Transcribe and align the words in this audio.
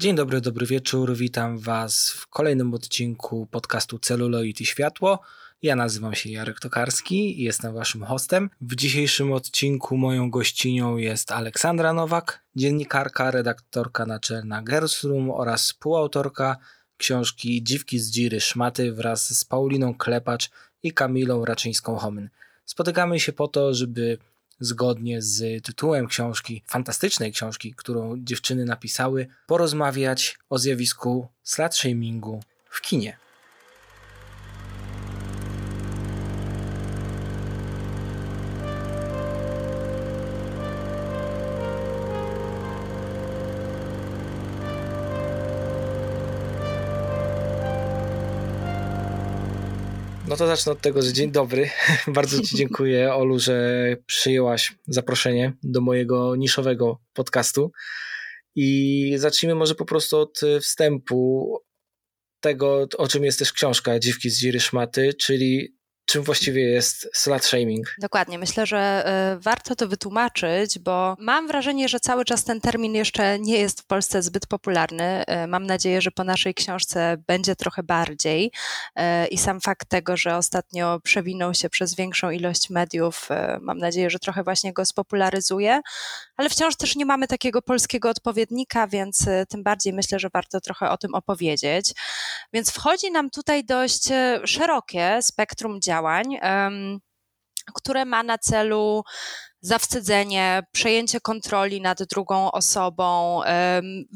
Dzień 0.00 0.16
dobry, 0.16 0.40
dobry 0.40 0.66
wieczór. 0.66 1.16
Witam 1.16 1.58
Was 1.58 2.10
w 2.10 2.26
kolejnym 2.26 2.74
odcinku 2.74 3.46
podcastu 3.46 3.98
Celuloid 3.98 4.60
i 4.60 4.66
Światło. 4.66 5.20
Ja 5.62 5.76
nazywam 5.76 6.14
się 6.14 6.30
Jarek 6.30 6.60
Tokarski 6.60 7.40
i 7.40 7.44
jestem 7.44 7.74
Waszym 7.74 8.02
hostem. 8.02 8.50
W 8.60 8.74
dzisiejszym 8.74 9.32
odcinku 9.32 9.96
moją 9.96 10.30
gościnią 10.30 10.96
jest 10.96 11.32
Aleksandra 11.32 11.92
Nowak, 11.92 12.44
dziennikarka, 12.56 13.30
redaktorka 13.30 14.06
naczelna 14.06 14.62
Gersrum 14.62 15.30
oraz 15.30 15.62
współautorka 15.62 16.56
książki 16.96 17.62
Dziwki 17.62 17.98
z 17.98 18.10
Dziry 18.10 18.40
Szmaty 18.40 18.92
wraz 18.92 19.38
z 19.38 19.44
Pauliną 19.44 19.94
Klepacz 19.94 20.50
i 20.82 20.92
Kamilą 20.92 21.44
Raczyńską-Homyn. 21.44 22.28
Spotykamy 22.64 23.20
się 23.20 23.32
po 23.32 23.48
to, 23.48 23.74
żeby 23.74 24.18
zgodnie 24.60 25.22
z 25.22 25.64
tytułem 25.64 26.06
książki, 26.06 26.62
fantastycznej 26.66 27.32
książki, 27.32 27.74
którą 27.76 28.14
dziewczyny 28.18 28.64
napisały, 28.64 29.26
porozmawiać 29.46 30.38
o 30.50 30.58
zjawisku 30.58 31.28
slut 31.42 31.74
shamingu 31.74 32.40
w 32.70 32.80
kinie. 32.80 33.27
To 50.38 50.46
zacznę 50.46 50.72
od 50.72 50.80
tego, 50.80 51.02
że 51.02 51.12
dzień 51.12 51.32
dobry. 51.32 51.70
Bardzo 52.06 52.42
Ci 52.42 52.56
dziękuję, 52.56 53.14
Olu, 53.14 53.38
że 53.38 53.96
przyjęłaś 54.06 54.74
zaproszenie 54.86 55.52
do 55.62 55.80
mojego 55.80 56.36
niszowego 56.36 57.00
podcastu. 57.12 57.72
I 58.54 59.12
zacznijmy 59.16 59.54
może 59.54 59.74
po 59.74 59.84
prostu 59.84 60.18
od 60.18 60.40
wstępu 60.60 61.52
tego, 62.40 62.88
o 62.98 63.08
czym 63.08 63.24
jest 63.24 63.38
też 63.38 63.52
książka 63.52 63.98
Dziwki 63.98 64.30
z 64.30 64.38
Dziry 64.38 64.60
Szmaty, 64.60 65.14
czyli 65.14 65.77
czym 66.08 66.22
właściwie 66.22 66.62
jest 66.62 67.08
slut 67.14 67.44
shaming. 67.44 67.94
Dokładnie, 67.98 68.38
myślę, 68.38 68.66
że 68.66 69.04
y, 69.36 69.40
warto 69.40 69.76
to 69.76 69.88
wytłumaczyć, 69.88 70.78
bo 70.78 71.16
mam 71.18 71.46
wrażenie, 71.48 71.88
że 71.88 72.00
cały 72.00 72.24
czas 72.24 72.44
ten 72.44 72.60
termin 72.60 72.94
jeszcze 72.94 73.38
nie 73.38 73.58
jest 73.58 73.80
w 73.80 73.86
Polsce 73.86 74.22
zbyt 74.22 74.46
popularny. 74.46 75.24
Y, 75.44 75.46
mam 75.46 75.66
nadzieję, 75.66 76.00
że 76.00 76.10
po 76.10 76.24
naszej 76.24 76.54
książce 76.54 77.16
będzie 77.26 77.56
trochę 77.56 77.82
bardziej 77.82 78.52
y, 78.98 79.26
i 79.26 79.38
sam 79.38 79.60
fakt 79.60 79.88
tego, 79.88 80.16
że 80.16 80.36
ostatnio 80.36 81.00
przewinął 81.00 81.54
się 81.54 81.70
przez 81.70 81.94
większą 81.94 82.30
ilość 82.30 82.70
mediów, 82.70 83.28
mam 83.60 83.78
nadzieję, 83.78 84.10
że 84.10 84.18
trochę 84.18 84.42
właśnie 84.44 84.72
go 84.72 84.84
spopularyzuje, 84.84 85.80
ale 86.36 86.50
wciąż 86.50 86.76
też 86.76 86.96
nie 86.96 87.06
mamy 87.06 87.26
takiego 87.26 87.62
polskiego 87.62 88.10
odpowiednika, 88.10 88.86
więc 88.86 89.26
tym 89.48 89.62
bardziej 89.62 89.92
myślę, 89.92 90.18
że 90.18 90.28
warto 90.32 90.60
trochę 90.60 90.90
o 90.90 90.96
tym 90.96 91.14
opowiedzieć. 91.14 91.94
Więc 92.52 92.70
wchodzi 92.70 93.10
nam 93.10 93.30
tutaj 93.30 93.64
dość 93.64 94.08
szerokie 94.44 95.18
spektrum 95.22 95.80
działań, 95.80 95.97
działań, 95.98 96.38
które 97.74 98.04
ma 98.04 98.22
na 98.22 98.38
celu 98.38 99.02
zawstydzenie, 99.60 100.62
przejęcie 100.72 101.20
kontroli 101.20 101.80
nad 101.80 102.02
drugą 102.02 102.52
osobą, 102.52 103.40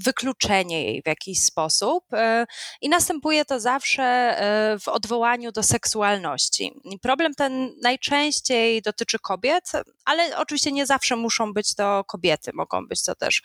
wykluczenie 0.04 0.84
jej 0.84 1.02
w 1.02 1.06
jakiś 1.06 1.42
sposób. 1.42 2.04
E, 2.12 2.46
I 2.80 2.88
następuje 2.88 3.44
to 3.44 3.60
zawsze 3.60 4.02
e, 4.02 4.78
w 4.78 4.88
odwołaniu 4.88 5.52
do 5.52 5.62
seksualności. 5.62 6.72
problem 7.02 7.34
ten 7.34 7.74
najczęściej 7.82 8.82
dotyczy 8.82 9.18
kobiet, 9.18 9.72
ale 10.04 10.36
oczywiście 10.36 10.72
nie 10.72 10.86
zawsze 10.86 11.16
muszą 11.16 11.52
być 11.52 11.74
to 11.74 12.04
kobiety, 12.04 12.50
mogą 12.54 12.86
być 12.86 13.04
to 13.04 13.14
też 13.14 13.42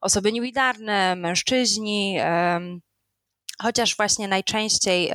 osoby 0.00 0.32
niewinarne, 0.32 1.16
mężczyźni, 1.16 2.18
chociaż 3.62 3.96
właśnie 3.96 4.28
najczęściej 4.28 5.10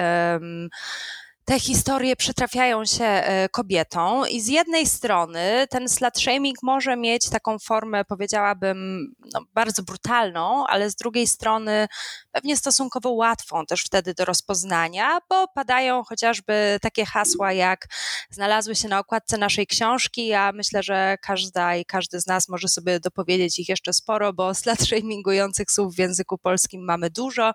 te 1.46 1.60
historie 1.60 2.16
przytrafiają 2.16 2.86
się 2.86 3.04
e, 3.06 3.50
kobietom 3.50 4.30
i 4.30 4.42
z 4.42 4.48
jednej 4.48 4.86
strony 4.86 5.68
ten 5.70 5.90
slut 5.90 6.20
shaming 6.20 6.58
może 6.64 6.98
mieć 6.98 7.30
taką 7.30 7.60
formę, 7.60 8.06
powiedziałabym, 8.06 9.08
no, 9.34 9.42
bardzo 9.54 9.84
brutalną, 9.84 10.68
ale 10.68 10.90
z 10.90 10.96
drugiej 10.96 11.28
strony 11.28 11.88
pewnie 12.32 12.58
stosunkowo 12.58 13.12
łatwą 13.12 13.66
też 13.66 13.84
wtedy 13.84 14.14
do 14.14 14.26
rozpoznania, 14.26 15.20
bo 15.30 15.48
padają 15.48 16.04
chociażby 16.04 16.78
takie 16.82 17.06
hasła 17.06 17.54
jak 17.54 17.88
znalazły 18.30 18.76
się 18.76 18.88
na 18.88 19.00
okładce 19.00 19.38
naszej 19.38 19.68
książki, 19.68 20.28
ja 20.28 20.52
myślę, 20.52 20.84
że 20.84 21.18
każda 21.22 21.76
i 21.76 21.86
każdy 21.86 22.22
z 22.22 22.28
nas 22.28 22.50
może 22.50 22.68
sobie 22.68 23.00
dopowiedzieć 23.00 23.60
ich 23.60 23.70
jeszcze 23.70 23.94
sporo, 23.94 24.34
bo 24.34 24.54
slut 24.54 24.80
shamingujących 24.80 25.72
słów 25.72 25.96
w 25.96 26.00
języku 26.00 26.38
polskim 26.38 26.86
mamy 26.86 27.10
dużo. 27.10 27.52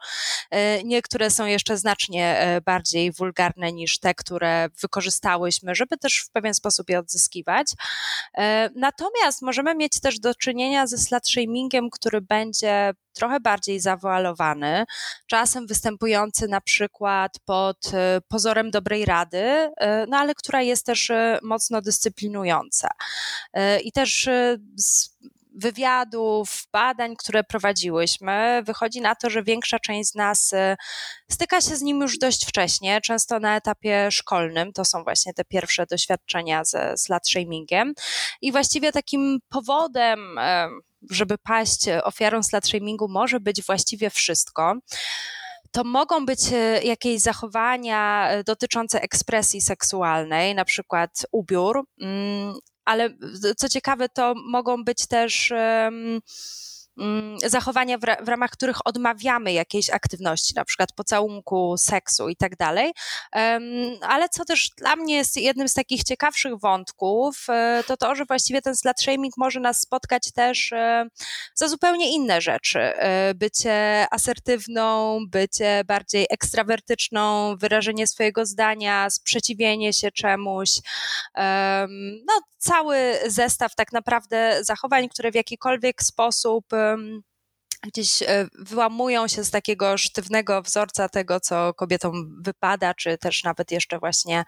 E, 0.50 0.84
niektóre 0.84 1.30
są 1.30 1.46
jeszcze 1.46 1.76
znacznie 1.76 2.38
e, 2.38 2.60
bardziej 2.60 3.12
wulgarne 3.12 3.72
niż 3.78 3.98
te, 3.98 4.14
które 4.14 4.68
wykorzystałyśmy, 4.80 5.74
żeby 5.74 5.96
też 5.96 6.18
w 6.18 6.30
pewien 6.30 6.54
sposób 6.54 6.90
je 6.90 6.98
odzyskiwać. 6.98 7.66
E, 8.38 8.70
natomiast 8.74 9.42
możemy 9.42 9.74
mieć 9.74 10.00
też 10.00 10.20
do 10.20 10.34
czynienia 10.34 10.86
ze 10.86 10.98
slut 10.98 11.28
shamingiem, 11.30 11.90
który 11.90 12.20
będzie 12.20 12.92
trochę 13.12 13.40
bardziej 13.40 13.80
zawoalowany, 13.80 14.84
czasem 15.26 15.66
występujący 15.66 16.48
na 16.48 16.60
przykład 16.60 17.32
pod 17.44 17.94
e, 17.94 18.20
pozorem 18.28 18.70
dobrej 18.70 19.04
rady, 19.04 19.38
e, 19.38 20.06
no 20.08 20.16
ale 20.16 20.34
która 20.34 20.62
jest 20.62 20.86
też 20.86 21.12
mocno 21.42 21.82
dyscyplinująca. 21.82 22.88
I 23.84 23.92
też 23.92 24.28
z 24.76 25.18
wywiadów, 25.58 26.66
badań, 26.72 27.16
które 27.16 27.44
prowadziłyśmy, 27.44 28.62
wychodzi 28.66 29.00
na 29.00 29.14
to, 29.14 29.30
że 29.30 29.42
większa 29.42 29.78
część 29.78 30.10
z 30.10 30.14
nas 30.14 30.52
y, 30.52 30.76
styka 31.30 31.60
się 31.60 31.76
z 31.76 31.82
nim 31.82 32.00
już 32.00 32.18
dość 32.18 32.46
wcześnie, 32.46 33.00
często 33.00 33.40
na 33.40 33.56
etapie 33.56 34.10
szkolnym. 34.10 34.72
To 34.72 34.84
są 34.84 35.04
właśnie 35.04 35.34
te 35.34 35.44
pierwsze 35.44 35.86
doświadczenia 35.86 36.64
ze 36.64 36.96
slut 36.96 37.28
shamingiem. 37.28 37.94
I 38.40 38.52
właściwie 38.52 38.92
takim 38.92 39.38
powodem, 39.48 40.38
żeby 41.10 41.38
paść 41.38 41.88
ofiarą 42.02 42.42
slut 42.42 42.66
shamingu, 42.66 43.08
może 43.08 43.40
być 43.40 43.62
właściwie 43.62 44.10
wszystko 44.10 44.74
to 45.70 45.84
mogą 45.84 46.26
być 46.26 46.40
y, 46.52 46.84
jakieś 46.84 47.20
zachowania 47.20 48.32
y, 48.38 48.44
dotyczące 48.44 49.02
ekspresji 49.02 49.60
seksualnej, 49.60 50.54
na 50.54 50.64
przykład 50.64 51.26
ubiór, 51.32 51.84
mm, 52.00 52.54
ale 52.84 53.10
co 53.56 53.68
ciekawe, 53.68 54.08
to 54.08 54.34
mogą 54.34 54.84
być 54.84 55.06
też. 55.06 55.50
Um, 55.50 56.20
zachowania, 57.46 57.98
w, 57.98 58.00
w, 58.00 58.28
ramach 58.28 58.50
których 58.50 58.86
odmawiamy 58.86 59.52
jakiejś 59.52 59.90
aktywności, 59.90 60.52
na 60.56 60.64
przykład 60.64 60.92
pocałunku, 60.92 61.74
seksu 61.78 62.28
i 62.28 62.36
tak 62.36 62.56
dalej. 62.56 62.92
Ale 64.02 64.28
co 64.28 64.44
też 64.44 64.70
dla 64.76 64.96
mnie 64.96 65.16
jest 65.16 65.36
jednym 65.36 65.68
z 65.68 65.74
takich 65.74 66.04
ciekawszych 66.04 66.56
wątków, 66.56 67.46
e, 67.48 67.84
to 67.86 67.96
to, 67.96 68.14
że 68.14 68.24
właściwie 68.24 68.62
ten 68.62 68.76
slut 68.76 69.00
shaming 69.00 69.34
może 69.36 69.60
nas 69.60 69.80
spotkać 69.80 70.32
też 70.32 70.72
e, 70.72 71.06
za 71.54 71.68
zupełnie 71.68 72.14
inne 72.14 72.40
rzeczy. 72.40 72.80
E, 72.80 73.34
bycie 73.34 74.06
asertywną, 74.10 75.18
bycie 75.28 75.82
bardziej 75.86 76.26
ekstrawertyczną, 76.30 77.56
wyrażenie 77.56 78.06
swojego 78.06 78.46
zdania, 78.46 79.10
sprzeciwienie 79.10 79.92
się 79.92 80.10
czemuś. 80.10 80.70
No, 82.26 82.40
cały 82.58 82.98
zestaw 83.26 83.74
tak 83.74 83.92
naprawdę 83.92 84.58
zachowań, 84.64 85.08
które 85.08 85.30
w 85.30 85.34
jakikolwiek 85.34 86.02
sposób 86.02 86.64
gdzieś 87.82 88.22
e, 88.22 88.48
wyłamują 88.58 89.28
się 89.28 89.44
z 89.44 89.50
takiego 89.50 89.98
sztywnego 89.98 90.62
wzorca 90.62 91.08
tego, 91.08 91.40
co 91.40 91.74
kobietom 91.74 92.42
wypada, 92.42 92.94
czy 92.94 93.18
też 93.18 93.44
nawet 93.44 93.70
jeszcze 93.70 93.98
właśnie 93.98 94.44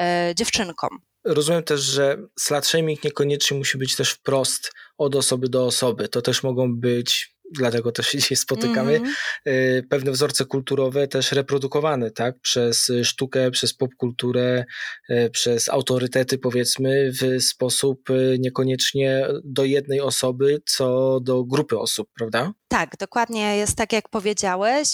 e, 0.00 0.32
dziewczynkom. 0.36 0.98
Rozumiem 1.24 1.62
też, 1.62 1.80
że 1.80 2.18
slut 2.38 2.66
shaming 2.66 3.04
niekoniecznie 3.04 3.58
musi 3.58 3.78
być 3.78 3.96
też 3.96 4.10
wprost 4.10 4.72
od 4.98 5.14
osoby 5.14 5.48
do 5.48 5.66
osoby. 5.66 6.08
To 6.08 6.22
też 6.22 6.42
mogą 6.42 6.76
być 6.76 7.33
dlatego 7.58 7.92
też 7.92 8.06
się 8.06 8.18
dzisiaj 8.18 8.36
spotykamy, 8.36 8.96
mm 8.96 9.12
-hmm. 9.46 9.82
pewne 9.90 10.12
wzorce 10.12 10.44
kulturowe 10.44 11.08
też 11.08 11.32
reprodukowane, 11.32 12.10
tak, 12.10 12.40
przez 12.40 12.92
sztukę, 13.02 13.50
przez 13.50 13.74
popkulturę, 13.74 14.64
y, 15.10 15.30
przez 15.30 15.68
autorytety, 15.68 16.38
powiedzmy, 16.38 17.10
w 17.12 17.42
sposób 17.42 18.10
y, 18.10 18.36
niekoniecznie 18.40 19.26
do 19.44 19.64
jednej 19.64 20.00
osoby, 20.00 20.62
co 20.66 21.20
do 21.20 21.44
grupy 21.44 21.78
osób, 21.78 22.08
prawda? 22.14 22.52
Tak, 22.74 22.96
dokładnie 22.96 23.56
jest 23.56 23.76
tak, 23.76 23.92
jak 23.92 24.08
powiedziałeś. 24.08 24.88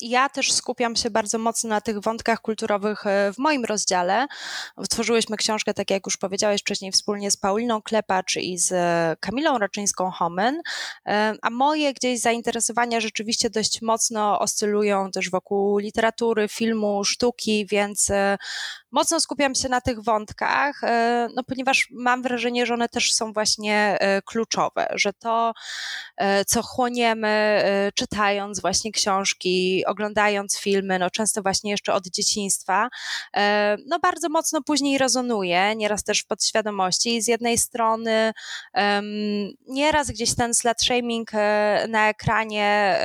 Ja 0.00 0.28
też 0.28 0.52
skupiam 0.52 0.96
się 0.96 1.10
bardzo 1.10 1.38
mocno 1.38 1.70
na 1.70 1.80
tych 1.80 2.00
wątkach 2.00 2.40
kulturowych 2.40 3.04
w 3.34 3.38
moim 3.38 3.64
rozdziale. 3.64 4.26
Tworzyłyśmy 4.90 5.36
książkę, 5.36 5.74
tak 5.74 5.90
jak 5.90 6.06
już 6.06 6.16
powiedziałeś 6.16 6.60
wcześniej, 6.60 6.92
wspólnie 6.92 7.30
z 7.30 7.36
Pauliną 7.36 7.82
Klepacz 7.82 8.36
i 8.36 8.58
z 8.58 8.72
Kamilą 9.20 9.58
Raczyńską-Homen, 9.58 10.60
a 11.42 11.50
moje 11.50 11.94
gdzieś 11.94 12.20
zainteresowania 12.20 13.00
rzeczywiście 13.00 13.50
dość 13.50 13.82
mocno 13.82 14.38
oscylują 14.38 15.10
też 15.10 15.30
wokół 15.30 15.78
literatury, 15.78 16.48
filmu, 16.48 17.04
sztuki, 17.04 17.66
więc 17.66 18.10
e, 18.10 18.38
mocno 18.92 19.20
skupiam 19.20 19.54
się 19.54 19.68
na 19.68 19.80
tych 19.80 20.00
wątkach, 20.02 20.80
no 21.36 21.44
ponieważ 21.44 21.88
mam 21.90 22.22
wrażenie, 22.22 22.66
że 22.66 22.74
one 22.74 22.88
też 22.88 23.12
są 23.12 23.32
właśnie 23.32 23.98
kluczowe, 24.24 24.86
że 24.94 25.12
to, 25.12 25.52
co 26.46 26.62
chłoniemy, 26.62 27.62
czytając 27.94 28.60
właśnie 28.60 28.92
książki, 28.92 29.84
oglądając 29.86 30.58
filmy, 30.58 30.98
no 30.98 31.10
często 31.10 31.42
właśnie 31.42 31.70
jeszcze 31.70 31.92
od 31.92 32.06
dzieciństwa, 32.06 32.88
no 33.86 33.98
bardzo 33.98 34.28
mocno 34.28 34.62
później 34.62 34.98
rezonuje, 34.98 35.76
nieraz 35.76 36.04
też 36.04 36.20
w 36.20 36.26
podświadomości. 36.26 37.16
I 37.16 37.22
z 37.22 37.28
jednej 37.28 37.58
strony 37.58 38.32
nieraz 39.68 40.10
gdzieś 40.10 40.34
ten 40.34 40.54
slut 40.54 40.82
shaming 40.82 41.30
na 41.88 42.08
ekranie 42.08 42.98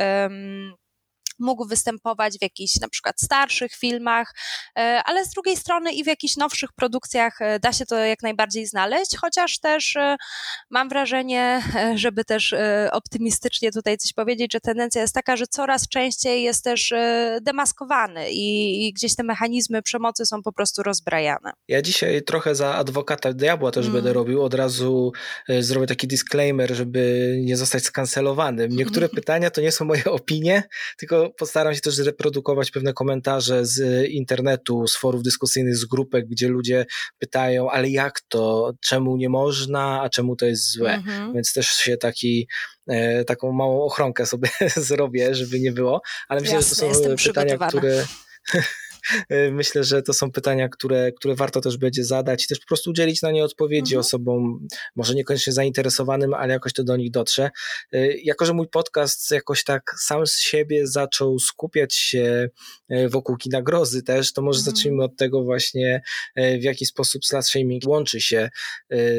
mógł 1.40 1.66
występować 1.66 2.38
w 2.38 2.42
jakichś 2.42 2.80
na 2.80 2.90
przykład 2.90 3.22
starszych 3.22 3.72
filmach, 3.74 4.34
e, 4.78 5.02
ale 5.06 5.26
z 5.26 5.30
drugiej 5.30 5.58
strony 5.58 5.94
i 5.94 6.04
w 6.04 6.08
jakichś 6.08 6.38
nowszych 6.38 6.74
produkcjach 6.74 7.42
e, 7.42 7.60
da 7.60 7.74
się 7.74 7.86
to 7.86 7.98
jak 7.98 8.24
najbardziej 8.24 8.66
znaleźć, 8.66 9.18
chociaż 9.18 9.60
też 9.60 9.96
e, 9.96 10.16
mam 10.70 10.90
wrażenie, 10.90 11.62
żeby 11.96 12.26
też 12.26 12.56
optymistycznie 12.92 13.72
tutaj 13.72 13.98
coś 13.98 14.14
powiedzieć, 14.14 14.54
że 14.54 14.60
tendencja 14.60 15.02
jest 15.02 15.14
taka, 15.14 15.38
że 15.38 15.48
coraz 15.48 15.88
częściej 15.88 16.44
jest 16.44 16.64
też 16.64 16.94
demaskowany 17.42 18.32
i, 18.32 18.88
i 18.88 18.94
gdzieś 18.94 19.16
te 19.16 19.24
mechanizmy 19.24 19.82
przemocy 19.82 20.26
są 20.26 20.44
po 20.44 20.54
prostu 20.54 20.84
rozbrajane. 20.84 21.52
Ja 21.68 21.82
dzisiaj 21.82 22.24
trochę 22.24 22.56
za 22.56 22.76
adwokata 22.76 23.34
diabła 23.34 23.72
też 23.72 23.86
mm. 23.86 23.94
będę 23.94 24.14
robił, 24.14 24.44
od 24.44 24.54
razu 24.54 25.12
zrobię 25.60 25.88
taki 25.88 26.08
disclaimer, 26.08 26.76
żeby 26.76 27.36
nie 27.42 27.58
zostać 27.58 27.84
skancelowanym. 27.84 28.72
Niektóre 28.72 29.10
pytania 29.20 29.50
to 29.50 29.62
nie 29.62 29.72
są 29.72 29.86
moje 29.86 30.06
opinie, 30.06 30.64
tylko 30.98 31.25
postaram 31.30 31.76
się 31.76 31.82
też 31.82 31.98
reprodukować 31.98 32.72
pewne 32.72 32.94
komentarze 32.94 33.66
z 33.66 34.08
internetu, 34.10 34.88
z 34.88 34.98
forów 34.98 35.24
dyskusyjnych, 35.24 35.78
z 35.78 35.86
grupek, 35.86 36.28
gdzie 36.28 36.48
ludzie 36.48 36.86
pytają, 37.18 37.70
ale 37.70 37.90
jak 37.90 38.22
to, 38.28 38.74
czemu 38.82 39.18
nie 39.18 39.30
można, 39.30 40.02
a 40.02 40.10
czemu 40.10 40.36
to 40.36 40.46
jest 40.46 40.72
złe. 40.72 40.94
Mhm. 40.94 41.34
Więc 41.34 41.54
też 41.54 41.68
się 41.68 41.98
taki 41.98 42.48
e, 42.88 43.26
taką 43.26 43.52
małą 43.52 43.86
ochronkę 43.86 44.26
sobie 44.26 44.50
zrobię, 44.76 45.36
żeby 45.36 45.60
nie 45.60 45.72
było, 45.72 46.02
ale 46.28 46.42
myślę, 46.42 46.56
Jasne, 46.56 46.88
że 46.88 46.94
to 46.94 47.18
są 47.18 47.28
pytania, 47.28 47.58
które 47.68 48.06
E, 48.54 48.64
myślę, 49.52 49.84
że 49.84 50.02
to 50.02 50.14
są 50.14 50.32
pytania, 50.32 50.70
które, 50.70 51.12
które 51.12 51.36
warto 51.36 51.62
też 51.62 51.78
będzie 51.78 52.04
zadać 52.04 52.44
i 52.44 52.48
też 52.48 52.60
po 52.60 52.68
prostu 52.68 52.90
udzielić 52.90 53.22
na 53.22 53.32
nie 53.32 53.44
odpowiedzi 53.44 53.94
mhm. 53.94 54.00
osobom, 54.00 54.68
może 54.96 55.16
niekoniecznie 55.16 55.54
zainteresowanym, 55.54 56.34
ale 56.34 56.54
jakoś 56.54 56.74
to 56.74 56.84
do 56.84 56.98
nich 56.98 57.12
dotrze. 57.12 57.50
E, 57.92 58.18
jako, 58.18 58.46
że 58.46 58.54
mój 58.54 58.68
podcast 58.68 59.32
jakoś 59.32 59.64
tak 59.64 59.96
sam 60.00 60.28
z 60.28 60.40
siebie 60.40 60.88
zaczął 60.88 61.40
skupiać 61.40 61.96
się 61.96 62.50
e, 62.90 63.10
wokół 63.10 63.38
kina 63.38 63.62
grozy 63.62 64.04
też, 64.04 64.34
to 64.34 64.42
może 64.42 64.60
mhm. 64.60 64.76
zacznijmy 64.76 65.04
od 65.04 65.18
tego 65.18 65.44
właśnie, 65.44 66.02
w 66.36 66.64
jaki 66.64 66.86
sposób 66.86 67.26
slut 67.26 67.46
shaming 67.46 67.84
łączy 67.88 68.22
się 68.22 68.50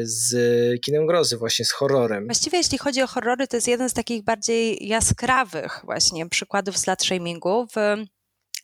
z 0.01 0.35
kinem 0.81 1.05
grozy, 1.05 1.37
właśnie 1.37 1.65
z 1.65 1.71
horrorem. 1.71 2.25
Właściwie 2.25 2.57
jeśli 2.57 2.77
chodzi 2.77 3.01
o 3.01 3.07
horrory, 3.07 3.47
to 3.47 3.57
jest 3.57 3.67
jeden 3.67 3.89
z 3.89 3.93
takich 3.93 4.23
bardziej 4.23 4.87
jaskrawych 4.87 5.81
właśnie 5.83 6.29
przykładów 6.29 6.77
slut 6.77 7.03
shamingu. 7.03 7.67
W 7.75 8.07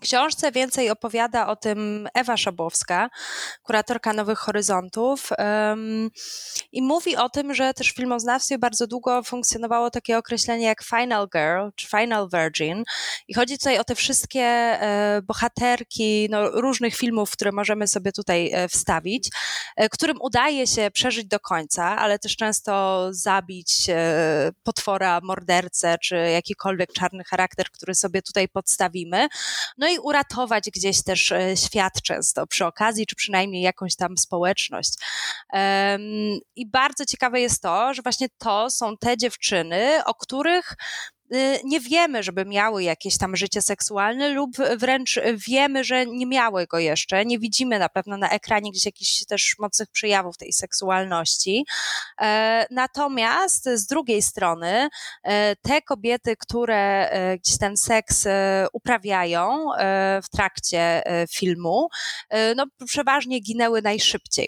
książce 0.03 0.51
więcej 0.51 0.89
opowiada 0.89 1.47
o 1.47 1.55
tym 1.55 2.07
Ewa 2.13 2.37
Szabowska, 2.37 3.09
kuratorka 3.63 4.13
Nowych 4.13 4.39
Horyzontów 4.39 5.29
um, 5.37 6.09
i 6.71 6.81
mówi 6.81 7.15
o 7.15 7.29
tym, 7.29 7.53
że 7.53 7.73
też 7.73 7.91
w 7.91 7.95
filmoznawstwie 7.95 8.57
bardzo 8.57 8.87
długo 8.87 9.23
funkcjonowało 9.23 9.89
takie 9.89 10.17
określenie 10.17 10.65
jak 10.65 10.83
Final 10.83 11.27
Girl 11.33 11.69
czy 11.75 11.87
Final 11.87 12.29
Virgin 12.33 12.83
i 13.27 13.33
chodzi 13.33 13.57
tutaj 13.57 13.79
o 13.79 13.83
te 13.83 13.95
wszystkie 13.95 14.41
e, 14.41 15.21
bohaterki 15.23 16.27
no, 16.31 16.49
różnych 16.49 16.95
filmów, 16.95 17.31
które 17.31 17.51
możemy 17.51 17.87
sobie 17.87 18.11
tutaj 18.11 18.51
e, 18.53 18.69
wstawić, 18.69 19.29
e, 19.75 19.89
którym 19.89 20.17
udaje 20.21 20.67
się 20.67 20.91
przeżyć 20.91 21.25
do 21.25 21.39
końca, 21.39 21.97
ale 21.97 22.19
też 22.19 22.35
często 22.35 23.07
zabić 23.11 23.89
e, 23.89 24.51
potwora, 24.63 25.19
mordercę 25.23 25.97
czy 25.97 26.15
jakikolwiek 26.15 26.93
czarny 26.93 27.23
charakter, 27.23 27.71
który 27.71 27.95
sobie 27.95 28.21
tutaj 28.21 28.49
podstawimy. 28.49 29.27
No 29.77 29.87
i 29.89 29.92
i 29.93 29.99
uratować 29.99 30.63
gdzieś 30.75 31.03
też 31.03 31.31
e, 31.31 31.57
świat 31.57 32.01
często 32.01 32.47
przy 32.47 32.65
okazji, 32.65 33.05
czy 33.05 33.15
przynajmniej 33.15 33.61
jakąś 33.61 33.95
tam 33.95 34.17
społeczność. 34.17 34.93
I 36.55 36.69
bardzo 36.69 37.05
ciekawe 37.05 37.41
jest 37.41 37.61
to, 37.61 37.93
że 37.93 38.01
właśnie 38.01 38.27
to 38.37 38.69
są 38.69 38.97
te 38.97 39.17
dziewczyny, 39.17 40.05
o 40.05 40.13
których 40.13 40.75
nie 41.63 41.79
wiemy, 41.79 42.23
żeby 42.23 42.45
miały 42.45 42.83
jakieś 42.83 43.17
tam 43.17 43.35
życie 43.35 43.61
seksualne 43.61 44.29
lub 44.29 44.57
wręcz 44.77 45.19
wiemy, 45.47 45.83
że 45.83 46.05
nie 46.05 46.25
miały 46.25 46.67
go 46.67 46.79
jeszcze. 46.79 47.25
Nie 47.25 47.39
widzimy 47.39 47.79
na 47.79 47.89
pewno 47.89 48.17
na 48.17 48.29
ekranie 48.29 48.71
gdzieś 48.71 48.85
jakichś 48.85 49.25
też 49.25 49.55
mocnych 49.59 49.89
przejawów 49.89 50.37
tej 50.37 50.53
seksualności. 50.53 51.65
E, 52.21 52.65
natomiast 52.71 53.69
z 53.69 53.85
drugiej 53.85 54.21
strony 54.21 54.89
e, 55.23 55.55
te 55.55 55.81
kobiety, 55.81 56.35
które 56.35 57.09
e, 57.09 57.37
gdzieś 57.37 57.57
ten 57.57 57.77
seks 57.77 58.27
uprawiają 58.73 59.67
w 60.23 60.29
trakcie 60.29 61.03
filmu, 61.31 61.87
no 62.55 62.65
przeważnie 62.85 63.39
ginęły 63.39 63.81
najszybciej. 63.81 64.47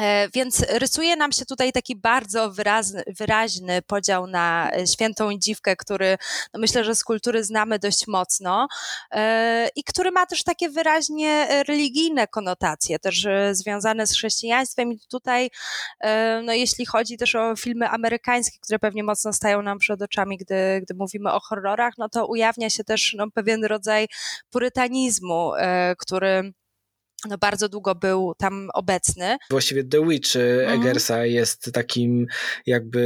E, 0.00 0.28
więc 0.34 0.66
rysuje 0.70 1.16
nam 1.16 1.32
się 1.32 1.44
tutaj 1.44 1.72
taki 1.72 1.96
bardzo 1.96 2.50
wyraźny, 2.50 3.02
wyraźny 3.18 3.82
podział 3.82 4.26
na 4.26 4.70
e, 4.72 4.86
świętą 4.86 5.38
dziwkę, 5.38 5.76
który 5.76 6.16
no 6.54 6.60
myślę, 6.60 6.84
że 6.84 6.94
z 6.94 7.04
kultury 7.04 7.44
znamy 7.44 7.78
dość 7.78 8.06
mocno 8.06 8.68
e, 9.10 9.68
i 9.76 9.84
który 9.84 10.10
ma 10.10 10.26
też 10.26 10.44
takie 10.44 10.70
wyraźnie 10.70 11.48
religijne 11.68 12.26
konotacje, 12.26 12.98
też 12.98 13.26
związane 13.52 14.06
z 14.06 14.12
chrześcijaństwem. 14.12 14.92
I 14.92 14.98
tutaj, 15.10 15.50
no 16.42 16.52
jeśli 16.52 16.86
chodzi 16.86 17.16
też 17.16 17.34
o 17.34 17.56
filmy 17.56 17.88
amerykańskie, 17.88 18.58
które 18.62 18.78
pewnie 18.78 19.04
mocno 19.04 19.32
stają 19.32 19.62
nam 19.62 19.78
przed 19.78 20.02
oczami, 20.02 20.38
gdy, 20.38 20.80
gdy 20.82 20.94
mówimy 20.94 21.32
o 21.32 21.40
horrorach, 21.40 21.94
no 21.98 22.08
to 22.08 22.26
ujawnia 22.26 22.70
się 22.70 22.84
też 22.84 23.14
no, 23.18 23.26
pewien 23.34 23.64
rodzaj 23.64 24.08
purytanizmu, 24.50 25.52
który 25.98 26.52
no 27.28 27.38
bardzo 27.38 27.68
długo 27.68 27.94
był 27.94 28.32
tam 28.38 28.68
obecny. 28.74 29.36
Właściwie 29.50 29.84
The 29.84 30.08
Witch 30.08 30.36
mhm. 30.36 30.80
Eggersa 30.80 31.26
jest 31.26 31.70
takim 31.72 32.26
jakby 32.66 33.00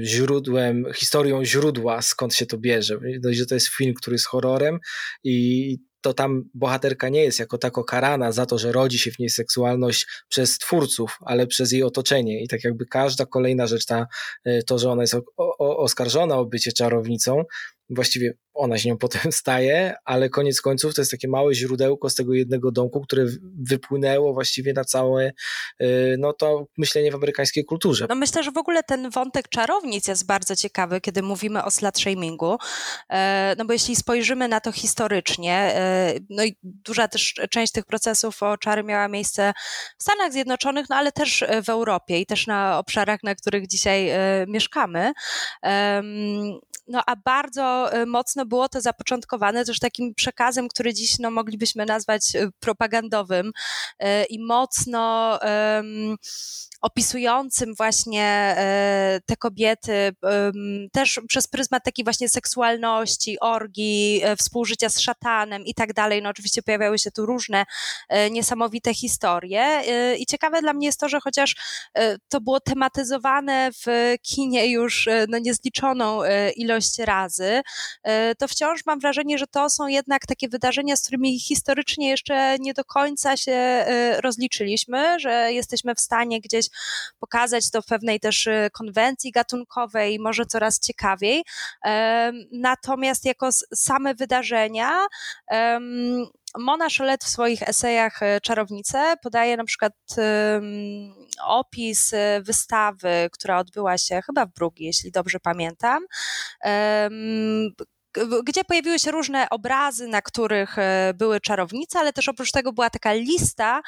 e, 0.00 0.04
źródłem, 0.04 0.84
historią 0.94 1.44
źródła, 1.44 2.02
skąd 2.02 2.34
się 2.34 2.46
to 2.46 2.58
bierze. 2.58 2.98
Dość, 3.20 3.38
że 3.38 3.46
to 3.46 3.54
jest 3.54 3.68
film, 3.68 3.94
który 3.94 4.14
jest 4.14 4.26
horrorem 4.26 4.78
i 5.24 5.78
to 6.00 6.14
tam 6.14 6.44
bohaterka 6.54 7.08
nie 7.08 7.24
jest 7.24 7.38
jako 7.38 7.58
tako 7.58 7.84
karana 7.84 8.32
za 8.32 8.46
to, 8.46 8.58
że 8.58 8.72
rodzi 8.72 8.98
się 8.98 9.10
w 9.10 9.18
niej 9.18 9.30
seksualność 9.30 10.06
przez 10.28 10.58
twórców, 10.58 11.18
ale 11.20 11.46
przez 11.46 11.72
jej 11.72 11.82
otoczenie. 11.82 12.42
I 12.42 12.48
tak 12.48 12.64
jakby 12.64 12.86
każda 12.86 13.26
kolejna 13.26 13.66
rzecz, 13.66 13.86
ta, 13.86 14.06
e, 14.44 14.62
to, 14.62 14.78
że 14.78 14.90
ona 14.90 15.02
jest 15.02 15.14
o, 15.14 15.22
o, 15.36 15.76
oskarżona 15.78 16.36
o 16.36 16.44
bycie 16.44 16.72
czarownicą, 16.72 17.44
właściwie 17.90 18.34
ona 18.58 18.78
się 18.78 18.88
nią 18.88 18.98
potem 19.08 19.32
staje, 19.32 19.94
ale 20.04 20.28
koniec 20.28 20.60
końców 20.60 20.94
to 20.94 21.00
jest 21.00 21.10
takie 21.10 21.28
małe 21.28 21.54
źródełko 21.54 22.10
z 22.10 22.14
tego 22.14 22.34
jednego 22.34 22.72
domku, 22.72 23.00
które 23.00 23.24
wypłynęło 23.68 24.34
właściwie 24.34 24.72
na 24.72 24.84
całe 24.84 25.32
y, 25.82 26.16
no 26.18 26.32
to 26.32 26.66
myślenie 26.78 27.12
w 27.12 27.14
amerykańskiej 27.14 27.64
kulturze. 27.64 28.06
No 28.08 28.14
myślę, 28.14 28.42
że 28.42 28.50
w 28.50 28.58
ogóle 28.58 28.82
ten 28.82 29.10
wątek 29.10 29.48
czarownic 29.48 30.08
jest 30.08 30.26
bardzo 30.26 30.56
ciekawy, 30.56 31.00
kiedy 31.00 31.22
mówimy 31.22 31.64
o 31.64 31.70
slut 31.70 31.98
shamingu, 31.98 32.56
e, 33.10 33.54
no 33.58 33.64
bo 33.64 33.72
jeśli 33.72 33.96
spojrzymy 33.96 34.48
na 34.48 34.60
to 34.60 34.72
historycznie, 34.72 35.54
e, 35.54 36.14
no 36.30 36.44
i 36.44 36.56
duża 36.62 37.08
też 37.08 37.34
część 37.50 37.72
tych 37.72 37.84
procesów 37.84 38.42
o 38.42 38.56
czary 38.58 38.82
miała 38.82 39.08
miejsce 39.08 39.52
w 39.98 40.02
Stanach 40.02 40.32
Zjednoczonych, 40.32 40.86
no 40.90 40.96
ale 40.96 41.12
też 41.12 41.44
w 41.64 41.68
Europie 41.68 42.20
i 42.20 42.26
też 42.26 42.46
na 42.46 42.78
obszarach, 42.78 43.22
na 43.22 43.34
których 43.34 43.66
dzisiaj 43.66 44.08
e, 44.08 44.18
mieszkamy. 44.48 45.12
No 46.88 47.02
a 47.06 47.16
bardzo 47.16 47.77
mocno 48.06 48.46
było 48.46 48.68
to 48.68 48.80
zapoczątkowane 48.80 49.64
też 49.64 49.78
takim 49.78 50.14
przekazem, 50.14 50.68
który 50.68 50.94
dziś 50.94 51.18
no, 51.18 51.30
moglibyśmy 51.30 51.86
nazwać 51.86 52.36
e, 52.36 52.48
propagandowym 52.60 53.52
e, 53.98 54.24
i 54.24 54.44
mocno 54.44 55.38
um, 55.42 56.16
opisującym 56.80 57.74
właśnie 57.74 58.56
te 59.26 59.36
kobiety 59.36 60.12
też 60.92 61.20
przez 61.28 61.46
pryzmat 61.46 61.84
takiej 61.84 62.04
właśnie 62.04 62.28
seksualności, 62.28 63.40
orgii, 63.40 64.22
współżycia 64.38 64.88
z 64.88 65.00
szatanem 65.00 65.62
i 65.62 65.74
tak 65.74 65.92
dalej. 65.92 66.22
No 66.22 66.30
oczywiście 66.30 66.62
pojawiały 66.62 66.98
się 66.98 67.10
tu 67.10 67.26
różne 67.26 67.64
niesamowite 68.30 68.94
historie 68.94 69.82
i 70.18 70.26
ciekawe 70.26 70.62
dla 70.62 70.72
mnie 70.72 70.86
jest 70.86 71.00
to, 71.00 71.08
że 71.08 71.20
chociaż 71.20 71.56
to 72.28 72.40
było 72.40 72.60
tematyzowane 72.60 73.70
w 73.72 74.14
kinie 74.22 74.70
już 74.70 75.08
no, 75.28 75.38
niezliczoną 75.38 76.20
ilość 76.56 76.98
razy, 76.98 77.62
to 78.38 78.48
wciąż 78.48 78.86
mam 78.86 79.00
wrażenie, 79.00 79.38
że 79.38 79.46
to 79.46 79.70
są 79.70 79.86
jednak 79.86 80.26
takie 80.26 80.48
wydarzenia, 80.48 80.96
z 80.96 81.02
którymi 81.02 81.40
historycznie 81.40 82.08
jeszcze 82.08 82.58
nie 82.58 82.74
do 82.74 82.84
końca 82.84 83.36
się 83.36 83.86
y, 83.88 84.20
rozliczyliśmy, 84.20 85.20
że 85.20 85.52
jesteśmy 85.52 85.94
w 85.94 86.00
stanie 86.00 86.40
gdzieś 86.40 86.66
pokazać 87.18 87.70
to 87.70 87.82
w 87.82 87.86
pewnej 87.86 88.20
też 88.20 88.46
y, 88.46 88.68
konwencji 88.72 89.32
gatunkowej, 89.32 90.18
może 90.18 90.46
coraz 90.46 90.80
ciekawiej. 90.80 91.44
Natomiast 92.52 93.24
jako 93.24 93.48
same 93.74 94.14
wydarzenia, 94.14 95.06
Mona 96.58 96.86
Cholet 96.98 97.24
w 97.24 97.28
swoich 97.28 97.62
esejach 97.62 98.20
Czarownice 98.42 99.14
podaje 99.22 99.56
na 99.56 99.64
przykład 99.64 99.92
opis 101.42 102.14
wystawy, 102.40 103.28
która 103.32 103.58
odbyła 103.58 103.98
się 103.98 104.20
chyba 104.26 104.46
w 104.46 104.52
Brugi, 104.52 104.84
jeśli 104.84 105.10
dobrze 105.12 105.40
pamiętam. 105.40 106.04
Gdzie 108.44 108.64
pojawiły 108.64 108.98
się 108.98 109.10
różne 109.10 109.50
obrazy, 109.50 110.08
na 110.08 110.22
których 110.22 110.78
e, 110.78 111.12
były 111.14 111.40
czarownice, 111.40 111.98
ale 111.98 112.12
też 112.12 112.28
oprócz 112.28 112.52
tego 112.52 112.72
była 112.72 112.90
taka 112.90 113.12
lista 113.12 113.82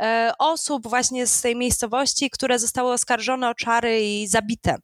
e, 0.00 0.32
osób 0.38 0.88
właśnie 0.88 1.26
z 1.26 1.40
tej 1.40 1.56
miejscowości, 1.56 2.30
które 2.30 2.58
zostały 2.58 2.92
oskarżone 2.92 3.50
o 3.50 3.54
czary 3.54 4.00
i 4.00 4.26
zabite. 4.26 4.76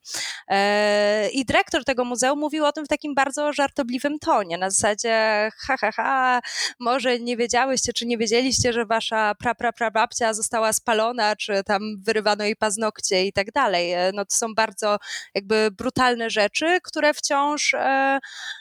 E, 0.48 1.28
I 1.30 1.44
dyrektor 1.44 1.84
tego 1.84 2.04
muzeum 2.04 2.38
mówił 2.38 2.64
o 2.64 2.72
tym 2.72 2.84
w 2.84 2.88
takim 2.88 3.14
bardzo 3.14 3.52
żartobliwym 3.52 4.18
tonie, 4.18 4.58
na 4.58 4.70
zasadzie 4.70 5.48
ha, 5.66 5.76
ha, 5.80 5.92
ha, 5.92 6.40
może 6.80 7.18
nie 7.20 7.36
wiedziałyście, 7.36 7.92
czy 7.92 8.06
nie 8.06 8.18
wiedzieliście, 8.18 8.72
że 8.72 8.86
wasza 8.86 9.34
pra, 9.34 9.54
pra, 9.54 9.72
pra 9.72 9.90
babcia 9.90 10.34
została 10.34 10.72
spalona, 10.72 11.36
czy 11.36 11.64
tam 11.64 11.82
wyrywano 12.02 12.44
jej 12.44 12.56
paznokcie 12.56 13.26
i 13.26 13.32
tak 13.32 13.52
dalej. 13.52 13.92
No 14.14 14.24
to 14.24 14.36
są 14.36 14.54
bardzo 14.54 14.98
jakby 15.34 15.70
brutalne 15.70 16.30
rzeczy, 16.30 16.78
które 16.82 17.14
wciąż 17.14 17.74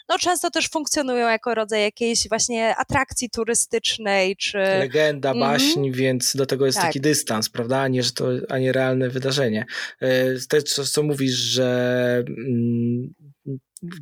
no, 0.10 0.18
często 0.32 0.52
też 0.52 0.70
funkcjonują 0.70 1.28
jako 1.30 1.56
rodzaj 1.56 1.82
jakiejś 1.82 2.30
właśnie 2.30 2.76
atrakcji 2.76 3.30
turystycznej, 3.30 4.36
czy... 4.36 4.58
Legenda, 4.58 5.32
mhm. 5.32 5.52
baśń, 5.52 5.80
mm 5.80 5.92
-hmm. 5.92 5.96
więc 5.96 6.36
do 6.36 6.46
tego 6.46 6.66
jest 6.66 6.78
tak. 6.78 6.88
taki 6.88 7.02
dystans, 7.02 7.50
prawda, 7.50 7.80
a 7.80 7.88
nie, 7.88 8.04
że 8.04 8.12
to, 8.12 8.30
a 8.50 8.60
nie 8.60 8.72
realne 8.72 9.10
wydarzenie. 9.10 9.66
E, 10.00 10.26
te, 10.50 10.62
co, 10.62 10.86
co 10.86 11.04
mówisz, 11.04 11.36
że 11.36 12.24
mm, 12.28 13.14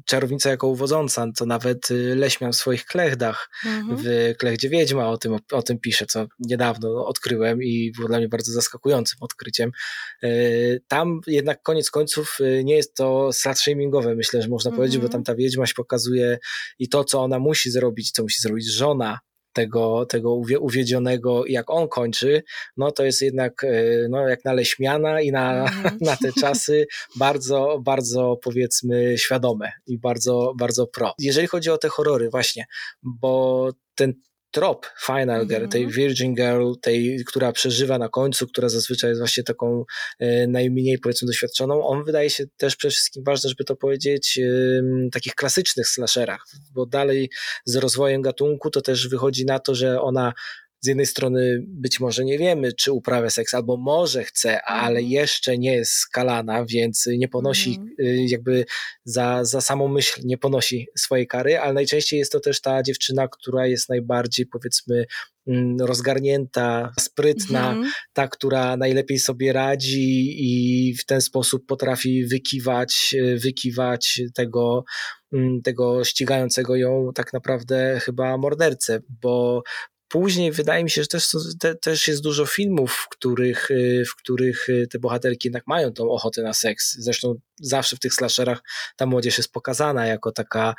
czarownica 0.05 0.49
jako 0.49 0.67
uwodząca, 0.67 1.27
to 1.37 1.45
nawet 1.45 1.91
y, 1.91 2.15
Leśmian 2.15 2.51
w 2.51 2.55
swoich 2.55 2.85
klechdach, 2.85 3.49
mhm. 3.65 3.97
w 3.97 4.37
Klechdzie 4.37 4.69
Wiedźma 4.69 5.09
o 5.09 5.17
tym, 5.17 5.37
o, 5.51 5.61
tym 5.61 5.79
pisze, 5.79 6.05
co 6.05 6.27
niedawno 6.39 7.05
odkryłem 7.05 7.63
i 7.63 7.91
było 7.95 8.07
dla 8.07 8.17
mnie 8.17 8.29
bardzo 8.29 8.51
zaskakującym 8.51 9.17
odkryciem. 9.21 9.71
Y, 10.23 10.81
tam 10.87 11.21
jednak 11.27 11.61
koniec 11.61 11.91
końców 11.91 12.37
y, 12.39 12.63
nie 12.63 12.75
jest 12.75 12.95
to 12.95 13.33
slut 13.33 13.59
shamingowe, 13.59 14.15
myślę, 14.15 14.41
że 14.41 14.47
można 14.47 14.69
mhm. 14.69 14.77
powiedzieć, 14.77 15.01
bo 15.01 15.09
tam 15.09 15.23
ta 15.23 15.35
Wiedźma 15.35 15.65
się 15.65 15.73
pokazuje 15.73 16.39
i 16.79 16.89
to, 16.89 17.03
co 17.03 17.23
ona 17.23 17.39
musi 17.39 17.71
zrobić, 17.71 18.11
co 18.11 18.23
musi 18.23 18.41
zrobić 18.41 18.73
żona, 18.73 19.19
tego, 19.53 20.05
tego 20.05 20.33
uwiedzionego, 20.59 21.45
jak 21.45 21.69
on 21.69 21.87
kończy, 21.87 22.43
no 22.77 22.91
to 22.91 23.03
jest 23.03 23.21
jednak 23.21 23.63
e, 23.63 23.83
no, 24.09 24.27
jak 24.27 24.45
na 24.45 24.53
Leśmiana 24.53 25.21
i 25.21 25.31
na, 25.31 25.51
mm. 25.53 25.97
na 26.01 26.15
te 26.15 26.33
czasy 26.39 26.87
bardzo, 27.15 27.79
bardzo 27.85 28.37
powiedzmy 28.43 29.17
świadome 29.17 29.71
i 29.87 29.97
bardzo, 29.97 30.53
bardzo 30.57 30.87
pro. 30.87 31.13
Jeżeli 31.19 31.47
chodzi 31.47 31.69
o 31.69 31.77
te 31.77 31.89
horrory 31.89 32.29
właśnie, 32.29 32.65
bo 33.03 33.69
ten 33.95 34.13
trop 34.51 34.87
Final 35.05 35.47
Girl, 35.47 35.67
tej 35.67 35.83
mhm. 35.83 36.01
Virgin 36.01 36.35
Girl, 36.35 36.73
tej, 36.81 37.23
która 37.27 37.51
przeżywa 37.51 37.97
na 37.97 38.09
końcu, 38.09 38.47
która 38.47 38.69
zazwyczaj 38.69 39.09
jest 39.09 39.21
właśnie 39.21 39.43
taką 39.43 39.83
e, 40.19 40.47
najmniej 40.47 40.99
powiedzmy 40.99 41.25
doświadczoną, 41.25 41.87
on 41.87 42.03
wydaje 42.03 42.29
się 42.29 42.43
też 42.57 42.75
przede 42.75 42.91
wszystkim 42.91 43.23
ważne, 43.23 43.49
żeby 43.49 43.63
to 43.63 43.75
powiedzieć, 43.75 44.39
takich 45.11 45.35
klasycznych 45.35 45.87
slasherach, 45.87 46.45
bo 46.71 46.85
dalej 46.85 47.29
z 47.65 47.75
rozwojem 47.75 48.21
gatunku 48.21 48.69
to 48.69 48.81
też 48.81 49.07
wychodzi 49.07 49.45
na 49.45 49.59
to, 49.59 49.75
że 49.75 50.01
ona 50.01 50.33
z 50.81 50.87
jednej 50.87 51.05
strony 51.05 51.63
być 51.67 51.99
może 51.99 52.25
nie 52.25 52.37
wiemy, 52.37 52.73
czy 52.73 52.91
uprawia 52.91 53.29
seks, 53.29 53.53
albo 53.53 53.77
może 53.77 54.23
chce, 54.23 54.61
ale 54.61 54.99
mhm. 54.99 55.07
jeszcze 55.07 55.57
nie 55.57 55.73
jest 55.75 55.91
skalana, 55.91 56.65
więc 56.65 57.05
nie 57.17 57.27
ponosi 57.27 57.79
mm. 57.99 58.27
jakby 58.27 58.65
za, 59.03 59.45
za 59.45 59.61
samą 59.61 59.87
myśl 59.87 60.21
nie 60.23 60.37
ponosi 60.37 60.87
swojej 60.97 61.27
kary, 61.27 61.59
ale 61.59 61.73
najczęściej 61.73 62.19
jest 62.19 62.31
to 62.31 62.39
też 62.39 62.61
ta 62.61 62.83
dziewczyna, 62.83 63.27
która 63.27 63.67
jest 63.67 63.89
najbardziej 63.89 64.45
powiedzmy 64.45 65.05
mm, 65.47 65.77
rozgarnięta, 65.81 66.91
sprytna, 66.99 67.71
mm. 67.71 67.91
ta, 68.13 68.27
która 68.27 68.77
najlepiej 68.77 69.19
sobie 69.19 69.53
radzi 69.53 70.35
i 70.37 70.93
w 70.95 71.05
ten 71.05 71.21
sposób 71.21 71.65
potrafi 71.65 72.25
wykiwać, 72.25 73.15
wykiwać 73.43 74.21
tego, 74.35 74.83
mm, 75.33 75.61
tego 75.61 76.03
ścigającego 76.03 76.75
ją 76.75 77.11
tak 77.15 77.33
naprawdę 77.33 77.99
chyba 78.03 78.37
mordercę, 78.37 78.99
bo 79.21 79.63
Później 80.09 80.51
wydaje 80.51 80.83
mi 80.83 80.89
się, 80.89 81.01
że 81.01 81.07
też, 81.07 81.27
te, 81.59 81.75
też 81.75 82.07
jest 82.07 82.23
dużo 82.23 82.45
filmów, 82.45 82.91
w 82.93 83.09
których, 83.09 83.71
y, 83.71 84.03
w 84.07 84.15
których 84.15 84.69
y, 84.69 84.87
te 84.91 84.99
bohaterki 84.99 85.47
jednak 85.47 85.67
mają 85.67 85.93
tą 85.93 86.09
ochotę 86.09 86.41
na 86.41 86.53
seks. 86.53 86.95
Zresztą 86.99 87.35
zawsze 87.61 87.95
w 87.95 87.99
tych 87.99 88.13
slasherach 88.13 88.61
ta 88.95 89.05
młodzież 89.05 89.37
jest 89.37 89.51
pokazana 89.51 90.07
jako 90.07 90.31
taka 90.31 90.75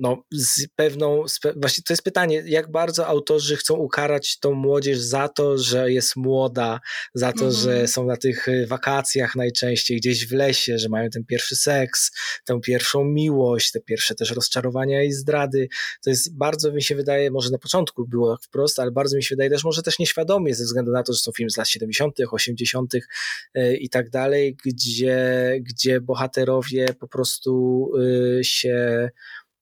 no, 0.00 0.22
z 0.32 0.66
pewną, 0.76 1.24
właśnie 1.56 1.84
to 1.86 1.92
jest 1.92 2.02
pytanie, 2.02 2.42
jak 2.46 2.70
bardzo 2.70 3.06
autorzy 3.06 3.56
chcą 3.56 3.74
ukarać 3.74 4.38
tą 4.38 4.52
młodzież 4.52 4.98
za 4.98 5.28
to, 5.28 5.58
że 5.58 5.92
jest 5.92 6.16
młoda, 6.16 6.80
za 7.14 7.32
to, 7.32 7.40
mm 7.40 7.50
-hmm. 7.50 7.62
że 7.62 7.70
mhm. 7.70 7.88
są 7.88 8.06
na 8.06 8.16
tych 8.16 8.48
y, 8.48 8.66
wakacjach 8.66 9.36
najczęściej 9.36 9.96
gdzieś 9.96 10.26
w 10.26 10.32
lesie, 10.32 10.78
że 10.78 10.88
mają 10.88 11.10
ten 11.10 11.24
pierwszy 11.24 11.56
seks, 11.56 12.10
tę 12.44 12.60
pierwszą 12.60 13.04
miłość, 13.04 13.70
te 13.70 13.80
pierwsze 13.80 14.14
też 14.14 14.30
rozczarowania 14.30 15.02
i 15.02 15.12
zdrady. 15.12 15.68
To 16.04 16.10
jest 16.10 16.36
bardzo 16.36 16.72
mi 16.72 16.82
się 16.82 16.94
wydaje, 16.94 17.30
może 17.30 17.50
na 17.50 17.58
początku 17.58 18.06
było 18.08 18.36
tak 18.36 18.44
wprost, 18.44 18.78
ale 18.78 18.90
bardzo 18.90 19.16
mi 19.16 19.22
się 19.22 19.34
wydaje 19.34 19.50
też 19.50 19.64
może 19.64 19.82
też 19.82 19.98
nieświadomie 19.98 20.54
ze 20.54 20.64
względu 20.64 20.92
na 20.92 21.02
to, 21.02 21.12
że 21.12 21.18
są 21.18 21.32
filmy 21.32 21.50
z 21.50 21.56
lat 21.56 21.68
70., 21.68 22.16
80. 22.30 22.94
Y, 22.94 23.76
i 23.76 23.88
tak 23.88 24.10
dalej, 24.10 24.56
gdzie, 24.64 25.58
gdzie 25.60 26.00
bohaterowie 26.00 26.94
po 26.94 27.08
prostu 27.08 27.90
y, 28.38 28.44
się 28.44 29.10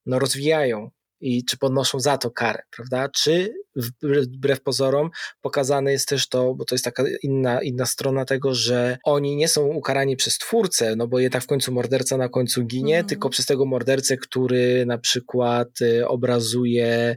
no, 0.09 0.19
rozwijają 0.19 0.91
i 1.21 1.45
czy 1.45 1.59
podnoszą 1.59 2.01
za 2.01 2.19
to 2.19 2.31
karę, 2.31 2.63
prawda? 2.71 3.09
Czy 3.09 3.55
wbrew 4.03 4.63
pozorom 4.63 5.11
pokazane 5.41 5.93
jest 5.93 6.09
też 6.09 6.29
to, 6.29 6.55
bo 6.55 6.65
to 6.65 6.75
jest 6.75 6.85
taka 6.85 7.05
inna, 7.23 7.63
inna 7.63 7.87
strona 7.87 8.25
tego, 8.25 8.55
że 8.55 8.99
oni 9.05 9.37
nie 9.37 9.49
są 9.49 9.67
ukarani 9.67 10.17
przez 10.17 10.39
twórcę, 10.39 10.97
no 10.97 11.09
bo 11.09 11.19
jednak 11.19 11.43
w 11.43 11.47
końcu 11.47 11.73
morderca 11.73 12.17
na 12.17 12.29
końcu 12.29 12.65
ginie, 12.65 12.95
mm. 12.95 13.07
tylko 13.07 13.31
przez 13.31 13.47
tego 13.47 13.67
mordercę, 13.67 14.17
który 14.17 14.87
na 14.87 14.99
przykład 14.99 15.81
y, 15.81 16.09
obrazuje 16.09 17.17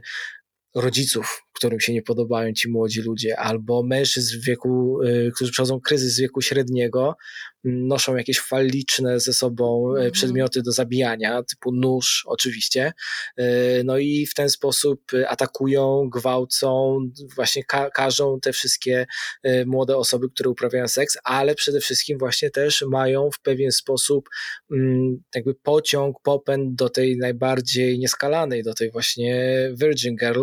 rodziców, 0.74 1.41
którym 1.52 1.80
się 1.80 1.92
nie 1.92 2.02
podobają 2.02 2.52
ci 2.52 2.70
młodzi 2.70 3.02
ludzie, 3.02 3.38
albo 3.38 3.82
mężczyzn 3.82 4.40
w 4.40 4.44
wieku, 4.44 5.02
y, 5.02 5.30
którzy 5.34 5.52
przechodzą 5.52 5.80
kryzys 5.80 6.20
wieku 6.20 6.42
średniego, 6.42 7.16
noszą 7.64 8.16
jakieś 8.16 8.40
faliczne 8.40 9.20
ze 9.20 9.32
sobą 9.32 9.94
mm. 9.96 10.12
przedmioty 10.12 10.62
do 10.62 10.72
zabijania, 10.72 11.42
typu 11.42 11.72
nóż 11.72 12.24
oczywiście, 12.26 12.92
e, 13.36 13.84
no 13.84 13.98
i 13.98 14.26
w 14.26 14.34
ten 14.34 14.50
sposób 14.50 15.00
atakują, 15.28 16.08
gwałcą, 16.12 16.98
właśnie 17.36 17.64
ka 17.64 17.90
każą 17.90 18.40
te 18.40 18.52
wszystkie 18.52 19.06
e, 19.42 19.64
młode 19.64 19.96
osoby, 19.96 20.28
które 20.30 20.50
uprawiają 20.50 20.88
seks, 20.88 21.18
ale 21.24 21.54
przede 21.54 21.80
wszystkim 21.80 22.18
właśnie 22.18 22.50
też 22.50 22.84
mają 22.90 23.30
w 23.30 23.40
pewien 23.40 23.72
sposób 23.72 24.28
mm, 24.72 25.22
jakby 25.34 25.54
pociąg, 25.54 26.16
popęd 26.22 26.74
do 26.74 26.88
tej 26.88 27.16
najbardziej 27.16 27.98
nieskalanej, 27.98 28.62
do 28.62 28.74
tej 28.74 28.90
właśnie 28.90 29.56
Virgin 29.80 30.16
Girl, 30.16 30.42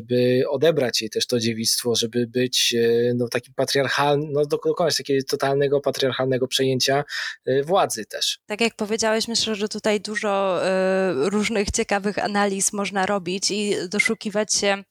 żeby 0.00 0.42
odebrać 0.48 1.00
jej 1.00 1.10
też 1.10 1.26
to 1.26 1.38
dziewictwo, 1.38 1.94
żeby 1.94 2.26
być 2.26 2.74
no, 3.14 3.28
takim 3.28 3.54
patriarchalnym, 3.54 4.32
no 4.32 4.46
dokonać 4.46 4.96
takiego 4.96 5.24
totalnego 5.28 5.80
patriarchalnego 5.80 6.48
przejęcia 6.48 7.04
y, 7.48 7.62
władzy 7.64 8.06
też. 8.06 8.38
Tak 8.46 8.60
jak 8.60 8.74
powiedziałeś, 8.74 9.28
myślę, 9.28 9.54
że 9.54 9.68
tutaj 9.68 10.00
dużo 10.00 10.60
y, 10.66 11.30
różnych 11.30 11.70
ciekawych 11.70 12.18
analiz 12.18 12.72
można 12.72 13.06
robić 13.06 13.50
i 13.50 13.74
doszukiwać 13.88 14.54
się 14.54 14.84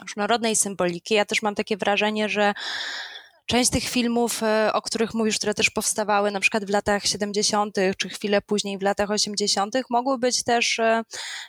różnorodnej 0.00 0.56
symboliki. 0.56 1.14
Ja 1.14 1.24
też 1.24 1.42
mam 1.42 1.54
takie 1.54 1.76
wrażenie, 1.76 2.28
że 2.28 2.54
Część 3.48 3.70
tych 3.70 3.84
filmów, 3.84 4.42
e, 4.42 4.72
o 4.72 4.82
których 4.82 5.14
mówisz, 5.14 5.36
które 5.36 5.54
też 5.54 5.70
powstawały 5.70 6.30
na 6.30 6.40
przykład 6.40 6.64
w 6.64 6.70
latach 6.70 7.06
70., 7.06 7.76
czy 7.98 8.08
chwilę 8.08 8.42
później 8.42 8.78
w 8.78 8.82
latach 8.82 9.10
80., 9.10 9.74
mogły 9.90 10.18
być 10.18 10.42
też 10.42 10.78
e, 10.78 11.02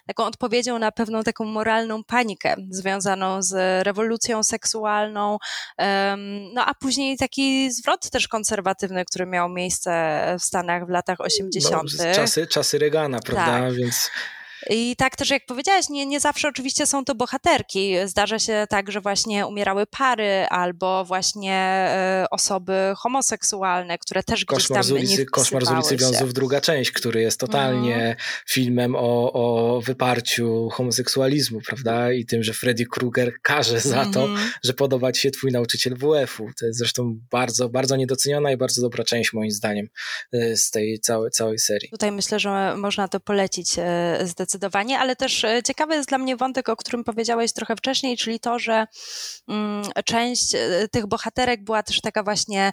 taką 0.08 0.24
odpowiedzią 0.24 0.80
na 0.80 0.92
pewną 0.92 1.24
taką 1.24 1.46
moralną 1.46 2.04
panikę 2.04 2.56
związaną 2.70 3.42
z 3.42 3.84
rewolucją 3.86 4.44
seksualną, 4.44 5.38
no 6.54 6.66
a 6.66 6.74
później 6.74 7.18
taki 7.18 7.72
zwrot 7.72 8.10
też 8.10 8.28
konserwatywny, 8.28 9.06
który 9.06 9.26
miał 9.26 9.50
miejsce 9.50 10.22
w 10.40 10.44
Stanach 10.44 10.86
w 10.86 10.90
latach 10.90 11.22
80. 11.22 11.84
No, 11.98 12.14
czasy, 12.14 12.48
czasy 12.48 12.80
Reagana, 12.80 13.20
prawda? 13.20 13.46
Tak. 13.46 13.74
Więc 13.74 14.10
i 14.70 14.96
tak 14.96 15.16
też 15.16 15.30
jak 15.30 15.46
powiedziałaś, 15.46 15.90
nie, 15.90 16.06
nie 16.06 16.20
zawsze 16.20 16.48
oczywiście 16.48 16.86
są 16.86 17.06
to 17.06 17.16
bohaterki. 17.16 17.94
Zdarza 18.06 18.40
się 18.40 18.66
tak, 18.70 18.92
że 18.92 19.02
właśnie 19.02 19.48
umierały 19.48 19.86
pary 19.86 20.46
albo 20.50 21.06
właśnie 21.06 21.56
e, 21.56 22.26
osoby 22.32 22.94
homoseksualne, 22.98 23.98
które 23.98 24.24
też 24.24 24.46
gdzieś 24.46 24.68
tam 24.68 24.84
z 24.84 24.92
ulicy, 24.92 25.26
Koszmar 25.26 25.66
z 25.66 25.72
ulicy 25.72 25.98
Wiązów, 25.98 26.34
druga 26.34 26.62
część, 26.62 26.92
który 26.92 27.22
jest 27.22 27.40
totalnie 27.40 27.96
mm. 27.96 28.16
filmem 28.48 28.96
o, 28.96 29.34
o 29.34 29.82
wyparciu 29.82 30.70
homoseksualizmu, 30.70 31.60
prawda? 31.68 32.12
I 32.12 32.26
tym, 32.26 32.44
że 32.44 32.54
Freddy 32.54 32.86
Krueger 32.86 33.34
każe 33.42 33.80
za 33.80 34.02
mm. 34.02 34.14
to, 34.14 34.24
mhm. 34.24 34.50
że 34.64 34.74
podoba 34.74 35.12
ci 35.12 35.22
się 35.22 35.32
twój 35.32 35.52
nauczyciel 35.52 35.96
WF-u. 35.96 36.50
To 36.60 36.66
jest 36.66 36.80
zresztą 36.80 37.20
bardzo, 37.32 37.70
bardzo 37.70 37.96
niedoceniona 37.96 38.52
i 38.52 38.58
bardzo 38.58 38.82
dobra 38.82 39.04
część 39.04 39.34
moim 39.34 39.52
zdaniem 39.52 39.88
e, 40.34 40.58
z 40.58 40.72
tej 40.72 41.00
całej, 41.00 41.32
całej 41.32 41.60
serii. 41.60 41.90
Tutaj 41.90 42.12
myślę, 42.12 42.40
że 42.40 42.76
można 42.78 43.08
to 43.08 43.20
polecić 43.20 43.76
e, 43.78 44.20
zdecydowanie 44.24 44.49
zdecydowanie, 44.50 45.00
ale 45.00 45.16
też 45.16 45.46
ciekawy 45.66 45.96
jest 45.96 46.10
dla 46.10 46.18
mnie 46.18 46.36
wątek, 46.36 46.70
o 46.70 46.76
którym 46.76 47.04
powiedziałeś 47.04 47.54
trochę 47.54 47.76
wcześniej, 47.76 48.18
czyli 48.18 48.40
to, 48.40 48.60
że 48.60 48.88
mm, 49.48 49.84
część 50.06 50.56
tych 50.92 51.08
bohaterek 51.08 51.64
była 51.64 51.84
też 51.84 52.02
taka 52.02 52.24
właśnie 52.24 52.72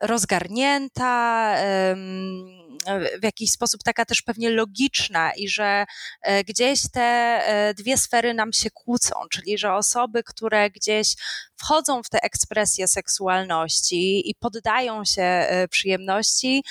rozgarnięta, 0.00 1.54
w 3.20 3.24
jakiś 3.24 3.50
sposób 3.50 3.82
taka 3.82 4.04
też 4.04 4.22
pewnie 4.22 4.50
logiczna 4.50 5.32
i 5.36 5.48
że 5.48 5.84
e, 6.22 6.44
gdzieś 6.44 6.90
te 6.90 7.02
e, 7.02 7.74
dwie 7.74 7.98
sfery 7.98 8.34
nam 8.34 8.52
się 8.52 8.70
kłócą, 8.70 9.14
czyli 9.30 9.58
że 9.58 9.74
osoby, 9.74 10.22
które 10.22 10.70
gdzieś 10.70 11.14
wchodzą 11.56 12.02
w 12.02 12.08
te 12.08 12.22
ekspresje 12.22 12.88
seksualności 12.88 14.30
i 14.30 14.34
poddają 14.34 15.04
się 15.04 15.22
e, 15.22 15.68
przyjemności, 15.68 16.64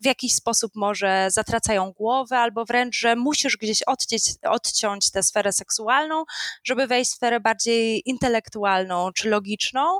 w 0.00 0.06
jakiś 0.06 0.34
sposób 0.34 0.72
może 0.74 1.28
zatracają 1.30 1.92
głowę, 1.92 2.38
albo 2.38 2.64
wręcz, 2.64 2.96
że 2.96 3.16
musisz 3.16 3.56
gdzieś 3.56 3.82
odciąć, 3.82 4.22
odciąć 4.42 5.10
tę 5.10 5.22
sferę 5.22 5.52
seksualną, 5.52 6.24
żeby 6.64 6.86
wejść 6.86 7.10
w 7.10 7.14
sferę 7.14 7.40
bardziej 7.40 8.02
intelektualną 8.10 9.12
czy 9.12 9.28
logiczną. 9.28 9.98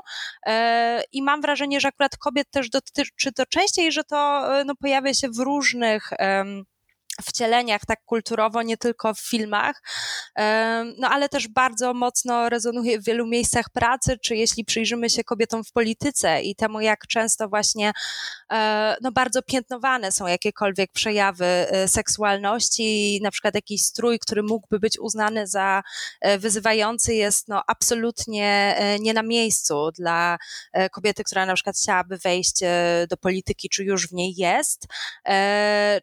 I 1.11 1.21
mam 1.21 1.41
wrażenie, 1.41 1.79
że 1.79 1.87
akurat 1.87 2.17
kobiet 2.17 2.51
też 2.51 2.69
dotyczy 2.69 3.31
to 3.31 3.45
częściej, 3.45 3.91
że 3.91 4.03
to 4.03 4.49
no, 4.69 4.75
pojawia 4.75 5.13
się 5.13 5.29
w 5.29 5.39
różnych 5.39 6.09
wcieleniach 7.21 7.85
tak 7.85 7.99
kulturowo, 8.05 8.61
nie 8.61 8.77
tylko 8.77 9.13
w 9.13 9.19
filmach, 9.19 9.81
no 10.97 11.09
ale 11.09 11.29
też 11.29 11.47
bardzo 11.47 11.93
mocno 11.93 12.49
rezonuje 12.49 12.99
w 12.99 13.05
wielu 13.05 13.27
miejscach 13.27 13.69
pracy, 13.69 14.17
czy 14.17 14.35
jeśli 14.35 14.65
przyjrzymy 14.65 15.09
się 15.09 15.23
kobietom 15.23 15.63
w 15.63 15.71
polityce 15.71 16.41
i 16.41 16.55
temu, 16.55 16.81
jak 16.81 17.07
często 17.07 17.49
właśnie 17.49 17.91
e, 18.51 18.95
no 19.01 19.11
bardzo 19.11 19.41
piętnowane 19.41 20.11
są 20.11 20.27
jakiekolwiek 20.27 20.91
przejawy 20.91 21.45
e, 21.45 21.87
seksualności, 21.87 23.19
na 23.23 23.31
przykład 23.31 23.55
jakiś 23.55 23.81
strój, 23.81 24.19
który 24.19 24.43
mógłby 24.43 24.79
być 24.79 24.99
uznany 24.99 25.47
za 25.47 25.81
e, 26.21 26.37
wyzywający 26.37 27.13
jest 27.13 27.47
no 27.47 27.63
absolutnie 27.67 28.75
nie 28.99 29.13
na 29.13 29.23
miejscu 29.23 29.91
dla 29.91 30.37
kobiety, 30.91 31.23
która 31.23 31.45
na 31.45 31.53
przykład 31.53 31.75
chciałaby 31.75 32.17
wejść 32.17 32.59
do 33.09 33.17
polityki, 33.17 33.69
czy 33.69 33.83
już 33.83 34.07
w 34.07 34.13
niej 34.13 34.33
jest, 34.37 34.87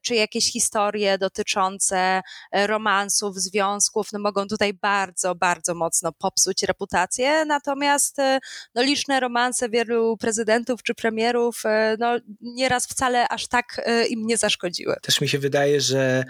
czy 0.02 0.14
jakieś 0.14 0.52
historie 0.52 1.05
dotyczące 1.18 2.20
e, 2.52 2.66
romansów, 2.66 3.36
związków, 3.36 4.12
no 4.12 4.18
mogą 4.18 4.46
tutaj 4.46 4.74
bardzo, 4.74 5.34
bardzo 5.34 5.74
mocno 5.74 6.12
popsuć 6.12 6.62
reputację, 6.62 7.44
natomiast 7.44 8.18
e, 8.18 8.38
no, 8.74 8.82
liczne 8.82 9.20
romanse 9.20 9.68
wielu 9.68 10.16
prezydentów 10.16 10.82
czy 10.82 10.94
premierów 10.94 11.62
e, 11.64 11.96
no, 11.98 12.16
nieraz 12.40 12.86
wcale 12.86 13.28
aż 13.28 13.46
tak 13.46 13.88
im 14.08 14.26
nie 14.26 14.36
zaszkodziły. 14.36 14.96
Też 15.02 15.20
mi 15.20 15.28
się 15.28 15.38
wydaje, 15.38 15.80
że 15.80 16.24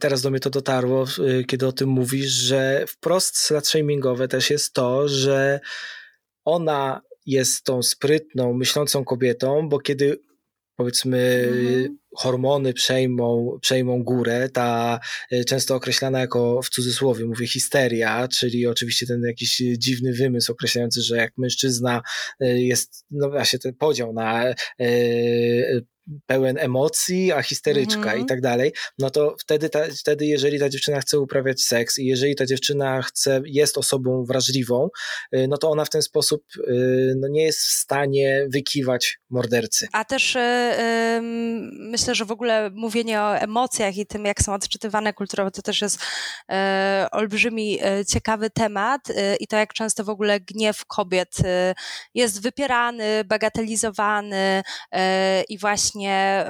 teraz 0.00 0.22
do 0.22 0.30
mnie 0.30 0.40
to 0.40 0.50
dotarło, 0.50 1.04
kiedy 1.48 1.66
o 1.66 1.72
tym 1.72 1.88
mówisz, 1.88 2.30
że 2.30 2.84
wprost 2.88 3.38
slut 3.38 3.66
shamingowe 3.66 4.28
też 4.28 4.50
jest 4.50 4.72
to, 4.72 5.08
że 5.08 5.60
ona 6.44 7.00
jest 7.26 7.64
tą 7.64 7.82
sprytną, 7.82 8.54
myślącą 8.54 9.04
kobietą, 9.04 9.68
bo 9.68 9.78
kiedy 9.78 10.20
powiedzmy 10.78 11.48
mhm. 11.48 11.98
hormony 12.16 12.72
przejmą, 12.72 13.58
przejmą 13.60 14.02
górę, 14.02 14.48
ta 14.48 15.00
e, 15.30 15.44
często 15.44 15.74
określana 15.74 16.20
jako 16.20 16.62
w 16.62 16.70
cudzysłowie 16.70 17.24
mówię 17.24 17.46
histeria, 17.46 18.28
czyli 18.28 18.66
oczywiście 18.66 19.06
ten 19.06 19.22
jakiś 19.22 19.62
dziwny 19.78 20.12
wymysł 20.12 20.52
określający, 20.52 21.02
że 21.02 21.16
jak 21.16 21.32
mężczyzna 21.38 22.02
e, 22.40 22.62
jest, 22.62 23.04
no 23.10 23.30
właśnie 23.30 23.58
ten 23.58 23.74
podział 23.74 24.12
na 24.12 24.44
e, 24.46 24.54
pełen 26.26 26.58
emocji, 26.58 27.32
a 27.32 27.42
histeryczka 27.42 28.12
mm 28.12 28.18
i 28.18 28.26
tak 28.26 28.40
dalej, 28.40 28.72
no 28.98 29.10
to 29.10 29.36
wtedy, 29.40 29.68
ta, 29.68 29.80
wtedy 29.98 30.26
jeżeli 30.26 30.58
ta 30.58 30.68
dziewczyna 30.68 31.00
chce 31.00 31.20
uprawiać 31.20 31.62
seks 31.62 31.98
i 31.98 32.06
jeżeli 32.06 32.34
ta 32.34 32.46
dziewczyna 32.46 33.02
chce, 33.02 33.40
jest 33.44 33.78
osobą 33.78 34.24
wrażliwą, 34.24 34.88
y, 35.34 35.46
no 35.48 35.56
to 35.56 35.70
ona 35.70 35.84
w 35.84 35.90
ten 35.90 36.02
sposób 36.02 36.42
y, 36.56 37.14
no 37.16 37.28
nie 37.28 37.44
jest 37.44 37.58
w 37.58 37.72
stanie 37.72 38.46
wykiwać 38.48 39.18
mordercy. 39.30 39.86
A 39.92 40.04
też 40.04 40.34
yy, 40.34 41.20
myślę, 41.90 42.14
że 42.14 42.24
w 42.24 42.32
ogóle 42.32 42.70
mówienie 42.74 43.20
o 43.20 43.38
emocjach 43.38 43.96
i 43.96 44.06
tym, 44.06 44.24
jak 44.24 44.42
są 44.42 44.54
odczytywane 44.54 45.12
kulturowo, 45.12 45.50
to 45.50 45.62
też 45.62 45.80
jest 45.80 46.00
yy, 46.48 46.56
olbrzymi 47.10 47.72
yy, 47.72 48.04
ciekawy 48.08 48.50
temat 48.50 49.00
i 49.40 49.46
to, 49.46 49.56
jak 49.56 49.72
często 49.72 50.04
w 50.04 50.08
ogóle 50.08 50.40
gniew 50.40 50.86
kobiet 50.86 51.36
jest 52.14 52.42
wypierany, 52.42 53.24
bagatelizowany 53.24 54.62
i 55.48 55.58
właśnie 55.58 55.97
właśnie 55.98 56.44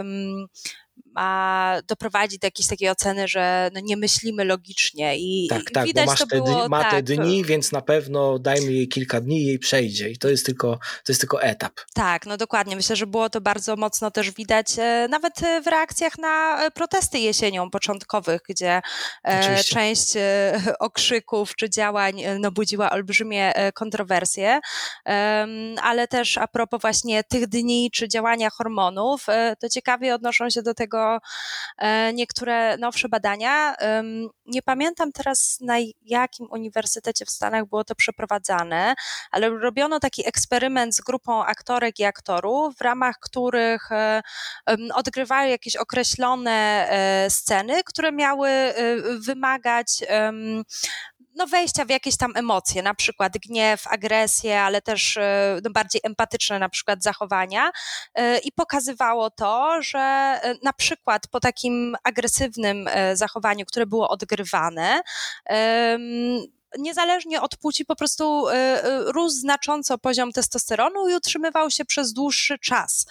ma 1.18 1.76
doprowadzić 1.88 2.38
do 2.38 2.46
jakiejś 2.46 2.68
takiej 2.68 2.90
oceny, 2.90 3.28
że 3.28 3.70
no 3.74 3.80
nie 3.80 3.96
myślimy 3.96 4.44
logicznie 4.44 5.18
i, 5.18 5.48
tak, 5.50 5.70
tak, 5.70 5.86
widać 5.86 6.06
bo 6.06 6.12
masz 6.12 6.18
te, 6.18 6.36
było, 6.36 6.68
ma 6.68 6.82
tak, 6.82 6.90
te 6.90 7.02
dni, 7.02 7.44
więc 7.44 7.72
na 7.72 7.80
pewno 7.80 8.38
dajmy 8.38 8.72
jej 8.72 8.88
kilka 8.88 9.20
dni 9.20 9.42
i 9.42 9.46
jej 9.46 9.58
przejdzie 9.58 10.10
i 10.10 10.18
to 10.18 10.28
jest 10.28 10.46
tylko, 10.46 10.78
to 11.04 11.12
jest 11.12 11.20
tylko 11.20 11.42
etap. 11.42 11.72
Tak, 11.94 12.26
no 12.26 12.36
dokładnie. 12.36 12.76
Myślę, 12.76 12.96
że 12.96 13.06
było 13.06 13.30
to 13.30 13.40
bardzo 13.40 13.76
mocno 13.76 14.10
też 14.10 14.30
widać 14.30 14.66
e, 14.78 15.06
nawet 15.10 15.34
w 15.64 15.66
reakcjach 15.66 16.18
na 16.18 16.64
e, 16.64 16.70
protesty 16.70 17.18
jesienią 17.18 17.70
początkowych, 17.70 18.40
gdzie 18.48 18.72
e, 18.72 19.40
Oczywiście. 19.40 19.74
część 19.74 20.12
okrzyków 20.78 21.56
czy 21.56 21.70
działań 21.70 22.22
no, 22.38 22.50
budziła 22.50 22.90
olbrzymie 22.90 23.52
kontrowersje, 23.74 24.60
ale 25.82 26.08
też 26.08 26.38
a 26.38 26.48
propos 26.48 26.80
właśnie 26.80 27.24
tych 27.24 27.46
dni 27.46 27.90
czy 27.90 28.08
działania 28.08 28.50
hormonów, 28.50 29.26
to 29.60 29.68
ciekawie 29.68 30.14
odnoszą 30.14 30.50
się 30.50 30.62
do 30.62 30.74
tego 30.74 31.07
E, 31.78 32.12
niektóre 32.12 32.76
nowsze 32.76 33.08
badania. 33.08 33.74
Nie 34.46 34.62
pamiętam 34.62 35.12
teraz 35.12 35.58
na 35.60 35.74
jakim 36.02 36.46
uniwersytecie 36.50 37.24
w 37.24 37.30
Stanach 37.30 37.66
było 37.66 37.84
to 37.84 37.94
przeprowadzane, 37.94 38.94
ale 39.30 39.50
robiono 39.50 40.00
taki 40.00 40.28
eksperyment 40.28 40.96
z 40.96 41.00
grupą 41.00 41.44
aktorek 41.44 41.98
i 41.98 42.04
aktorów, 42.04 42.76
w 42.76 42.80
ramach 42.80 43.16
których 43.20 43.92
e, 43.92 44.22
odgrywały 44.94 45.48
jakieś 45.48 45.76
określone 45.76 46.88
e, 46.90 47.30
sceny, 47.30 47.84
które 47.84 48.12
miały 48.12 48.50
wymagać 49.26 49.88
no, 51.38 51.46
wejścia 51.46 51.84
w 51.84 51.90
jakieś 51.90 52.16
tam 52.16 52.32
emocje, 52.36 52.82
na 52.82 52.94
przykład 52.94 53.32
gniew, 53.38 53.86
agresję, 53.86 54.60
ale 54.60 54.82
też 54.82 55.16
e, 55.16 55.60
no, 55.64 55.70
bardziej 55.70 56.00
empatyczne 56.04 56.58
na 56.58 56.68
przykład 56.68 57.02
zachowania 57.02 57.70
e, 58.14 58.38
i 58.38 58.52
pokazywało 58.52 59.30
to, 59.30 59.82
że 59.82 59.98
e, 59.98 60.54
na 60.62 60.72
przykład 60.72 61.26
po 61.26 61.40
takim 61.40 61.96
agresywnym 62.04 62.88
zachowaniu, 63.14 63.66
które 63.66 63.86
było 63.86 64.08
odgrywane, 64.08 65.00
niezależnie 66.78 67.40
od 67.40 67.56
płci 67.56 67.84
po 67.84 67.96
prostu 67.96 68.46
rósł 69.06 69.36
znacząco 69.36 69.98
poziom 69.98 70.32
testosteronu 70.32 71.08
i 71.08 71.14
utrzymywał 71.14 71.70
się 71.70 71.84
przez 71.84 72.12
dłuższy 72.12 72.58
czas 72.58 73.06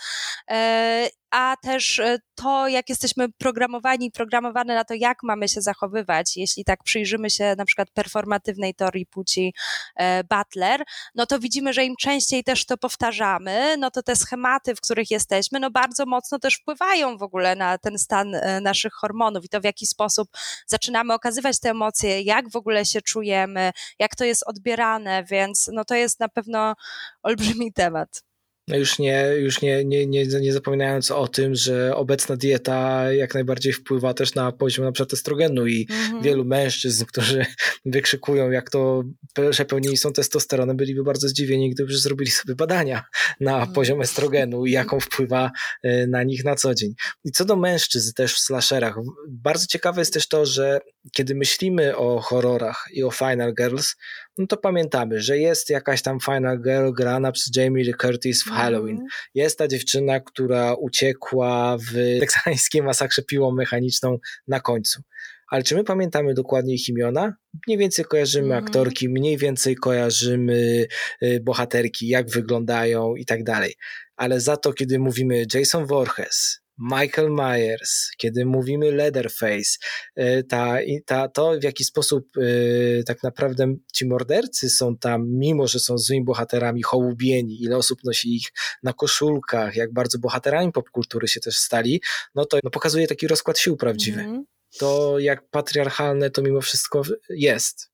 a 1.31 1.55
też 1.61 1.99
e, 1.99 2.17
to, 2.35 2.67
jak 2.67 2.89
jesteśmy 2.89 3.29
programowani, 3.29 4.11
programowane 4.11 4.75
na 4.75 4.83
to, 4.83 4.93
jak 4.93 5.23
mamy 5.23 5.49
się 5.49 5.61
zachowywać, 5.61 6.37
jeśli 6.37 6.65
tak 6.65 6.83
przyjrzymy 6.83 7.29
się 7.29 7.55
na 7.57 7.65
przykład 7.65 7.91
performatywnej 7.91 8.75
teorii 8.75 9.05
płci 9.05 9.53
e, 9.95 10.23
Butler, 10.23 10.83
no 11.15 11.25
to 11.25 11.39
widzimy, 11.39 11.73
że 11.73 11.85
im 11.85 11.95
częściej 11.95 12.43
też 12.43 12.65
to 12.65 12.77
powtarzamy, 12.77 13.77
no 13.77 13.91
to 13.91 14.03
te 14.03 14.15
schematy, 14.15 14.75
w 14.75 14.81
których 14.81 15.11
jesteśmy, 15.11 15.59
no 15.59 15.71
bardzo 15.71 16.05
mocno 16.05 16.39
też 16.39 16.55
wpływają 16.55 17.17
w 17.17 17.23
ogóle 17.23 17.55
na 17.55 17.77
ten 17.77 17.99
stan 17.99 18.35
e, 18.35 18.61
naszych 18.61 18.93
hormonów 18.93 19.45
i 19.45 19.49
to 19.49 19.61
w 19.61 19.63
jaki 19.63 19.87
sposób 19.87 20.29
zaczynamy 20.67 21.13
okazywać 21.13 21.59
te 21.59 21.69
emocje, 21.69 22.21
jak 22.21 22.51
w 22.51 22.55
ogóle 22.55 22.85
się 22.85 23.01
czujemy, 23.01 23.71
jak 23.99 24.15
to 24.15 24.25
jest 24.25 24.43
odbierane, 24.47 25.23
więc 25.23 25.69
no 25.73 25.85
to 25.85 25.95
jest 25.95 26.19
na 26.19 26.29
pewno 26.29 26.75
olbrzymi 27.23 27.73
temat. 27.73 28.26
No 28.67 28.77
już 28.77 28.99
nie, 28.99 29.25
już 29.39 29.62
nie, 29.62 29.86
nie, 29.86 30.08
nie, 30.08 30.25
nie 30.25 30.53
zapominając 30.53 31.12
o 31.12 31.27
tym, 31.27 31.56
że 31.56 31.95
obecna 31.95 32.36
dieta 32.36 33.13
jak 33.13 33.34
najbardziej 33.34 33.73
wpływa 33.73 34.13
też 34.13 34.36
na 34.36 34.51
poziom 34.51 34.86
na 34.86 34.91
przykład 34.91 35.13
estrogenu 35.13 35.67
i 35.67 35.88
mhm. 35.89 36.23
wielu 36.23 36.45
mężczyzn, 36.45 37.06
którzy 37.12 37.45
wykrzykują, 37.86 38.51
jak 38.51 38.69
to 38.69 39.03
przepełnieni 39.51 39.97
są 39.97 40.13
testosteronem, 40.13 40.77
byliby 40.77 41.03
bardzo 41.03 41.30
zdziwieni, 41.30 41.69
gdyby 41.69 41.97
zrobili 41.97 42.32
sobie 42.32 42.56
badania 42.56 43.03
na 43.39 43.53
mhm. 43.53 43.73
poziom 43.73 44.01
estrogenu 44.01 44.65
i 44.65 44.71
jaką 44.71 44.99
wpływa 44.99 45.51
e, 45.84 46.08
na 46.08 46.23
nich 46.23 46.45
na 46.45 46.56
co 46.56 46.75
dzień. 46.75 46.93
I 47.23 47.32
co 47.32 47.45
do 47.45 47.56
mężczyzn 47.56 48.13
też 48.13 48.34
w 48.34 48.39
slasherach, 48.39 48.95
bardzo 49.30 49.65
ciekawe 49.65 50.01
jest 50.01 50.13
też 50.13 50.27
to, 50.27 50.45
że 50.45 50.80
kiedy 51.12 51.36
myślimy 51.36 51.97
o 51.97 52.21
horrorach 52.21 52.86
i 52.93 53.03
o 53.03 53.12
Final 53.12 53.53
Girls, 53.53 53.95
no 54.38 54.47
to 54.47 54.58
pamiętamy, 54.58 55.21
że 55.21 55.38
jest 55.38 55.69
jakaś 55.69 56.02
tam 56.02 56.19
Final 56.19 56.62
Girl 56.62 56.91
grana 56.91 57.32
przez 57.32 57.56
Jamie 57.56 57.84
Lee 57.84 57.93
Curtis 57.93 58.43
w 58.43 58.50
Halloween. 58.50 58.95
Mm. 58.95 59.08
Jest 59.36 59.58
ta 59.58 59.67
dziewczyna, 59.67 60.19
która 60.19 60.73
uciekła 60.73 61.78
w 61.78 61.93
teksańskiej 62.19 62.84
masakrze 62.84 63.21
piłą 63.21 63.52
mechaniczną 63.52 64.17
na 64.47 64.60
końcu. 64.60 65.02
Ale 65.50 65.63
czy 65.63 65.76
my 65.76 65.84
pamiętamy 65.84 66.34
dokładnie 66.34 66.73
ich 66.73 66.89
imiona? 66.89 67.34
Mniej 67.67 67.78
więcej 67.78 68.06
kojarzymy 68.06 68.56
mm. 68.56 68.65
aktorki, 68.65 69.10
mniej 69.10 69.38
więcej 69.38 69.76
kojarzymy 69.76 70.88
y, 71.23 71.39
bohaterki, 71.43 72.08
jak 72.08 72.30
wyglądają 72.30 73.15
i 73.15 73.26
tak 73.26 73.43
dalej. 73.43 73.76
Ale 74.15 74.39
za 74.39 74.58
to, 74.58 74.73
kiedy 74.73 75.00
mówimy 75.00 75.45
Jason 75.54 75.86
Voorhees, 75.86 76.60
Michael 76.77 77.31
Myers, 77.31 78.09
kiedy 78.17 78.45
mówimy 78.45 78.91
Leatherface, 78.91 79.77
e, 80.15 80.43
ta, 80.43 80.77
ta, 81.05 81.27
to 81.27 81.59
w 81.59 81.63
jaki 81.63 81.83
sposób 81.83 82.27
e, 82.37 83.03
tak 83.03 83.23
naprawdę 83.23 83.75
ci 83.93 84.05
mordercy 84.07 84.69
są 84.69 84.97
tam, 84.97 85.29
mimo 85.29 85.67
że 85.67 85.79
są 85.79 85.97
złymi 85.97 86.23
bohaterami, 86.23 86.83
hołubieni, 86.83 87.63
ile 87.63 87.77
osób 87.77 87.99
nosi 88.03 88.35
ich 88.35 88.47
na 88.83 88.93
koszulkach, 88.93 89.75
jak 89.75 89.93
bardzo 89.93 90.19
bohaterami 90.19 90.71
popkultury 90.71 91.27
się 91.27 91.39
też 91.39 91.57
stali, 91.57 92.01
no 92.35 92.45
to 92.45 92.57
no, 92.63 92.69
pokazuje 92.69 93.07
taki 93.07 93.27
rozkład 93.27 93.59
sił 93.59 93.77
prawdziwy. 93.77 94.21
Mm. 94.21 94.45
To 94.79 95.19
jak 95.19 95.49
patriarchalne 95.49 96.29
to 96.29 96.41
mimo 96.41 96.61
wszystko 96.61 97.01
jest. 97.29 97.89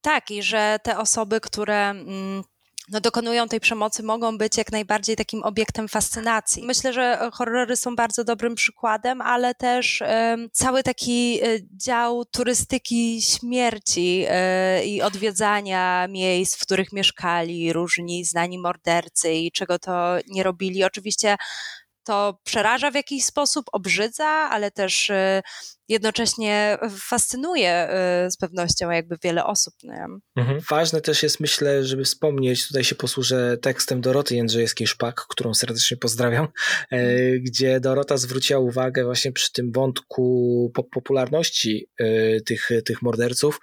Tak, 0.00 0.30
i 0.30 0.42
że 0.42 0.76
te 0.82 0.98
osoby, 0.98 1.40
które 1.40 1.90
mm, 1.90 2.42
no, 2.92 3.00
dokonują 3.00 3.48
tej 3.48 3.60
przemocy, 3.60 4.02
mogą 4.02 4.38
być 4.38 4.56
jak 4.56 4.72
najbardziej 4.72 5.16
takim 5.16 5.42
obiektem 5.42 5.88
fascynacji. 5.88 6.62
Myślę, 6.62 6.92
że 6.92 7.30
horrory 7.32 7.76
są 7.76 7.96
bardzo 7.96 8.24
dobrym 8.24 8.54
przykładem, 8.54 9.20
ale 9.20 9.54
też 9.54 10.02
cały 10.52 10.82
taki 10.82 11.40
e, 11.42 11.46
dział 11.76 12.24
turystyki 12.24 13.22
śmierci 13.22 14.24
y, 14.80 14.84
i 14.84 15.02
odwiedzania 15.02 16.08
miejsc, 16.08 16.56
w 16.56 16.62
których 16.62 16.92
mieszkali 16.92 17.72
różni 17.72 18.24
znani 18.24 18.58
mordercy 18.58 19.32
i 19.32 19.52
czego 19.52 19.78
to 19.78 20.16
nie 20.28 20.42
robili. 20.42 20.84
Oczywiście 20.84 21.36
to 22.04 22.38
przeraża 22.44 22.90
w 22.90 22.94
jakiś 22.94 23.24
sposób, 23.24 23.66
obrzydza, 23.72 24.26
ale 24.26 24.70
też 24.70 25.10
y, 25.10 25.42
jednocześnie 25.88 26.78
fascynuje 26.90 27.88
y, 28.26 28.30
z 28.30 28.36
pewnością 28.36 28.90
jakby 28.90 29.16
wiele 29.24 29.44
osób. 29.44 29.74
Mhm. 30.36 30.60
Ważne 30.70 31.00
też 31.00 31.22
jest, 31.22 31.40
myślę, 31.40 31.84
żeby 31.84 32.04
wspomnieć, 32.04 32.68
tutaj 32.68 32.84
się 32.84 32.94
posłużę 32.94 33.56
tekstem 33.62 34.00
Doroty 34.00 34.34
Jędrzejewskiej-Szpak, 34.34 35.12
którą 35.28 35.54
serdecznie 35.54 35.96
pozdrawiam, 35.96 36.44
e, 36.44 36.96
mhm. 36.96 37.42
gdzie 37.42 37.80
Dorota 37.80 38.16
zwróciła 38.16 38.60
uwagę 38.60 39.04
właśnie 39.04 39.32
przy 39.32 39.52
tym 39.52 39.72
wątku 39.72 40.72
popularności 40.92 41.86
e, 41.98 42.40
tych, 42.40 42.68
tych 42.84 43.02
morderców, 43.02 43.60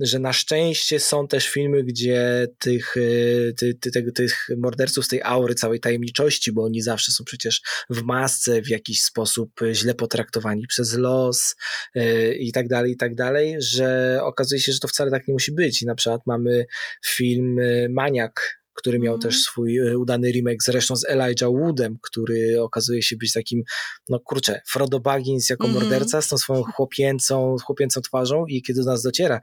że 0.00 0.18
na 0.18 0.32
szczęście 0.32 1.00
są 1.00 1.28
też 1.28 1.48
filmy, 1.48 1.84
gdzie 1.84 2.48
tych, 2.58 2.96
e, 2.96 3.52
ty, 3.52 3.74
ty, 3.74 3.90
ty, 3.90 4.12
tych 4.12 4.48
morderców 4.58 5.04
z 5.04 5.08
tej 5.08 5.22
aury, 5.22 5.54
całej 5.54 5.80
tajemniczości, 5.80 6.52
bo 6.52 6.64
oni 6.64 6.82
zawsze 6.82 7.12
są 7.12 7.24
przecież 7.24 7.62
w 7.90 8.02
masce, 8.02 8.62
w 8.62 8.68
jakiś 8.68 9.02
sposób 9.02 9.60
źle 9.72 9.94
potraktowani 9.94 10.66
przez 10.66 10.94
los 10.94 11.56
e, 11.94 12.34
i 12.34 12.52
tak 12.52 12.68
dalej, 12.68 12.92
i 12.92 12.96
tak 12.96 13.14
dalej, 13.14 13.56
że 13.58 14.18
okazuje 14.22 14.60
się, 14.60 14.72
że 14.72 14.78
to 14.78 14.88
wcale 14.88 15.10
tak 15.10 15.28
nie 15.28 15.34
musi 15.34 15.52
być. 15.52 15.82
I 15.82 15.86
na 15.86 15.94
przykład 15.94 16.20
mamy 16.26 16.66
film 17.04 17.60
Maniak, 17.90 18.60
który 18.80 18.98
miał 18.98 19.14
mm. 19.14 19.22
też 19.22 19.42
swój 19.42 19.94
udany 19.94 20.32
remake 20.32 20.62
zresztą 20.62 20.96
z 20.96 21.04
Elijah 21.04 21.50
Woodem, 21.50 21.98
który 22.02 22.62
okazuje 22.62 23.02
się 23.02 23.16
być 23.16 23.32
takim, 23.32 23.62
no 24.08 24.20
kurczę, 24.20 24.60
Frodo 24.68 25.00
Baggins 25.00 25.50
jako 25.50 25.68
mm. 25.68 25.74
morderca 25.74 26.22
z 26.22 26.28
tą 26.28 26.38
swoją 26.38 26.62
chłopięcą, 26.62 27.56
chłopięcą 27.64 28.00
twarzą 28.00 28.46
i 28.46 28.62
kiedy 28.62 28.84
do 28.84 28.90
nas 28.90 29.02
dociera, 29.02 29.40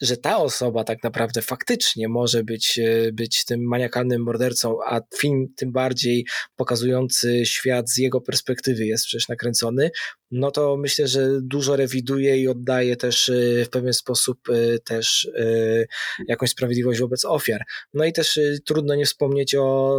że 0.00 0.16
ta 0.16 0.38
osoba 0.38 0.84
tak 0.84 1.02
naprawdę 1.02 1.42
faktycznie 1.42 2.08
może 2.08 2.44
być, 2.44 2.78
e, 2.78 3.12
być 3.12 3.44
tym 3.44 3.68
maniakalnym 3.68 4.22
mordercą, 4.22 4.78
a 4.86 5.00
film 5.18 5.46
tym 5.56 5.72
bardziej 5.72 6.26
pokazujący 6.56 7.46
świat 7.46 7.90
z 7.90 7.96
jego 7.96 8.20
perspektywy 8.20 8.86
jest 8.86 9.04
przecież 9.04 9.28
nakręcony, 9.28 9.90
no 10.30 10.50
to 10.50 10.76
myślę, 10.76 11.08
że 11.08 11.28
dużo 11.42 11.76
rewiduje 11.76 12.38
i 12.38 12.48
oddaje 12.48 12.96
też 12.96 13.28
e, 13.28 13.64
w 13.64 13.70
pewien 13.70 13.92
sposób 13.92 14.38
e, 14.48 14.78
też 14.78 15.30
jakąś 16.28 16.50
sprawiedliwość 16.50 17.00
wobec 17.00 17.24
ofiar. 17.24 17.64
No 17.94 18.04
i 18.04 18.12
też 18.12 18.40
trudno 18.66 18.94
nie 18.94 19.06
wspomnieć 19.06 19.54
o 19.54 19.98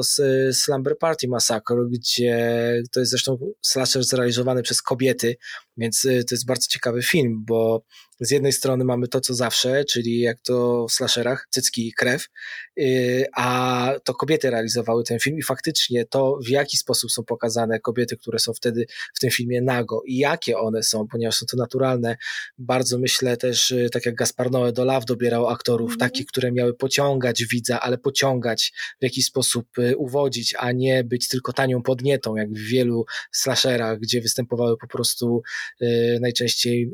Slumber 0.52 0.98
Party 0.98 1.28
Massacre, 1.28 1.76
gdzie 1.90 2.38
to 2.92 3.00
jest 3.00 3.10
zresztą 3.10 3.38
slasher 3.62 4.04
zrealizowany 4.04 4.62
przez 4.64 4.82
kobiety, 4.82 5.36
więc 5.78 6.02
to 6.02 6.36
jest 6.36 6.46
bardzo 6.46 6.68
ciekawy 6.68 7.04
film, 7.04 7.44
bo 7.46 7.84
z 8.20 8.32
jednej 8.32 8.52
strony 8.52 8.86
mamy 8.86 9.08
to, 9.08 9.22
co 9.22 9.34
zawsze, 9.34 9.86
czyli 9.86 10.20
jak 10.20 10.42
to 10.42 10.86
w 10.90 10.92
slasherach, 10.92 11.48
cycki 11.50 11.88
i 11.88 11.94
krew, 11.94 12.24
y, 12.24 12.30
a 13.36 13.92
to 14.04 14.14
kobiety 14.14 14.50
realizowały 14.50 15.04
ten 15.04 15.20
film 15.20 15.38
i 15.38 15.44
faktycznie 15.44 16.06
to, 16.06 16.40
w 16.46 16.50
jaki 16.50 16.78
sposób 16.78 17.12
są 17.12 17.24
pokazane 17.24 17.80
kobiety, 17.80 18.18
które 18.18 18.40
są 18.40 18.54
wtedy 18.54 18.86
w 19.16 19.20
tym 19.20 19.32
filmie 19.32 19.62
nago 19.62 20.02
i 20.06 20.18
jakie 20.18 20.58
one 20.58 20.84
są, 20.84 21.08
ponieważ 21.08 21.36
są 21.36 21.46
to 21.46 21.58
naturalne, 21.58 22.18
bardzo 22.58 23.00
myślę 23.00 23.38
też, 23.38 23.72
y, 23.72 23.90
tak 23.92 24.06
jak 24.06 24.16
Gaspar 24.16 24.52
Noé 24.52 24.72
do 24.72 24.86
Law 24.86 25.06
dobierał 25.06 25.48
aktorów, 25.48 25.90
mm 25.90 26.02
takich, 26.02 26.26
które 26.26 26.52
miały 26.52 26.74
pociągać 26.74 27.46
widza, 27.46 27.80
ale 27.80 27.98
pociągać 27.98 28.74
w 29.00 29.04
jakiś 29.04 29.26
sposób 29.26 29.78
y, 29.78 29.98
uwodzić, 29.98 30.56
a 30.58 30.72
nie 30.72 31.04
być 31.04 31.28
tylko 31.28 31.54
tanią 31.54 31.82
podnietą, 31.84 32.36
jak 32.36 32.50
w 32.50 32.58
wielu 32.58 33.06
slasherach, 33.32 34.00
gdzie 34.00 34.22
występowały 34.22 34.78
po 34.78 34.88
prostu 34.88 35.42
najczęściej 36.22 36.92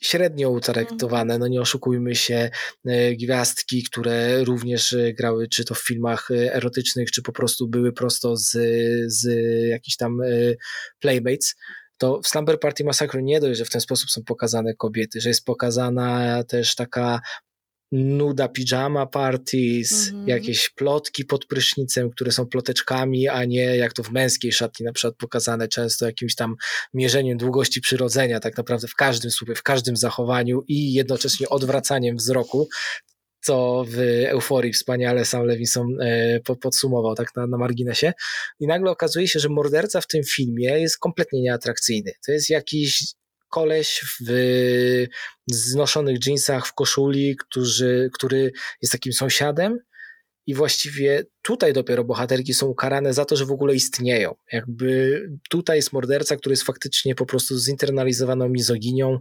średnio 0.00 0.50
utraktowane, 0.50 1.38
no 1.38 1.48
nie 1.48 1.60
oszukujmy 1.60 2.14
się, 2.14 2.50
e, 2.86 3.16
gwiazdki, 3.16 3.82
które 3.82 4.44
również 4.44 4.92
e, 4.92 5.12
grały 5.12 5.48
czy 5.48 5.64
to 5.64 5.74
w 5.74 5.86
filmach 5.86 6.30
e, 6.30 6.54
erotycznych, 6.54 7.10
czy 7.10 7.22
po 7.22 7.32
prostu 7.32 7.68
były 7.68 7.92
prosto 7.92 8.36
z, 8.36 8.50
z 9.06 9.26
jakichś 9.68 9.96
tam 9.96 10.18
playmates, 11.00 11.54
to 11.98 12.20
w 12.22 12.28
Slumber 12.28 12.60
Party 12.60 12.84
Massacre 12.84 13.22
nie 13.22 13.40
dość, 13.40 13.58
że 13.58 13.64
w 13.64 13.70
ten 13.70 13.80
sposób 13.80 14.10
są 14.10 14.22
pokazane 14.24 14.74
kobiety, 14.74 15.20
że 15.20 15.28
jest 15.28 15.44
pokazana 15.44 16.44
też 16.44 16.74
taka 16.74 17.20
nuda 17.92 18.48
pijama 18.48 19.06
parties, 19.06 20.08
mhm. 20.08 20.28
jakieś 20.28 20.70
plotki 20.70 21.24
pod 21.24 21.46
prysznicem, 21.46 22.10
które 22.10 22.32
są 22.32 22.46
ploteczkami, 22.46 23.28
a 23.28 23.44
nie 23.44 23.76
jak 23.76 23.92
to 23.92 24.02
w 24.02 24.10
męskiej 24.10 24.52
szatni 24.52 24.86
na 24.86 24.92
przykład 24.92 25.16
pokazane 25.16 25.68
często 25.68 26.06
jakimś 26.06 26.34
tam 26.34 26.56
mierzeniem 26.94 27.38
długości 27.38 27.80
przyrodzenia, 27.80 28.40
tak 28.40 28.56
naprawdę 28.56 28.88
w 28.88 28.94
każdym 28.94 29.30
słupie, 29.30 29.54
w 29.54 29.62
każdym 29.62 29.96
zachowaniu 29.96 30.62
i 30.68 30.92
jednocześnie 30.92 31.48
odwracaniem 31.48 32.16
wzroku, 32.16 32.68
co 33.40 33.84
w 33.88 33.98
euforii 34.26 34.72
wspaniale 34.72 35.24
sam 35.24 35.44
Levinson 35.44 36.00
e, 36.00 36.40
podsumował 36.40 37.14
tak 37.14 37.36
na, 37.36 37.46
na 37.46 37.58
marginesie. 37.58 38.12
I 38.60 38.66
nagle 38.66 38.90
okazuje 38.90 39.28
się, 39.28 39.40
że 39.40 39.48
morderca 39.48 40.00
w 40.00 40.06
tym 40.06 40.22
filmie 40.24 40.80
jest 40.80 40.98
kompletnie 40.98 41.40
nieatrakcyjny. 41.42 42.12
To 42.26 42.32
jest 42.32 42.50
jakiś 42.50 43.04
koleś 43.48 44.04
w 44.20 45.06
znoszonych 45.46 46.26
jeansach, 46.26 46.66
w 46.66 46.74
koszuli, 46.74 47.36
który, 47.36 48.10
który 48.12 48.52
jest 48.82 48.92
takim 48.92 49.12
sąsiadem 49.12 49.78
i 50.46 50.54
właściwie 50.54 51.24
tutaj 51.46 51.72
dopiero 51.72 52.04
bohaterki 52.04 52.54
są 52.54 52.66
ukarane 52.66 53.14
za 53.14 53.24
to, 53.24 53.36
że 53.36 53.46
w 53.46 53.50
ogóle 53.50 53.74
istnieją. 53.74 54.34
Jakby 54.52 55.22
tutaj 55.50 55.76
jest 55.76 55.92
morderca, 55.92 56.36
który 56.36 56.52
jest 56.52 56.62
faktycznie 56.62 57.14
po 57.14 57.26
prostu 57.26 57.58
zinternalizowaną 57.58 58.48
mizoginią, 58.48 59.18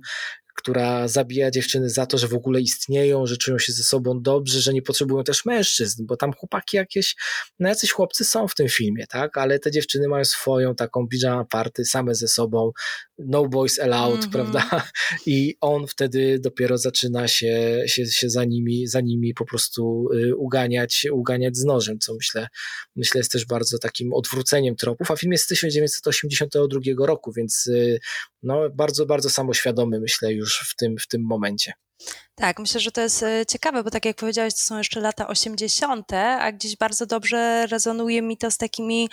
która 0.56 1.08
zabija 1.08 1.52
dziewczyny 1.52 1.90
za 1.90 2.06
to, 2.06 2.18
że 2.18 2.28
w 2.28 2.34
ogóle 2.34 2.62
istnieją, 2.62 3.26
że 3.26 3.38
czują 3.38 3.60
się 3.60 3.74
ze 3.74 3.84
sobą 3.84 4.22
dobrze, 4.22 4.62
że 4.62 4.74
nie 4.74 4.82
potrzebują 4.82 5.24
też 5.24 5.46
mężczyzn, 5.46 6.06
bo 6.06 6.18
tam 6.18 6.34
chłopaki 6.34 6.78
jakieś, 6.78 7.16
no 7.60 7.70
jacyś 7.70 7.92
chłopcy 7.92 8.26
są 8.26 8.48
w 8.48 8.56
tym 8.56 8.70
filmie, 8.70 9.08
tak, 9.08 9.38
ale 9.38 9.60
te 9.60 9.72
dziewczyny 9.72 10.08
mają 10.08 10.26
swoją 10.26 10.76
taką 10.76 11.08
pijama 11.08 11.46
party 11.46 11.86
same 11.86 12.16
ze 12.16 12.28
sobą, 12.28 12.72
no 13.18 13.48
boys 13.48 13.80
allowed, 13.80 14.18
mm 14.18 14.30
-hmm. 14.30 14.32
prawda, 14.32 14.88
i 15.26 15.58
on 15.62 15.88
wtedy 15.88 16.40
dopiero 16.40 16.78
zaczyna 16.78 17.28
się, 17.28 17.84
się, 17.86 18.06
się 18.06 18.30
za, 18.30 18.46
nimi, 18.46 18.88
za 18.88 19.02
nimi 19.02 19.34
po 19.34 19.46
prostu 19.46 20.08
y, 20.14 20.36
uganiać, 20.36 21.08
uganiać 21.12 21.58
z 21.58 21.64
nożem, 21.64 22.00
co 22.00 22.15
myślę, 22.16 22.48
myślę 22.96 23.20
jest 23.20 23.32
też 23.32 23.46
bardzo 23.46 23.80
takim 23.80 24.14
odwróceniem 24.14 24.76
tropów, 24.76 25.12
a 25.12 25.16
film 25.16 25.32
jest 25.32 25.44
z 25.44 25.48
1982 25.48 27.06
roku, 27.06 27.32
więc 27.32 27.68
y, 27.68 28.00
no, 28.44 28.70
bardzo, 28.70 29.06
bardzo 29.06 29.30
samoświadomy 29.30 30.00
myślę 30.00 30.34
już 30.34 30.70
w 30.70 30.76
tym, 30.76 30.98
w 30.98 31.08
tym 31.08 31.22
momencie. 31.22 31.74
Tak, 32.36 32.60
myślę, 32.60 32.80
że 32.80 32.92
to 32.92 33.02
jest 33.02 33.24
e, 33.24 33.46
ciekawe, 33.46 33.84
bo 33.84 33.90
tak 33.92 34.06
jak 34.06 34.16
powiedziałeś, 34.16 34.54
to 34.54 34.60
są 34.60 34.78
jeszcze 34.78 35.00
lata 35.00 35.28
80., 35.28 36.14
a 36.14 36.52
gdzieś 36.52 36.78
bardzo 36.78 37.06
dobrze 37.06 37.68
rezonuje 37.68 38.22
mi 38.22 38.38
to 38.38 38.52
z 38.52 38.58
takimi 38.58 39.10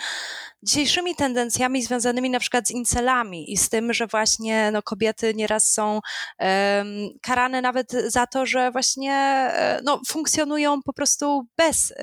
dzisiejszymi 0.63 1.15
tendencjami 1.15 1.83
związanymi 1.83 2.29
na 2.29 2.39
przykład 2.39 2.67
z 2.67 2.71
incelami 2.71 3.51
i 3.51 3.57
z 3.57 3.69
tym, 3.69 3.93
że 3.93 4.07
właśnie 4.07 4.71
no, 4.71 4.81
kobiety 4.81 5.33
nieraz 5.35 5.71
są 5.73 5.99
um, 6.39 6.87
karane 7.21 7.61
nawet 7.61 7.91
za 7.91 8.27
to, 8.27 8.45
że 8.45 8.71
właśnie 8.71 9.13
e, 9.13 9.79
no, 9.83 10.01
funkcjonują 10.07 10.81
po 10.81 10.93
prostu 10.93 11.47
bez 11.57 11.91
y, 11.91 11.95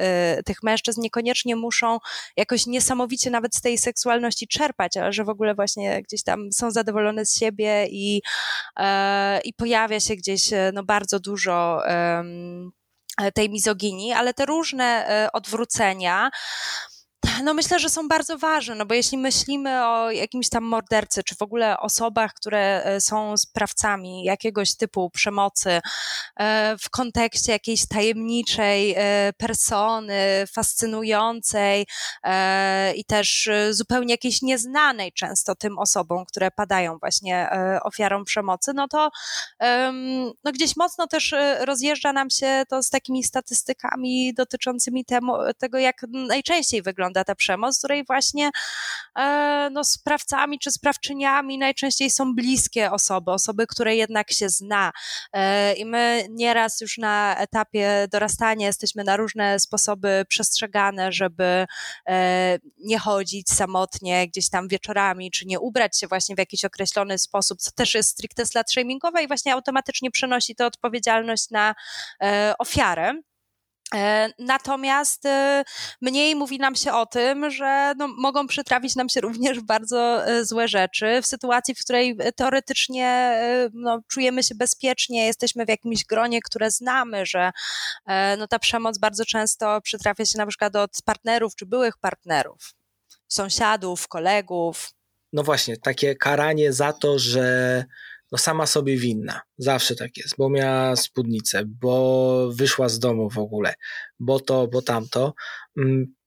tych 0.45 0.63
mężczyzn, 0.63 1.01
niekoniecznie 1.01 1.57
muszą 1.57 1.99
jakoś 2.37 2.67
niesamowicie 2.67 3.31
nawet 3.31 3.57
z 3.57 3.61
tej 3.61 3.79
seksualności 3.79 4.49
czerpać, 4.49 4.97
ale 4.97 5.13
że 5.13 5.25
w 5.25 5.29
ogóle 5.29 5.55
właśnie 5.55 6.03
gdzieś 6.03 6.23
tam 6.23 6.53
są 6.53 6.71
zadowolone 6.71 7.27
z 7.27 7.39
siebie 7.39 7.87
i, 7.91 8.23
y, 8.79 8.83
i 9.45 9.55
pojawia 9.55 10.01
się 10.01 10.17
gdzieś 10.17 10.51
no, 10.73 10.83
bardzo 10.83 11.21
dużo 11.21 11.83
tej 13.35 13.51
mizoginii, 13.51 14.13
ale 14.13 14.35
te 14.35 14.47
różne 14.47 15.07
odwrócenia 15.33 16.31
no 17.43 17.55
myślę, 17.55 17.79
że 17.79 17.89
są 17.89 18.09
bardzo 18.09 18.39
ważne, 18.39 18.75
no 18.75 18.87
bo 18.87 18.95
jeśli 18.95 19.19
myślimy 19.19 19.87
o 19.87 20.11
jakimś 20.11 20.49
tam 20.49 20.65
mordercy, 20.65 21.23
czy 21.23 21.35
w 21.35 21.43
ogóle 21.43 21.79
osobach, 21.79 22.35
które 22.35 22.85
e, 22.85 23.01
są 23.01 23.37
sprawcami 23.37 24.25
jakiegoś 24.25 24.77
typu 24.77 25.11
przemocy 25.11 25.81
e, 26.41 26.77
w 26.81 26.91
kontekście 26.91 27.53
jakiejś 27.53 27.87
tajemniczej 27.89 28.95
e, 28.97 29.33
persony, 29.39 30.45
fascynującej 30.53 31.87
i 32.97 33.05
też 33.05 33.51
zupełnie 33.71 34.15
jakiejś 34.15 34.43
nieznanej 34.43 35.13
często 35.13 35.55
tym 35.55 35.79
osobom, 35.79 36.25
które 36.27 36.51
padają 36.51 36.99
właśnie 36.99 37.51
ofiarą 37.83 38.25
przemocy, 38.25 38.73
no 38.75 38.89
to 38.89 39.11
no 40.45 40.53
gdzieś 40.53 40.77
mocno 40.77 41.07
też 41.07 41.35
rozjeżdża 41.61 42.13
nam 42.13 42.31
się 42.31 42.63
to 42.69 42.83
z 42.83 42.91
takimi 42.91 43.25
statystykami 43.25 44.35
dotyczącymi 44.35 45.05
temu, 45.05 45.33
tego, 45.59 45.79
jak 45.79 45.97
najczęściej 46.13 46.83
wygląda 46.83 47.25
ta 47.25 47.30
przemoc, 47.35 47.79
której 47.79 48.05
właśnie 48.05 48.51
e, 49.19 49.69
no, 49.73 49.85
sprawcami 49.85 50.59
czy 50.59 50.71
sprawczyniami 50.71 51.59
najczęściej 51.59 52.11
są 52.11 52.35
bliskie 52.35 52.91
osoby, 52.91 53.31
osoby, 53.31 53.67
które 53.67 53.97
jednak 53.97 54.33
się 54.33 54.49
zna. 54.49 54.93
E, 55.33 55.73
I 55.73 55.85
my 55.85 56.27
nieraz 56.31 56.81
już 56.81 56.99
na 56.99 57.37
etapie 57.39 58.09
dorastania 58.13 58.67
jesteśmy 58.67 59.05
na 59.05 59.17
różne 59.17 59.61
sposoby 59.61 60.25
przestrzegane, 60.29 61.13
żeby 61.13 61.67
e, 62.09 62.59
nie 62.79 62.99
chodzić 62.99 63.51
samotnie 63.51 64.29
gdzieś 64.29 64.51
tam 64.51 64.69
wieczorami, 64.69 65.31
czy 65.31 65.47
nie 65.47 65.61
ubrać 65.61 65.99
się 65.99 66.07
właśnie 66.07 66.35
w 66.35 66.39
jakiś 66.39 66.65
określony 66.65 67.19
sposób, 67.19 67.61
co 67.61 67.71
też 67.71 67.95
jest 67.95 68.09
stricte 68.09 68.47
slut 68.47 68.71
shamingowe 68.73 69.23
i 69.23 69.29
właśnie 69.29 69.55
automatycznie 69.55 70.11
przenosi 70.11 70.55
to 70.55 70.67
odpowiedzialność 70.67 71.51
na 71.51 71.75
ofiarę. 72.59 73.15
E, 73.95 74.29
natomiast 74.39 75.27
e, 75.27 75.65
mniej 76.01 76.37
mówi 76.37 76.59
nam 76.59 76.75
się 76.75 76.93
o 76.93 77.07
tym, 77.07 77.51
że 77.51 77.95
no, 77.97 78.09
mogą 78.09 78.47
przytrafić 78.47 78.97
nam 78.97 79.09
się 79.09 79.21
również 79.21 79.61
bardzo 79.61 80.27
e, 80.27 80.45
złe 80.45 80.69
rzeczy 80.69 81.23
w 81.23 81.27
sytuacji, 81.27 81.75
w 81.75 81.79
której 81.79 82.17
teoretycznie 82.37 83.41
no, 83.75 84.01
czujemy 84.09 84.43
się 84.43 84.55
bezpiecznie, 84.55 85.27
jesteśmy 85.27 85.65
w 85.65 85.69
jakimś 85.69 86.05
gronie, 86.05 86.43
które 86.43 86.71
znamy, 86.71 87.27
że 87.27 87.51
no, 88.39 88.49
ta 88.49 88.59
przemoc 88.59 88.99
bardzo 88.99 89.25
często 89.25 89.81
przytrafia 89.81 90.25
się 90.25 90.39
na 90.39 90.47
przykład 90.47 90.77
od 90.77 90.91
partnerów 91.05 91.57
czy 91.57 91.67
byłych 91.67 91.99
partnerów, 91.99 92.75
sąsiadów, 93.29 94.09
kolegów. 94.09 94.91
No 95.33 95.43
właśnie, 95.43 95.77
takie 95.77 96.15
karanie 96.15 96.73
za 96.73 96.93
to, 96.93 97.19
że 97.19 97.85
no 98.33 98.39
sama 98.39 98.67
sobie 98.67 98.97
winna. 98.97 99.41
Zawsze 99.59 99.95
tak 99.95 100.17
jest, 100.17 100.35
bo 100.39 100.51
miała 100.51 100.97
spódnicę, 100.97 101.63
bo 101.67 102.51
wyszła 102.53 102.89
z 102.89 102.99
domu 102.99 103.31
w 103.31 103.39
ogóle, 103.39 103.75
bo 104.21 104.41
to, 104.41 104.69
bo 104.69 104.83
tamto. 104.83 105.35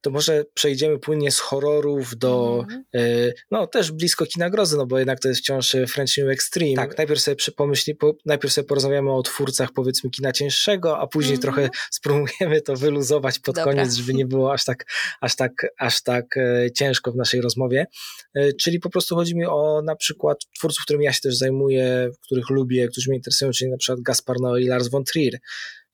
To 0.03 0.11
może 0.11 0.45
przejdziemy 0.53 0.99
płynnie 0.99 1.31
z 1.31 1.39
horrorów 1.39 2.17
do, 2.17 2.65
mm. 2.69 2.83
y, 2.95 3.33
no 3.51 3.67
też 3.67 3.91
blisko 3.91 4.25
kina 4.25 4.49
grozy, 4.49 4.77
no 4.77 4.85
bo 4.85 4.99
jednak 4.99 5.19
to 5.19 5.27
jest 5.27 5.41
wciąż 5.41 5.75
French 5.87 6.17
New 6.17 6.29
Extreme. 6.29 6.75
Tak, 6.75 6.97
najpierw 6.97 7.21
sobie 7.21 7.37
pomyśli, 7.55 7.95
po, 7.95 8.15
najpierw 8.25 8.53
sobie 8.53 8.67
porozmawiamy 8.67 9.11
o 9.11 9.21
twórcach 9.21 9.69
powiedzmy 9.71 10.09
kina 10.09 10.31
cięższego, 10.31 10.99
a 10.99 11.07
później 11.07 11.33
mm. 11.33 11.41
trochę 11.41 11.69
spróbujemy 11.91 12.61
to 12.61 12.75
wyluzować 12.75 13.39
pod 13.39 13.55
Dobra. 13.55 13.73
koniec, 13.73 13.93
żeby 13.93 14.13
nie 14.13 14.25
było 14.25 14.53
aż 14.53 14.65
tak, 14.65 14.85
aż 15.21 15.35
tak, 15.35 15.51
aż 15.77 16.03
tak 16.03 16.37
e, 16.37 16.71
ciężko 16.71 17.11
w 17.11 17.15
naszej 17.15 17.41
rozmowie. 17.41 17.85
E, 18.33 18.53
czyli 18.53 18.79
po 18.79 18.89
prostu 18.89 19.15
chodzi 19.15 19.35
mi 19.35 19.45
o 19.45 19.81
na 19.85 19.95
przykład 19.95 20.37
twórców, 20.57 20.83
którymi 20.83 21.05
ja 21.05 21.13
się 21.13 21.21
też 21.21 21.37
zajmuję, 21.37 22.09
których 22.21 22.49
lubię, 22.49 22.87
którzy 22.87 23.09
mnie 23.09 23.17
interesują, 23.17 23.51
czyli 23.51 23.71
na 23.71 23.77
przykład 23.77 24.01
Gaspar 24.01 24.37
Noé 24.37 24.61
i 24.61 24.67
Lars 24.67 24.87
von 24.87 25.03
Trier 25.03 25.39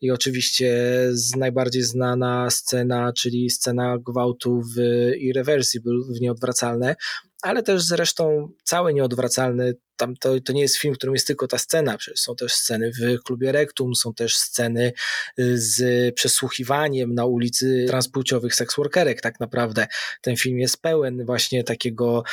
i 0.01 0.11
oczywiście 0.11 0.77
z 1.11 1.35
najbardziej 1.35 1.83
znana 1.83 2.49
scena, 2.49 3.13
czyli 3.13 3.49
scena 3.49 3.97
gwałtu 3.97 4.61
w 4.75 4.79
Irreversible, 5.17 5.93
w 6.17 6.21
Nieodwracalne, 6.21 6.95
ale 7.41 7.63
też 7.63 7.83
zresztą 7.83 8.49
cały 8.63 8.93
Nieodwracalny, 8.93 9.73
tam 9.95 10.15
to, 10.15 10.39
to 10.41 10.53
nie 10.53 10.61
jest 10.61 10.77
film, 10.77 10.93
w 10.93 10.97
którym 10.97 11.15
jest 11.15 11.27
tylko 11.27 11.47
ta 11.47 11.57
scena, 11.57 11.97
przecież 11.97 12.19
są 12.19 12.35
też 12.35 12.53
sceny 12.53 12.91
w 12.91 13.23
klubie 13.23 13.51
Rektum, 13.51 13.95
są 13.95 14.13
też 14.13 14.37
sceny 14.37 14.93
y, 15.39 15.57
z 15.57 16.15
przesłuchiwaniem 16.15 17.13
na 17.13 17.25
ulicy 17.25 17.85
transpłciowych 17.87 18.55
seksworkerek 18.55 19.21
tak 19.21 19.39
naprawdę. 19.39 19.87
Ten 20.21 20.35
film 20.35 20.59
jest 20.59 20.81
pełen 20.81 21.25
właśnie 21.25 21.63
takiego 21.63 22.23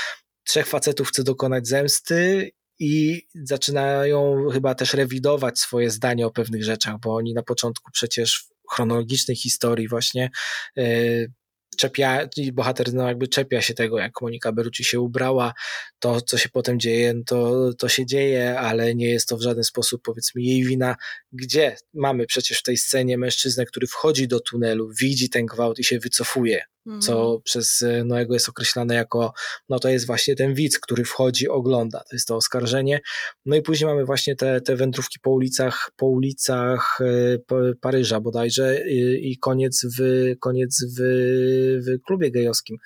trzech 0.44 0.66
facetów 0.66 1.08
chce 1.08 1.24
dokonać 1.24 1.68
zemsty 1.68 2.50
i 2.78 3.22
zaczynają 3.34 4.48
chyba 4.52 4.74
też 4.74 4.94
rewidować 4.94 5.58
swoje 5.58 5.90
zdanie 5.90 6.26
o 6.26 6.30
pewnych 6.30 6.64
rzeczach, 6.64 6.94
bo 7.00 7.14
oni 7.14 7.34
na 7.34 7.42
początku 7.42 7.90
przecież 7.92 8.48
w 8.48 8.74
chronologicznej 8.74 9.36
historii 9.36 9.88
właśnie 9.88 10.30
yy, 10.76 11.32
czepia, 11.76 12.28
bohater 12.52 12.94
no 12.94 13.08
jakby 13.08 13.28
czepia 13.28 13.62
się 13.62 13.74
tego, 13.74 13.98
jak 13.98 14.22
Monika 14.22 14.52
Berucci 14.52 14.84
się 14.84 15.00
ubrała, 15.00 15.54
to 15.98 16.20
co 16.20 16.38
się 16.38 16.48
potem 16.48 16.80
dzieje, 16.80 17.14
no 17.14 17.22
to, 17.26 17.70
to 17.74 17.88
się 17.88 18.06
dzieje, 18.06 18.60
ale 18.60 18.94
nie 18.94 19.10
jest 19.10 19.28
to 19.28 19.36
w 19.36 19.42
żaden 19.42 19.64
sposób 19.64 20.02
powiedzmy 20.04 20.42
jej 20.42 20.64
wina, 20.64 20.96
gdzie? 21.32 21.76
Mamy 21.94 22.26
przecież 22.26 22.58
w 22.58 22.62
tej 22.62 22.76
scenie 22.76 23.18
mężczyznę, 23.18 23.66
który 23.66 23.86
wchodzi 23.86 24.28
do 24.28 24.40
tunelu, 24.40 24.90
widzi 25.00 25.30
ten 25.30 25.46
gwałt 25.46 25.78
i 25.78 25.84
się 25.84 25.98
wycofuje, 25.98 26.64
co 27.00 27.12
mhm. 27.12 27.42
przez 27.44 27.82
e, 27.82 28.04
Noego 28.04 28.34
jest 28.34 28.48
określane 28.48 28.94
jako, 28.94 29.32
no 29.68 29.78
to 29.78 29.88
jest 29.88 30.06
właśnie 30.06 30.36
ten 30.36 30.54
widz, 30.54 30.78
który 30.78 31.04
wchodzi, 31.04 31.48
ogląda, 31.48 31.98
to 31.98 32.16
jest 32.16 32.28
to 32.28 32.36
oskarżenie. 32.36 33.00
No 33.46 33.56
i 33.56 33.62
później 33.62 33.90
mamy 33.90 34.04
właśnie 34.04 34.36
te, 34.36 34.60
te 34.60 34.76
wędrówki 34.76 35.18
po 35.22 35.30
ulicach, 35.30 35.90
po 35.96 36.06
ulicach 36.06 36.98
e, 37.00 37.74
Paryża 37.80 38.20
bodajże 38.20 38.80
i 39.20 39.38
koniec 39.38 39.86
w, 39.98 40.00
koniec 40.40 40.84
w, 40.98 41.00
w 41.86 42.02
klubie 42.06 42.30
gejowskim. 42.30 42.76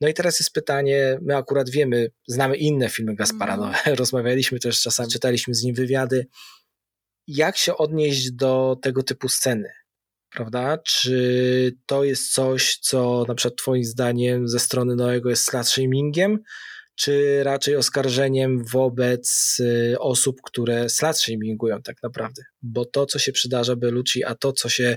No 0.00 0.08
i 0.08 0.14
teraz 0.14 0.40
jest 0.40 0.52
pytanie, 0.52 1.18
my 1.22 1.36
akurat 1.36 1.70
wiemy, 1.70 2.10
znamy 2.28 2.56
inne 2.56 2.88
filmy 2.88 3.14
Gaspara, 3.14 3.56
no, 3.56 3.66
mhm. 3.66 3.96
rozmawialiśmy 4.02 4.58
też 4.58 4.80
czasami, 4.80 5.10
czytaliśmy 5.10 5.54
z 5.54 5.62
nim 5.62 5.74
wywiady, 5.74 6.26
jak 7.26 7.56
się 7.56 7.76
odnieść 7.76 8.32
do 8.32 8.78
tego 8.82 9.02
typu 9.02 9.28
sceny? 9.28 9.70
Prawda? 10.36 10.78
Czy 10.78 11.76
to 11.86 12.04
jest 12.04 12.32
coś, 12.32 12.78
co 12.78 13.24
na 13.28 13.34
przykład 13.34 13.58
Twoim 13.58 13.84
zdaniem 13.84 14.48
ze 14.48 14.58
strony 14.58 14.96
Noego 14.96 15.30
jest 15.30 15.44
slut 15.44 15.66
shamingiem, 15.66 16.38
czy 16.96 17.42
raczej 17.44 17.76
oskarżeniem 17.76 18.64
wobec 18.64 19.56
y, 19.60 19.96
osób, 19.98 20.40
które 20.42 20.88
slut 20.88 21.16
shamingują 21.16 21.82
tak 21.82 22.02
naprawdę? 22.02 22.42
Bo 22.62 22.84
to, 22.84 23.06
co 23.06 23.18
się 23.18 23.32
przydarza 23.32 23.76
Belucci, 23.76 24.24
a 24.24 24.34
to, 24.34 24.52
co 24.52 24.68
się, 24.68 24.96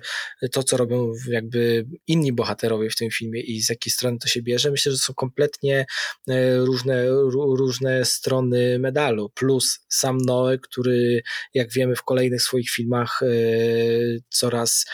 to, 0.51 0.63
co 0.63 0.77
robią 0.77 1.11
jakby 1.27 1.85
inni 2.07 2.33
bohaterowie 2.33 2.89
w 2.89 2.95
tym 2.95 3.11
filmie 3.11 3.41
i 3.41 3.61
z 3.61 3.69
jakiej 3.69 3.93
strony 3.93 4.17
to 4.17 4.27
się 4.27 4.41
bierze, 4.41 4.71
myślę, 4.71 4.91
że 4.91 4.97
są 4.97 5.13
kompletnie 5.13 5.85
y, 6.29 6.57
różne, 6.57 7.09
różne 7.57 8.05
strony 8.05 8.79
medalu. 8.79 9.29
Plus 9.29 9.79
sam 9.89 10.17
Noe, 10.17 10.57
który, 10.57 11.21
jak 11.53 11.71
wiemy, 11.71 11.95
w 11.95 12.03
kolejnych 12.03 12.41
swoich 12.41 12.69
filmach 12.69 13.21
y, 13.21 14.21
coraz, 14.29 14.85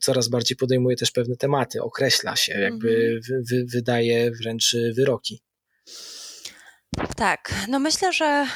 coraz 0.00 0.28
bardziej 0.28 0.56
podejmuje 0.56 0.96
też 0.96 1.10
pewne 1.10 1.36
tematy, 1.36 1.82
określa 1.82 2.36
się, 2.36 2.52
jakby 2.52 3.20
mm 3.30 3.42
-hmm. 3.42 3.64
wydaje 3.72 4.30
wręcz 4.30 4.76
wyroki. 4.96 5.42
Tak, 7.16 7.54
no 7.68 7.78
myślę, 7.78 8.12
że 8.12 8.46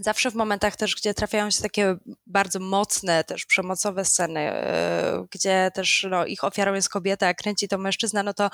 zawsze 0.00 0.30
w 0.30 0.34
momentach 0.34 0.76
też, 0.76 0.96
gdzie 0.96 1.14
trafiają 1.14 1.50
się 1.50 1.62
takie 1.62 1.96
bardzo 2.26 2.60
mocne, 2.60 3.24
też 3.24 3.46
przemocowe 3.46 4.04
sceny, 4.04 4.40
e, 4.40 5.26
gdzie 5.30 5.70
też 5.74 6.06
no, 6.10 6.26
ich 6.26 6.44
ofiarą 6.44 6.74
jest 6.74 6.88
kobieta, 6.88 7.28
a 7.28 7.34
kręci 7.34 7.68
to 7.68 7.78
mężczyzna, 7.78 8.22
no 8.22 8.34
to 8.34 8.50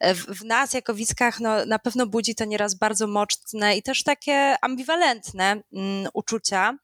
w, 0.00 0.40
w 0.40 0.44
nas 0.44 0.74
jako 0.74 0.94
widzkach 0.94 1.40
no, 1.40 1.66
na 1.66 1.78
pewno 1.78 2.06
budzi 2.06 2.34
to 2.34 2.44
nieraz 2.44 2.74
bardzo 2.74 3.06
mocne 3.06 3.76
i 3.76 3.82
też 3.82 4.02
takie 4.02 4.56
ambiwalentne 4.60 5.62
mm, 5.72 6.08
uczucia. 6.14 6.78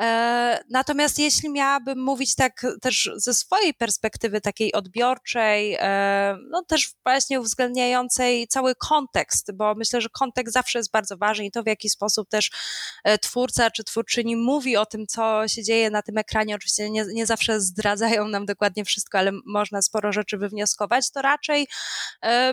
E, 0.00 0.64
natomiast 0.70 1.18
jeśli 1.18 1.50
miałabym 1.50 2.02
mówić 2.02 2.34
tak 2.34 2.66
też 2.80 3.10
ze 3.16 3.34
swojej 3.34 3.74
perspektywy 3.74 4.40
takiej 4.40 4.72
odbiorczej, 4.72 5.76
e, 5.80 6.36
no 6.50 6.62
też 6.62 6.90
właśnie 7.04 7.40
uwzględniającej 7.40 8.48
cały 8.48 8.74
kontekst, 8.74 9.52
bo 9.52 9.74
myślę, 9.74 10.00
że 10.00 10.08
kontekst 10.08 10.54
zawsze 10.54 10.78
jest 10.78 10.90
bardzo 10.90 11.16
ważny 11.16 11.44
i 11.46 11.50
to 11.50 11.62
w 11.62 11.66
jaki 11.66 11.90
sposób 11.90 12.28
też 12.28 12.50
e, 13.04 13.17
twórca 13.18 13.70
czy 13.70 13.84
twórczyni 13.84 14.36
mówi 14.36 14.76
o 14.76 14.86
tym, 14.86 15.06
co 15.06 15.48
się 15.48 15.62
dzieje 15.62 15.90
na 15.90 16.02
tym 16.02 16.18
ekranie. 16.18 16.54
Oczywiście 16.54 16.90
nie, 16.90 17.04
nie 17.12 17.26
zawsze 17.26 17.60
zdradzają 17.60 18.28
nam 18.28 18.46
dokładnie 18.46 18.84
wszystko, 18.84 19.18
ale 19.18 19.32
można 19.46 19.82
sporo 19.82 20.12
rzeczy 20.12 20.38
wywnioskować. 20.38 21.10
To 21.10 21.22
raczej 21.22 21.68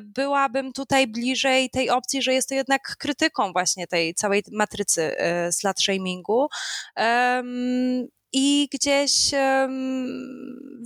byłabym 0.02 0.74
tutaj 0.74 1.08
bliżej 1.08 1.70
tej 1.70 1.90
opcji, 1.90 2.22
że 2.22 2.34
jest 2.34 2.50
to 2.50 2.56
jednak 2.56 2.96
krytyką 3.00 3.52
właśnie 3.52 3.88
tej 3.88 4.14
całej 4.14 4.44
matrycy 4.52 5.16
slut 5.52 5.82
shamingu. 5.82 6.48
I 8.38 8.70
gdzieś 8.74 9.32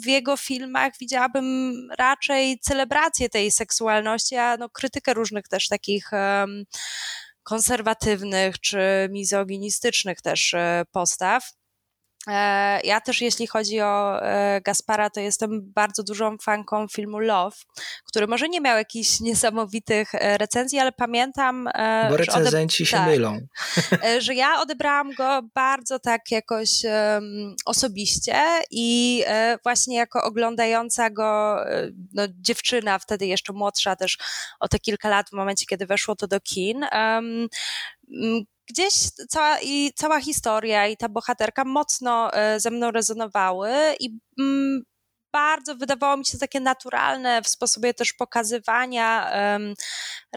w 0.02 0.06
jego 0.06 0.38
filmach 0.38 0.94
widziałabym 1.00 1.74
raczej 1.98 2.60
celebrację 2.60 3.30
tej 3.30 3.52
seksualności, 3.52 4.36
a 4.36 4.58
no 4.58 4.70
krytykę 4.70 5.14
różnych 5.14 5.48
też 5.48 5.68
takich 5.68 6.12
konserwatywnych 7.50 8.60
czy 8.60 8.80
mizoginistycznych 9.12 10.22
też 10.22 10.54
e, 10.54 10.84
postaw. 10.92 11.59
E, 12.30 12.80
ja 12.84 13.02
też, 13.02 13.22
jeśli 13.22 13.48
chodzi 13.48 13.82
o 13.82 14.22
e, 14.22 14.62
Gaspara, 14.62 15.10
to 15.10 15.20
jestem 15.20 15.72
bardzo 15.74 16.04
dużą 16.04 16.38
fanką 16.38 16.88
filmu 16.88 17.20
Love, 17.20 17.58
który 18.06 18.28
może 18.28 18.50
nie 18.50 18.62
miał 18.62 18.78
jakichś 18.78 19.20
niesamowitych 19.20 20.16
e, 20.16 20.38
recenzji, 20.38 20.80
ale 20.80 20.92
pamiętam. 20.92 21.70
Bo 22.10 22.18
recenzenci 22.18 22.86
się 22.86 22.98
tak, 22.98 23.08
mylą. 23.08 23.38
Że 24.20 24.34
ja 24.34 24.62
odebrałam 24.62 25.12
go 25.14 25.42
bardzo 25.56 26.00
tak 26.00 26.32
jakoś 26.32 26.70
um, 26.84 27.56
osobiście 27.66 28.36
i 28.72 29.24
właśnie 29.64 29.98
jako 29.98 30.24
oglądająca 30.24 31.10
go 31.10 31.58
no, 32.14 32.24
dziewczyna, 32.42 33.00
wtedy 33.00 33.26
jeszcze 33.26 33.54
młodsza, 33.54 33.96
też 33.96 34.18
o 34.60 34.68
te 34.68 34.80
kilka 34.80 35.10
lat, 35.10 35.30
w 35.30 35.34
momencie, 35.34 35.66
kiedy 35.66 35.86
weszło 35.86 36.16
to 36.16 36.28
do 36.28 36.40
kin. 36.40 36.86
Um, 36.94 37.48
gdzieś 38.70 38.94
cała, 39.30 39.60
i 39.60 39.92
cała 39.96 40.22
historia 40.22 40.88
i 40.88 40.98
ta 40.98 41.10
bohaterka 41.10 41.66
mocno 41.66 42.34
e, 42.34 42.60
ze 42.60 42.72
mną 42.72 42.92
rezonowały 42.92 43.72
i 44.00 44.20
mm, 44.40 44.84
bardzo 45.32 45.76
wydawało 45.76 46.18
mi 46.18 46.26
się 46.26 46.38
takie 46.38 46.60
naturalne 46.60 47.42
w 47.42 47.48
sposobie 47.48 47.94
też 47.94 48.14
pokazywania 48.14 49.32
um, 49.34 49.74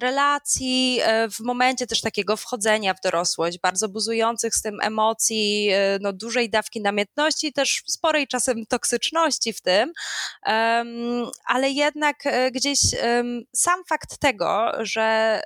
relacji 0.01 0.99
e, 1.03 1.29
w 1.29 1.41
momencie 1.41 1.87
też 1.87 2.01
takiego 2.01 2.37
wchodzenia 2.37 2.95
w 2.95 3.01
dorosłość, 3.01 3.59
bardzo 3.59 3.89
buzujących 3.89 4.55
z 4.55 4.63
tym 4.63 4.79
emocji, 4.83 5.69
e, 5.73 5.99
no, 6.01 6.13
dużej 6.13 6.51
dawki 6.51 6.81
namiętności, 6.81 7.53
też 7.53 7.83
sporej 7.87 8.27
czasem 8.27 8.67
toksyczności 8.67 9.53
w 9.53 9.61
tym, 9.61 9.93
um, 10.47 11.31
ale 11.47 11.71
jednak 11.71 12.17
gdzieś 12.53 12.79
um, 13.03 13.43
sam 13.57 13.85
fakt 13.89 14.19
tego, 14.19 14.73
że 14.81 15.41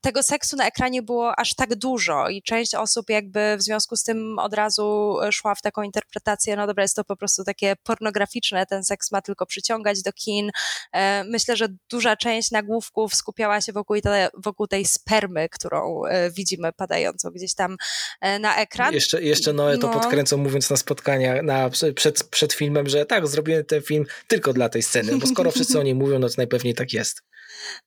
tego 0.00 0.22
seksu 0.22 0.56
na 0.56 0.66
ekranie 0.66 1.02
było 1.02 1.38
aż 1.38 1.54
tak 1.54 1.74
dużo 1.74 2.28
i 2.28 2.42
część 2.42 2.74
osób 2.74 3.10
jakby 3.10 3.56
w 3.58 3.62
związku 3.62 3.96
z 3.96 4.02
tym 4.02 4.38
od 4.38 4.54
razu 4.54 5.16
szła 5.30 5.54
w 5.54 5.62
taką 5.62 5.82
interpretację, 5.82 6.56
no 6.56 6.66
dobra, 6.66 6.82
jest 6.82 6.96
to 6.96 7.04
po 7.04 7.16
prostu 7.16 7.44
takie 7.44 7.76
pornograficzne, 7.82 8.66
ten 8.66 8.84
seks 8.84 9.12
ma 9.12 9.22
tylko 9.22 9.46
przyciągać 9.46 10.02
do 10.02 10.12
kin. 10.12 10.50
E, 10.92 11.24
myślę, 11.24 11.56
że 11.56 11.68
duża 11.90 12.16
część 12.16 12.50
nagłówków 12.50 13.14
skupiała 13.14 13.60
się 13.60 13.72
wokół, 13.72 14.00
te, 14.00 14.28
wokół 14.34 14.66
tej 14.66 14.84
spermy, 14.84 15.48
którą 15.48 16.04
e, 16.04 16.30
widzimy 16.30 16.72
padającą 16.72 17.30
gdzieś 17.30 17.54
tam 17.54 17.76
e, 18.20 18.38
na 18.38 18.56
ekran. 18.56 18.94
Jeszcze, 18.94 19.22
jeszcze 19.22 19.52
Noe 19.52 19.78
to 19.78 19.86
no. 19.86 19.92
podkręcą 19.92 20.36
mówiąc 20.36 20.70
na 20.70 20.76
spotkaniach, 20.76 21.42
na, 21.42 21.70
przed, 21.94 22.24
przed 22.24 22.52
filmem, 22.52 22.88
że 22.88 23.06
tak, 23.06 23.26
zrobiłem 23.26 23.64
ten 23.64 23.82
film 23.82 24.06
tylko 24.28 24.52
dla 24.52 24.68
tej 24.68 24.82
sceny, 24.82 25.18
bo 25.18 25.26
skoro 25.26 25.50
wszyscy 25.50 25.78
o 25.78 25.82
niej 25.82 25.94
mówią, 25.94 26.18
no 26.18 26.28
to 26.28 26.34
najpewniej 26.36 26.74
tak 26.74 26.92
jest. 26.92 27.22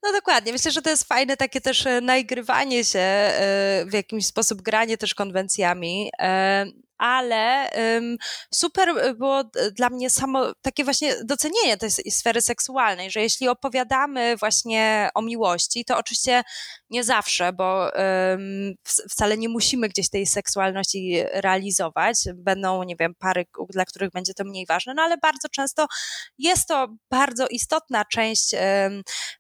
No 0.04 0.12
dokładnie. 0.12 0.52
Myślę, 0.52 0.72
że 0.72 0.82
to 0.82 0.90
jest 0.90 1.08
fajne 1.08 1.38
takie 1.38 1.62
też 1.62 1.86
e, 1.86 2.02
nagrywanie 2.02 2.86
się, 2.86 3.00
e, 3.00 3.86
w 3.88 3.94
jakimś 3.94 4.26
sposób 4.26 4.62
granie 4.62 4.98
też 4.98 5.16
konwencjami. 5.16 6.12
E, 6.20 6.66
ale 6.98 7.70
um, 7.76 8.18
super 8.54 9.16
było 9.18 9.44
dla 9.72 9.90
mnie 9.90 10.10
samo 10.10 10.54
takie 10.62 10.84
właśnie 10.84 11.16
docenienie 11.24 11.78
tej 11.78 11.92
sfery 11.92 12.42
seksualnej, 12.42 13.12
że 13.12 13.22
jeśli 13.22 13.48
opowiadamy 13.48 14.38
właśnie 14.38 15.10
o 15.16 15.22
miłości, 15.22 15.86
to 15.86 15.98
oczywiście 15.98 16.44
nie 16.90 17.04
zawsze, 17.04 17.54
bo 17.54 17.92
wcale 19.10 19.38
nie 19.38 19.50
musimy 19.50 19.90
gdzieś 19.90 20.10
tej 20.10 20.26
seksualności 20.26 21.24
realizować. 21.34 22.18
Będą, 22.36 22.84
nie 22.84 22.96
wiem, 22.96 23.16
pary, 23.20 23.46
dla 23.70 23.86
których 23.86 24.12
będzie 24.12 24.34
to 24.34 24.44
mniej 24.44 24.66
ważne, 24.66 24.94
no 24.94 25.02
ale 25.02 25.18
bardzo 25.18 25.50
często 25.50 25.88
jest 26.38 26.68
to 26.68 26.88
bardzo 27.12 27.48
istotna 27.48 28.06
część 28.06 28.56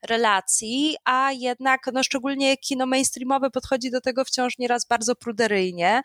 relacji, 0.03 0.95
a 1.05 1.31
jednak 1.31 1.81
no, 1.93 2.03
szczególnie 2.03 2.57
kino 2.57 2.86
mainstreamowe 2.86 3.49
podchodzi 3.49 3.91
do 3.91 4.01
tego 4.01 4.25
wciąż 4.25 4.57
nieraz 4.57 4.86
bardzo 4.86 5.15
pruderyjnie 5.15 6.01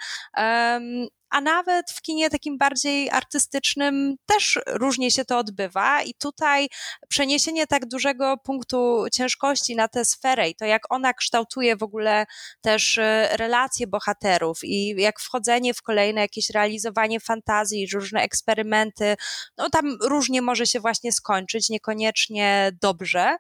a 1.33 1.41
nawet 1.41 1.91
w 1.91 2.03
kinie 2.03 2.31
takim 2.31 2.59
bardziej 2.59 3.11
artystycznym 3.11 4.17
też 4.27 4.61
różnie 4.67 5.11
się 5.11 5.25
to 5.25 5.39
odbywa 5.39 6.03
i 6.03 6.15
tutaj 6.15 6.69
przeniesienie 7.09 7.67
tak 7.67 7.87
dużego 7.87 8.37
punktu 8.45 9.05
ciężkości 9.13 9.77
na 9.77 9.89
tę 9.89 10.05
sferę 10.05 10.49
i 10.49 10.55
to 10.55 10.65
jak 10.65 10.93
ona 10.95 11.15
kształtuje 11.33 11.77
w 11.77 11.83
ogóle 11.83 12.27
też 12.61 12.99
e, 12.99 13.29
relacje 13.37 13.87
bohaterów 13.87 14.59
i 14.63 14.95
jak 15.01 15.21
wchodzenie 15.21 15.75
w 15.75 15.83
kolejne 15.83 16.21
jakieś 16.21 16.51
realizowanie 16.51 17.21
fantazji, 17.21 17.87
różne 17.95 18.23
eksperymenty, 18.23 19.17
no 19.59 19.71
tam 19.71 19.99
różnie 20.03 20.43
może 20.43 20.67
się 20.67 20.81
właśnie 20.81 21.13
skończyć, 21.13 21.71
niekoniecznie 21.71 22.73
dobrze, 22.83 23.37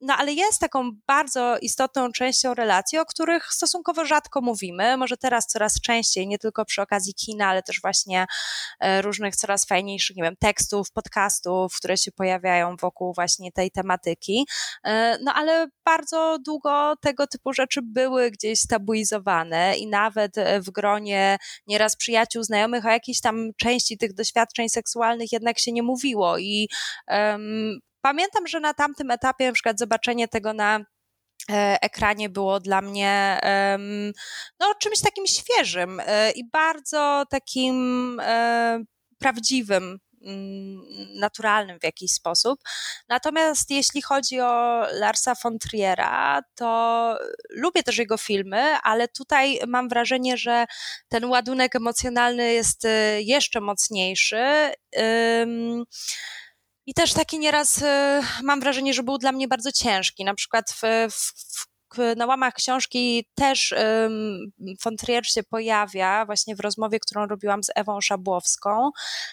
no 0.00 0.16
ale 0.16 0.32
jest 0.32 0.60
taką 0.60 0.90
bardzo 1.06 1.58
istotną 1.58 2.12
częścią 2.12 2.54
relacji, 2.54 2.98
o 2.98 3.04
których 3.04 3.52
stosunkowo 3.52 4.04
rzadko 4.04 4.40
mówimy, 4.40 4.96
może 4.96 5.16
teraz 5.16 5.46
coraz 5.46 5.80
częściej, 5.80 6.28
nie 6.28 6.38
tylko 6.38 6.64
przy 6.64 6.82
okazji 6.82 7.14
kina, 7.14 7.48
ale 7.48 7.62
też 7.62 7.80
właśnie 7.80 8.26
e, 8.80 9.02
różnych 9.02 9.36
coraz 9.36 9.66
fajniejszych, 9.66 10.16
nie 10.16 10.22
wiem, 10.22 10.36
tekstów, 10.36 10.92
podcastów, 10.92 11.76
które 11.76 11.96
się 11.96 12.12
pojawiają 12.12 12.76
wokół 12.76 13.14
właśnie 13.14 13.52
tej 13.52 13.70
tematyki. 13.70 14.46
E, 14.84 15.18
no 15.22 15.34
ale 15.34 15.66
bardzo 15.84 16.38
długo 16.46 16.94
tego 17.00 17.26
typu 17.26 17.52
rzeczy 17.52 17.80
były 17.82 18.30
gdzieś 18.30 18.66
tabuizowane 18.66 19.76
i 19.76 19.86
nawet 19.86 20.34
w 20.60 20.70
gronie 20.70 21.38
nieraz 21.66 21.96
przyjaciół, 21.96 22.42
znajomych 22.42 22.86
o 22.86 22.90
jakiejś 22.90 23.20
tam 23.20 23.50
części 23.56 23.98
tych 23.98 24.14
doświadczeń 24.14 24.68
seksualnych 24.68 25.32
jednak 25.32 25.58
się 25.58 25.72
nie 25.72 25.82
mówiło. 25.82 26.38
I 26.38 26.68
um, 27.08 27.78
pamiętam, 28.00 28.46
że 28.46 28.60
na 28.60 28.74
tamtym 28.74 29.10
etapie 29.10 29.46
na 29.46 29.52
przykład 29.52 29.78
zobaczenie 29.78 30.28
tego 30.28 30.52
na 30.52 30.84
E, 31.50 31.78
ekranie 31.82 32.28
było 32.28 32.60
dla 32.60 32.80
mnie 32.80 33.40
no, 34.60 34.74
czymś 34.80 35.00
takim 35.00 35.26
świeżym 35.26 36.00
e, 36.06 36.30
i 36.30 36.50
bardzo 36.50 37.24
takim 37.30 38.20
e, 38.20 38.84
prawdziwym 39.18 39.98
naturalnym 41.14 41.80
w 41.80 41.84
jakiś 41.84 42.12
sposób. 42.12 42.60
Natomiast 43.08 43.70
jeśli 43.70 44.02
chodzi 44.02 44.40
o 44.40 44.86
Larsa 44.92 45.34
von 45.42 45.58
Triera, 45.58 46.40
to 46.54 47.18
lubię 47.50 47.82
też 47.82 47.98
jego 47.98 48.18
filmy, 48.18 48.62
ale 48.82 49.08
tutaj 49.08 49.60
mam 49.66 49.88
wrażenie, 49.88 50.36
że 50.36 50.66
ten 51.08 51.24
ładunek 51.24 51.76
emocjonalny 51.76 52.52
jest 52.52 52.86
jeszcze 53.18 53.60
mocniejszy. 53.60 54.72
I 56.86 56.94
też 56.94 57.12
taki 57.12 57.38
nieraz 57.38 57.78
y, 57.78 57.84
mam 58.42 58.60
wrażenie, 58.60 58.94
że 58.94 59.02
był 59.02 59.18
dla 59.18 59.32
mnie 59.32 59.48
bardzo 59.48 59.72
ciężki. 59.72 60.24
Na 60.24 60.34
przykład 60.34 60.72
w, 60.72 60.80
w, 61.12 61.66
na 62.16 62.26
łamach 62.26 62.54
książki 62.54 63.28
też 63.34 63.74
um, 63.78 64.52
von 64.84 64.96
Trier 64.96 65.26
się 65.26 65.42
pojawia 65.42 66.26
właśnie 66.26 66.56
w 66.56 66.60
rozmowie, 66.60 67.00
którą 67.00 67.26
robiłam 67.26 67.62
z 67.62 67.70
Ewą 67.74 68.00
Szabłowską 68.00 68.90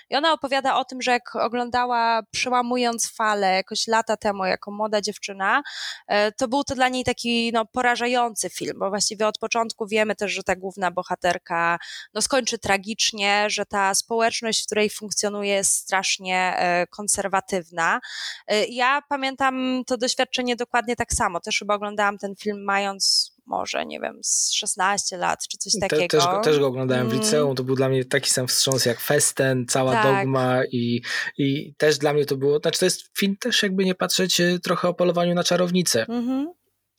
i 0.10 0.16
ona 0.16 0.34
opowiada 0.34 0.76
o 0.76 0.86
tym, 0.86 1.02
że 1.02 1.12
jak 1.12 1.36
oglądała 1.36 2.22
Przełamując 2.32 3.12
falę 3.12 3.56
jakoś 3.56 3.88
lata 3.88 4.18
temu 4.18 4.46
jako 4.46 4.72
młoda 4.72 5.02
dziewczyna, 5.02 5.64
e, 6.08 6.32
to 6.32 6.48
był 6.48 6.64
to 6.64 6.76
dla 6.76 6.90
niej 6.90 7.04
taki 7.04 7.52
no, 7.54 7.66
porażający 7.66 8.50
film, 8.50 8.80
bo 8.80 8.90
właściwie 8.90 9.28
od 9.28 9.38
początku 9.38 9.88
wiemy 9.88 10.16
też, 10.16 10.32
że 10.32 10.44
ta 10.44 10.56
główna 10.56 10.92
bohaterka 10.92 11.80
no, 12.14 12.22
skończy 12.22 12.60
tragicznie, 12.60 13.50
że 13.50 13.66
ta 13.66 13.96
społeczność, 13.96 14.64
w 14.64 14.66
której 14.66 14.90
funkcjonuje 14.90 15.54
jest 15.54 15.74
strasznie 15.74 16.54
e, 16.58 16.88
konserwatywna. 16.88 18.00
E, 18.48 18.66
ja 18.66 19.02
pamiętam 19.10 19.84
to 19.88 19.98
doświadczenie 19.98 20.56
dokładnie 20.56 20.96
tak 20.96 21.14
samo, 21.14 21.40
też 21.40 21.60
chyba 21.60 21.76
oglądałam 21.76 22.18
ten 22.18 22.36
film 22.36 22.53
mając 22.54 23.34
może, 23.46 23.86
nie 23.86 24.00
wiem, 24.00 24.20
z 24.24 24.54
16 24.54 25.18
lat, 25.18 25.40
czy 25.48 25.58
coś 25.58 25.74
takiego. 25.82 26.02
Te, 26.02 26.08
też, 26.08 26.26
go, 26.26 26.42
też 26.42 26.60
go 26.60 26.68
oglądałem 26.68 27.08
w 27.10 27.12
mm. 27.12 27.24
liceum, 27.24 27.56
to 27.56 27.64
był 27.64 27.76
dla 27.76 27.90
mnie 27.90 28.06
taki 28.06 28.30
sam 28.30 28.48
wstrząs 28.48 28.86
jak 28.86 29.00
Festen, 29.00 29.66
cała 29.68 29.92
tak. 29.92 30.04
dogma 30.06 30.66
i, 30.66 31.02
i 31.38 31.74
też 31.78 31.98
dla 31.98 32.14
mnie 32.14 32.26
to 32.26 32.38
było, 32.38 32.60
znaczy 32.60 32.80
to 32.80 32.86
jest 32.86 33.18
film 33.18 33.36
też 33.40 33.64
jakby 33.64 33.86
nie 33.86 33.96
patrzeć 33.96 34.42
e, 34.42 34.60
trochę 34.60 34.88
o 34.88 34.94
polowaniu 34.94 35.36
na 35.36 35.44
czarownicę. 35.44 36.06
Mm-hmm 36.10 36.46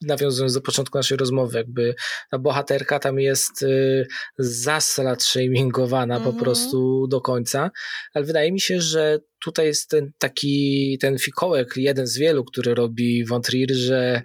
nawiązując 0.01 0.53
do 0.53 0.61
początku 0.61 0.97
naszej 0.97 1.17
rozmowy, 1.17 1.57
jakby 1.57 1.95
ta 2.31 2.39
bohaterka 2.39 2.99
tam 2.99 3.19
jest 3.19 3.63
y, 3.63 4.07
zaslat 4.37 5.23
shamingowana 5.23 6.15
mm-hmm. 6.15 6.23
po 6.23 6.29
mhm. 6.29 6.43
prostu 6.43 7.07
do 7.07 7.21
końca, 7.21 7.71
ale 8.13 8.25
wydaje 8.25 8.51
mi 8.51 8.59
się, 8.59 8.81
że 8.81 9.19
tutaj 9.43 9.65
jest 9.65 9.89
ten 9.89 10.11
taki, 10.17 10.97
ten 11.01 11.19
fikołek, 11.19 11.73
jeden 11.77 12.07
z 12.07 12.17
wielu, 12.17 12.43
który 12.43 12.75
robi 12.75 13.25
Von 13.25 13.41
Trier, 13.41 13.73
że 13.73 14.21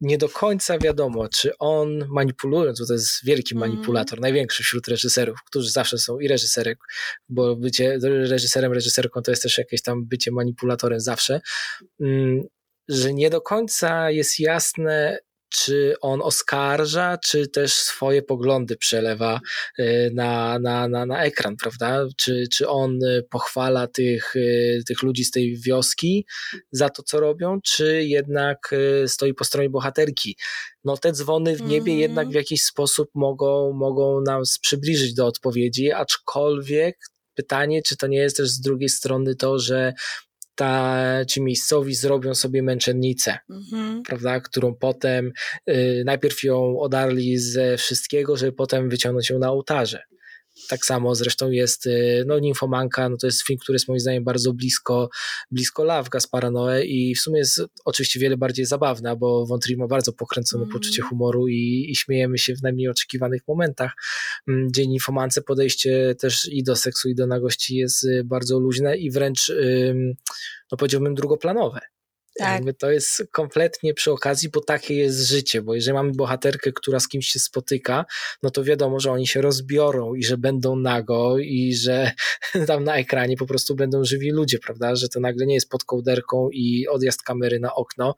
nie 0.00 0.18
do 0.18 0.28
końca 0.28 0.78
wiadomo, 0.78 1.28
czy 1.28 1.58
on 1.58 2.06
manipulując, 2.08 2.80
bo 2.80 2.86
to 2.86 2.92
jest 2.92 3.24
wielki 3.24 3.54
mhm. 3.54 3.70
manipulator, 3.70 4.18
mm. 4.18 4.22
największy 4.22 4.62
wśród 4.62 4.88
reżyserów, 4.88 5.38
którzy 5.46 5.70
zawsze 5.70 5.98
są 5.98 6.18
i 6.18 6.28
reżyserek, 6.28 6.78
bo 7.28 7.56
bycie 7.56 7.98
reżyserem, 8.02 8.72
reżyserką 8.72 9.22
to 9.22 9.30
jest 9.30 9.42
też 9.42 9.58
jakieś 9.58 9.82
tam 9.82 10.06
bycie 10.06 10.30
manipulatorem 10.32 11.00
zawsze, 11.00 11.40
mm, 12.00 12.42
że 12.88 13.14
nie 13.14 13.30
do 13.30 13.40
końca 13.40 14.10
jest 14.10 14.40
jasne, 14.40 15.18
czy 15.48 15.94
on 16.00 16.22
oskarża, 16.22 17.18
czy 17.18 17.48
też 17.48 17.72
swoje 17.72 18.22
poglądy 18.22 18.76
przelewa 18.76 19.40
y, 19.78 20.10
na, 20.14 20.58
na, 20.58 20.88
na, 20.88 21.06
na 21.06 21.24
ekran, 21.24 21.56
prawda? 21.56 22.06
Czy, 22.16 22.44
czy 22.52 22.68
on 22.68 22.98
pochwala 23.30 23.86
tych, 23.86 24.36
y, 24.36 24.82
tych 24.86 25.02
ludzi 25.02 25.24
z 25.24 25.30
tej 25.30 25.56
wioski 25.56 26.26
za 26.72 26.90
to, 26.90 27.02
co 27.02 27.20
robią, 27.20 27.58
czy 27.64 28.04
jednak 28.04 28.72
y, 28.72 29.08
stoi 29.08 29.34
po 29.34 29.44
stronie 29.44 29.70
bohaterki? 29.70 30.36
No 30.84 30.96
te 30.96 31.12
dzwony 31.12 31.56
w 31.56 31.62
niebie 31.62 31.92
mm. 31.92 32.00
jednak 32.00 32.28
w 32.28 32.34
jakiś 32.34 32.64
sposób 32.64 33.08
mogą, 33.14 33.72
mogą 33.72 34.20
nas 34.20 34.58
przybliżyć 34.58 35.14
do 35.14 35.26
odpowiedzi, 35.26 35.92
aczkolwiek 35.92 36.96
pytanie, 37.36 37.82
czy 37.82 37.96
to 37.96 38.06
nie 38.06 38.18
jest 38.18 38.36
też 38.36 38.48
z 38.48 38.60
drugiej 38.60 38.88
strony 38.88 39.34
to, 39.34 39.58
że 39.58 39.92
ta, 40.56 41.24
ci 41.28 41.42
miejscowi 41.42 41.94
zrobią 41.94 42.34
sobie 42.34 42.62
męczennicę, 42.62 43.38
mhm. 43.50 44.02
prawda, 44.02 44.40
którą 44.40 44.74
potem 44.74 45.32
y, 45.68 46.02
najpierw 46.06 46.44
ją 46.44 46.80
odarli 46.80 47.38
ze 47.38 47.76
wszystkiego, 47.76 48.36
żeby 48.36 48.52
potem 48.52 48.88
wyciągnąć 48.88 49.30
ją 49.30 49.38
na 49.38 49.50
ołtarze. 49.50 50.02
Tak 50.68 50.84
samo 50.84 51.14
zresztą 51.14 51.50
jest 51.50 51.86
y, 51.86 52.24
no, 52.26 52.38
Ninfomanka, 52.38 53.08
no 53.08 53.16
to 53.16 53.26
jest 53.26 53.42
film, 53.42 53.58
który 53.58 53.76
jest 53.76 53.88
moim 53.88 54.00
zdaniem 54.00 54.24
bardzo 54.24 54.52
blisko, 54.52 55.08
blisko 55.50 55.84
Love 55.84 56.08
Gaspara 56.10 56.50
Noe 56.50 56.84
i 56.84 57.14
w 57.14 57.20
sumie 57.20 57.38
jest 57.38 57.62
oczywiście 57.84 58.20
wiele 58.20 58.36
bardziej 58.36 58.66
zabawna, 58.66 59.16
bo 59.16 59.58
Trier 59.58 59.78
ma 59.78 59.86
bardzo 59.86 60.12
pokręcone 60.12 60.62
mm. 60.62 60.72
poczucie 60.72 61.02
humoru 61.02 61.48
i, 61.48 61.86
i, 61.90 61.96
śmiejemy 61.96 62.38
się 62.38 62.54
w 62.54 62.62
najmniej 62.62 62.88
oczekiwanych 62.88 63.42
momentach, 63.48 63.92
mm, 64.48 64.68
gdzie 64.68 64.86
Ninfomance 64.86 65.42
podejście 65.42 66.14
też 66.14 66.48
i 66.52 66.62
do 66.62 66.76
seksu 66.76 67.08
i 67.08 67.14
do 67.14 67.26
nagości 67.26 67.76
jest 67.76 68.04
y, 68.04 68.24
bardzo 68.24 68.58
luźne 68.58 68.96
i 68.96 69.10
wręcz 69.10 69.52
no 70.72 70.76
powiedziałbym 70.78 71.14
drugoplanowe. 71.14 71.80
Tak. 72.38 72.54
Jakby 72.54 72.74
to 72.74 72.90
jest 72.90 73.22
kompletnie 73.32 73.94
przy 73.94 74.12
okazji, 74.12 74.48
bo 74.48 74.60
takie 74.60 74.94
jest 74.94 75.28
życie, 75.28 75.62
bo 75.62 75.74
jeżeli 75.74 75.94
mamy 75.94 76.12
bohaterkę, 76.12 76.72
która 76.72 77.00
z 77.00 77.08
kimś 77.08 77.26
się 77.26 77.38
spotyka, 77.38 78.04
no 78.42 78.50
to 78.50 78.64
wiadomo, 78.64 79.00
że 79.00 79.12
oni 79.12 79.26
się 79.26 79.40
rozbiorą 79.40 80.14
i 80.14 80.24
że 80.24 80.38
będą 80.38 80.76
nago 80.76 81.38
i 81.38 81.74
że 81.74 82.12
tam 82.66 82.84
na 82.84 82.96
ekranie 82.96 83.36
po 83.36 83.46
prostu 83.46 83.74
będą 83.74 84.04
żywi 84.04 84.30
ludzie, 84.30 84.58
prawda, 84.58 84.96
że 84.96 85.08
to 85.08 85.20
nagle 85.20 85.46
nie 85.46 85.54
jest 85.54 85.68
pod 85.68 85.84
kołderką 85.84 86.48
i 86.52 86.86
odjazd 86.88 87.22
kamery 87.22 87.60
na 87.60 87.74
okno, 87.74 88.14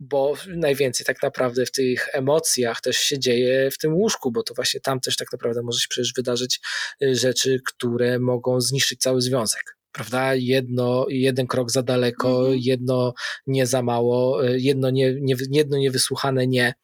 bo 0.00 0.34
najwięcej 0.48 1.06
tak 1.06 1.22
naprawdę 1.22 1.66
w 1.66 1.72
tych 1.72 2.08
emocjach 2.12 2.80
też 2.80 2.96
się 2.96 3.18
dzieje 3.18 3.70
w 3.70 3.78
tym 3.78 3.94
łóżku, 3.94 4.32
bo 4.32 4.42
to 4.42 4.54
właśnie 4.54 4.80
tam 4.80 5.00
też 5.00 5.16
tak 5.16 5.32
naprawdę 5.32 5.62
może 5.62 5.80
się 5.80 5.86
przecież 5.88 6.12
wydarzyć 6.16 6.60
y, 7.02 7.14
rzeczy, 7.14 7.60
które 7.66 8.18
mogą 8.18 8.60
zniszczyć 8.60 9.00
cały 9.00 9.20
związek 9.20 9.75
prawda? 9.96 10.34
Jedno, 10.34 11.06
jeden 11.08 11.46
krok 11.46 11.70
za 11.70 11.82
daleko, 11.82 12.38
mhm. 12.38 12.58
jedno 12.62 13.14
nie 13.46 13.66
za 13.66 13.82
mało, 13.82 14.42
jedno, 14.42 14.90
nie, 14.90 15.14
nie, 15.20 15.34
jedno 15.50 15.78
niewysłuchane 15.78 16.46
nie. 16.46 16.74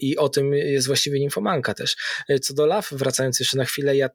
I 0.00 0.16
o 0.16 0.28
tym 0.28 0.54
jest 0.54 0.86
właściwie 0.86 1.20
Ninfomanka 1.20 1.74
też. 1.74 1.96
Co 2.42 2.54
do 2.54 2.66
Law, 2.66 2.88
wracając 2.92 3.40
jeszcze 3.40 3.56
na 3.56 3.64
chwilę, 3.64 3.96
ja 3.96 4.08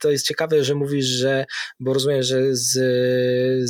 to 0.00 0.10
jest 0.10 0.26
ciekawe, 0.26 0.64
że 0.64 0.74
mówisz, 0.74 1.06
że, 1.06 1.44
bo 1.80 1.94
rozumiem, 1.94 2.22
że 2.22 2.56
z, 2.56 2.72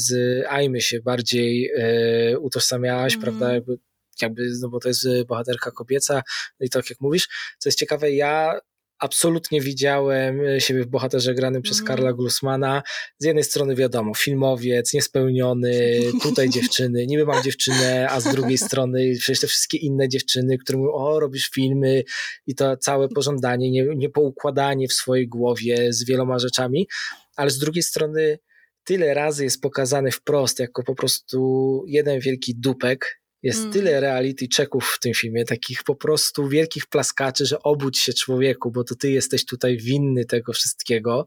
z 0.01 0.13
Aimy 0.49 0.81
się 0.81 1.01
bardziej 1.01 1.71
e, 1.77 2.39
utożsamiałaś, 2.39 3.13
mm. 3.13 3.23
prawda, 3.23 3.55
jakby, 3.55 3.79
jakby, 4.23 4.43
no 4.61 4.69
bo 4.69 4.81
to 4.81 4.89
jest 4.89 5.07
bohaterka 5.29 5.71
kobieca 5.71 6.23
i 6.61 6.71
tak 6.71 6.91
jak 6.91 7.01
mówisz, 7.01 7.29
co 7.59 7.69
jest 7.69 7.79
ciekawe, 7.79 8.13
ja 8.13 8.61
absolutnie 9.01 9.61
widziałem 9.61 10.41
e, 10.41 10.61
siebie 10.61 10.83
w 10.83 10.87
bohaterze 10.87 11.35
granym 11.35 11.63
przez 11.63 11.79
mm. 11.79 11.87
Karla 11.87 12.13
Glusmana. 12.13 12.83
Z 13.19 13.25
jednej 13.25 13.45
strony 13.45 13.75
wiadomo, 13.75 14.15
filmowiec, 14.15 14.95
niespełniony, 14.95 16.01
tutaj 16.23 16.49
dziewczyny, 16.49 17.07
niby 17.07 17.27
mam 17.27 17.43
dziewczynę, 17.43 18.07
a 18.11 18.21
z 18.21 18.25
drugiej 18.25 18.59
strony 18.69 19.13
przecież 19.19 19.41
te 19.41 19.47
wszystkie 19.47 19.79
inne 19.79 20.09
dziewczyny, 20.09 20.59
które 20.59 20.79
mówią, 20.79 20.93
o 20.93 21.21
robisz 21.21 21.51
filmy 21.51 22.05
i 22.47 22.55
to 22.55 22.77
całe 22.77 23.09
pożądanie, 23.09 23.71
nie, 23.71 23.85
niepoukładanie 23.97 24.89
w 24.89 24.93
swojej 24.93 25.29
głowie 25.29 25.93
z 25.93 26.05
wieloma 26.05 26.39
rzeczami, 26.39 26.89
ale 27.37 27.51
z 27.51 27.59
drugiej 27.59 27.83
strony 27.83 28.39
tyle 28.85 29.15
razy 29.15 29.45
jest 29.45 29.61
pokazany 29.61 30.11
wprost 30.11 30.59
jako 30.59 30.83
po 30.83 30.95
prostu 30.95 31.83
jeden 31.87 32.21
wielki 32.21 32.55
dupek, 32.57 33.20
jest 33.43 33.61
mm. 33.61 33.73
tyle 33.73 34.01
reality 34.01 34.47
checków 34.57 34.93
w 34.97 35.01
tym 35.01 35.15
filmie, 35.15 35.45
takich 35.45 35.83
po 35.83 35.95
prostu 35.95 36.49
wielkich 36.49 36.87
plaskaczy, 36.87 37.47
że 37.47 37.63
obudź 37.63 37.99
się 37.99 38.13
człowieku, 38.13 38.71
bo 38.71 38.85
to 38.85 38.95
ty 38.95 39.11
jesteś 39.11 39.45
tutaj 39.45 39.77
winny 39.77 40.25
tego 40.25 40.53
wszystkiego. 40.53 41.27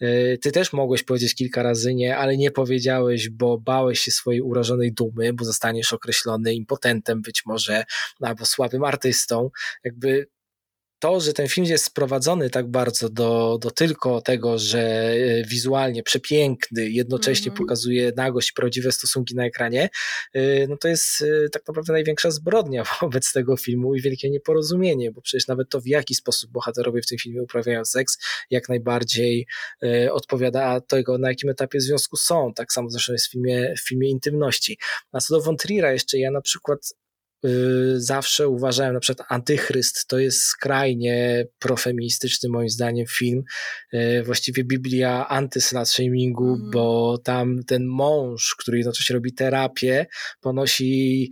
E, 0.00 0.38
ty 0.38 0.52
też 0.52 0.72
mogłeś 0.72 1.02
powiedzieć 1.02 1.34
kilka 1.34 1.62
razy 1.62 1.94
nie, 1.94 2.16
ale 2.16 2.36
nie 2.36 2.50
powiedziałeś, 2.50 3.28
bo 3.28 3.58
bałeś 3.58 4.00
się 4.00 4.10
swojej 4.10 4.40
urażonej 4.40 4.92
dumy, 4.92 5.32
bo 5.32 5.44
zostaniesz 5.44 5.92
określony 5.92 6.54
impotentem 6.54 7.22
być 7.22 7.46
może, 7.46 7.84
albo 8.20 8.44
słabym 8.44 8.84
artystą. 8.84 9.50
Jakby 9.84 10.26
to, 11.02 11.20
że 11.20 11.32
ten 11.32 11.48
film 11.48 11.66
jest 11.66 11.84
sprowadzony 11.84 12.50
tak 12.50 12.70
bardzo 12.70 13.08
do, 13.08 13.58
do 13.60 13.70
tylko 13.70 14.20
tego, 14.20 14.58
że 14.58 14.80
e, 14.80 15.44
wizualnie 15.44 16.02
przepiękny, 16.02 16.90
jednocześnie 16.90 17.46
mm 17.46 17.56
-hmm. 17.56 17.58
pokazuje 17.58 18.12
nagość, 18.16 18.52
prawdziwe 18.52 18.92
stosunki 18.92 19.34
na 19.34 19.44
ekranie, 19.44 19.88
e, 20.34 20.66
no 20.66 20.76
to 20.76 20.88
jest 20.88 21.22
e, 21.22 21.48
tak 21.48 21.68
naprawdę 21.68 21.92
największa 21.92 22.30
zbrodnia 22.30 22.84
wobec 23.00 23.32
tego 23.32 23.56
filmu 23.56 23.94
i 23.94 24.00
wielkie 24.00 24.30
nieporozumienie, 24.30 25.12
bo 25.12 25.20
przecież 25.20 25.46
nawet 25.46 25.68
to, 25.68 25.80
w 25.80 25.86
jaki 25.86 26.14
sposób 26.14 26.50
bohaterowie 26.50 27.02
w 27.02 27.06
tym 27.06 27.18
filmie 27.18 27.42
uprawiają 27.42 27.84
seks, 27.84 28.18
jak 28.50 28.68
najbardziej 28.68 29.46
odpowiada 30.10 30.80
tego, 30.80 31.18
na 31.18 31.28
jakim 31.28 31.50
etapie 31.50 31.80
związku 31.80 32.16
są. 32.16 32.52
Tak 32.54 32.72
samo 32.72 32.90
zresztą 32.90 33.12
jest 33.12 33.26
w 33.26 33.30
filmie, 33.30 33.74
w 33.78 33.88
filmie 33.88 34.10
intymności. 34.10 34.78
A 35.12 35.20
co 35.20 35.34
do 35.34 35.40
Von 35.40 35.56
Trier'a 35.56 35.90
jeszcze, 35.92 36.18
ja 36.18 36.30
na 36.30 36.40
przykład 36.40 36.94
zawsze 37.96 38.48
uważałem, 38.48 38.94
na 38.94 39.00
przykład 39.00 39.26
Antychryst 39.30 40.06
to 40.06 40.18
jest 40.18 40.42
skrajnie 40.42 41.46
profeministyczny 41.58 42.48
moim 42.48 42.68
zdaniem 42.68 43.06
film, 43.06 43.44
y, 43.94 44.22
właściwie 44.22 44.64
Biblia 44.64 45.28
antyslut 45.28 45.88
shamingu, 45.88 46.54
mm. 46.54 46.70
bo 46.70 47.18
tam 47.24 47.62
ten 47.66 47.86
mąż, 47.86 48.54
który 48.58 48.78
jednocześnie 48.78 49.14
robi 49.14 49.34
terapię, 49.34 50.06
ponosi 50.40 51.30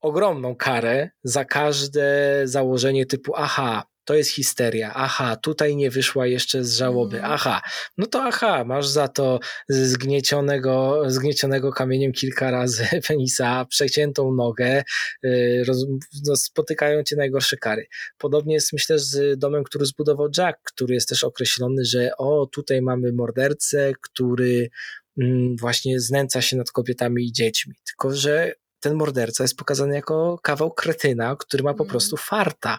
ogromną 0.00 0.56
karę 0.56 1.10
za 1.24 1.44
każde 1.44 2.42
założenie 2.44 3.06
typu 3.06 3.32
aha, 3.36 3.82
to 4.06 4.14
jest 4.14 4.30
histeria. 4.30 4.92
Aha, 4.94 5.36
tutaj 5.36 5.76
nie 5.76 5.90
wyszła 5.90 6.26
jeszcze 6.26 6.64
z 6.64 6.76
żałoby. 6.76 7.16
Mhm. 7.16 7.34
Aha, 7.34 7.62
no 7.98 8.06
to 8.06 8.22
aha, 8.22 8.64
masz 8.64 8.88
za 8.88 9.08
to 9.08 9.40
zgniecionego, 9.68 11.02
zgniecionego 11.06 11.72
kamieniem 11.72 12.12
kilka 12.12 12.50
razy 12.50 12.86
penisa, 13.08 13.64
przeciętą 13.64 14.32
nogę, 14.32 14.84
y, 15.24 15.62
roz, 15.66 15.86
no, 16.26 16.36
spotykają 16.36 17.02
cię 17.02 17.16
najgorsze 17.16 17.56
kary. 17.56 17.86
Podobnie 18.18 18.54
jest 18.54 18.72
myślę 18.72 18.98
z 18.98 19.38
domem, 19.38 19.64
który 19.64 19.86
zbudował 19.86 20.28
Jack, 20.38 20.58
który 20.64 20.94
jest 20.94 21.08
też 21.08 21.24
określony, 21.24 21.84
że 21.84 22.10
o, 22.18 22.46
tutaj 22.52 22.82
mamy 22.82 23.12
mordercę, 23.12 23.92
który 24.00 24.70
mm, 25.18 25.56
właśnie 25.56 26.00
znęca 26.00 26.42
się 26.42 26.56
nad 26.56 26.70
kobietami 26.70 27.24
i 27.24 27.32
dziećmi. 27.32 27.74
Tylko, 27.86 28.14
że 28.14 28.52
ten 28.80 28.94
morderca 28.94 29.44
jest 29.44 29.56
pokazany 29.56 29.94
jako 29.94 30.38
kawał 30.42 30.72
kretyna, 30.72 31.36
który 31.36 31.62
ma 31.62 31.74
po 31.74 31.84
mm. 31.84 31.90
prostu 31.90 32.16
farta. 32.16 32.78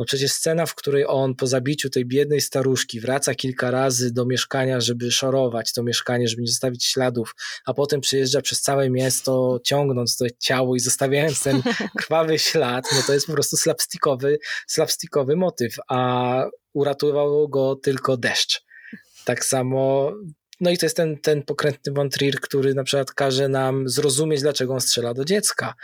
No 0.00 0.04
przecież 0.04 0.32
scena, 0.32 0.66
w 0.66 0.74
której 0.74 1.04
on 1.06 1.34
po 1.34 1.46
zabiciu 1.46 1.90
tej 1.90 2.06
biednej 2.06 2.40
staruszki 2.40 3.00
wraca 3.00 3.34
kilka 3.34 3.70
razy 3.70 4.12
do 4.12 4.26
mieszkania, 4.26 4.80
żeby 4.80 5.10
szorować 5.10 5.72
to 5.72 5.82
mieszkanie, 5.82 6.28
żeby 6.28 6.42
nie 6.42 6.48
zostawić 6.48 6.84
śladów, 6.86 7.34
a 7.66 7.74
potem 7.74 8.00
przyjeżdża 8.00 8.40
przez 8.40 8.60
całe 8.60 8.90
miasto, 8.90 9.60
ciągnąc 9.64 10.16
to 10.16 10.24
ciało 10.38 10.76
i 10.76 10.80
zostawiając 10.80 11.42
ten 11.42 11.62
krwawy 11.98 12.38
ślad, 12.38 12.84
no 12.92 13.02
to 13.06 13.12
jest 13.12 13.26
po 13.26 13.32
prostu 13.32 13.56
slapstickowy, 13.56 14.38
slapstickowy 14.66 15.36
motyw, 15.36 15.74
a 15.88 16.44
uratował 16.72 17.48
go 17.48 17.76
tylko 17.76 18.16
deszcz. 18.16 18.62
Tak 19.24 19.44
samo 19.44 20.12
no 20.60 20.70
i 20.70 20.78
to 20.78 20.86
jest 20.86 20.96
ten, 20.96 21.18
ten 21.18 21.42
pokrętny 21.42 21.92
Von 21.92 22.10
Trier, 22.10 22.40
który 22.40 22.74
na 22.74 22.84
przykład 22.84 23.12
każe 23.12 23.48
nam 23.48 23.88
zrozumieć, 23.88 24.40
dlaczego 24.40 24.74
on 24.74 24.80
strzela 24.80 25.14
do 25.14 25.24
dziecka 25.24 25.74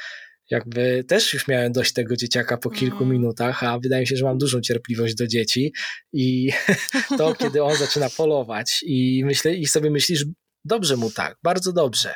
jakby 0.51 1.05
też 1.05 1.35
już 1.35 1.49
miałem 1.49 1.73
dość 1.73 1.93
tego 1.93 2.17
dzieciaka 2.17 2.57
po 2.57 2.71
kilku 2.71 3.05
mm. 3.05 3.09
minutach, 3.09 3.65
a 3.65 3.79
wydaje 3.79 4.01
mi 4.01 4.07
się, 4.07 4.17
że 4.17 4.25
mam 4.25 4.39
dużą 4.39 4.61
cierpliwość 4.61 5.15
do 5.15 5.27
dzieci 5.27 5.73
i 6.13 6.51
to, 7.19 7.35
kiedy 7.35 7.63
on 7.63 7.77
zaczyna 7.77 8.11
polować 8.17 8.81
i 8.83 9.23
myślę, 9.25 9.55
i 9.55 9.67
sobie 9.67 9.91
myślisz, 9.91 10.25
dobrze 10.65 10.97
mu 10.97 11.11
tak, 11.11 11.37
bardzo 11.43 11.73
dobrze. 11.73 12.15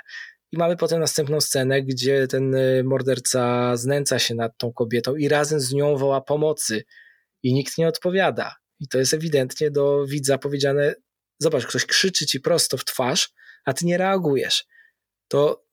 I 0.52 0.56
mamy 0.58 0.76
potem 0.76 1.00
następną 1.00 1.40
scenę, 1.40 1.82
gdzie 1.82 2.26
ten 2.26 2.54
y, 2.54 2.82
morderca 2.84 3.76
znęca 3.76 4.18
się 4.18 4.34
nad 4.34 4.52
tą 4.58 4.72
kobietą 4.72 5.16
i 5.16 5.28
razem 5.28 5.60
z 5.60 5.72
nią 5.72 5.96
woła 5.96 6.20
pomocy 6.20 6.82
i 7.42 7.54
nikt 7.54 7.78
nie 7.78 7.88
odpowiada. 7.88 8.54
I 8.80 8.88
to 8.88 8.98
jest 8.98 9.14
ewidentnie 9.14 9.70
do 9.70 10.06
widza 10.06 10.38
powiedziane, 10.38 10.94
zobacz, 11.40 11.66
ktoś 11.66 11.86
krzyczy 11.86 12.26
ci 12.26 12.40
prosto 12.40 12.76
w 12.76 12.84
twarz, 12.84 13.30
a 13.64 13.72
ty 13.72 13.86
nie 13.86 13.98
reagujesz. 13.98 14.64
To 15.28 15.70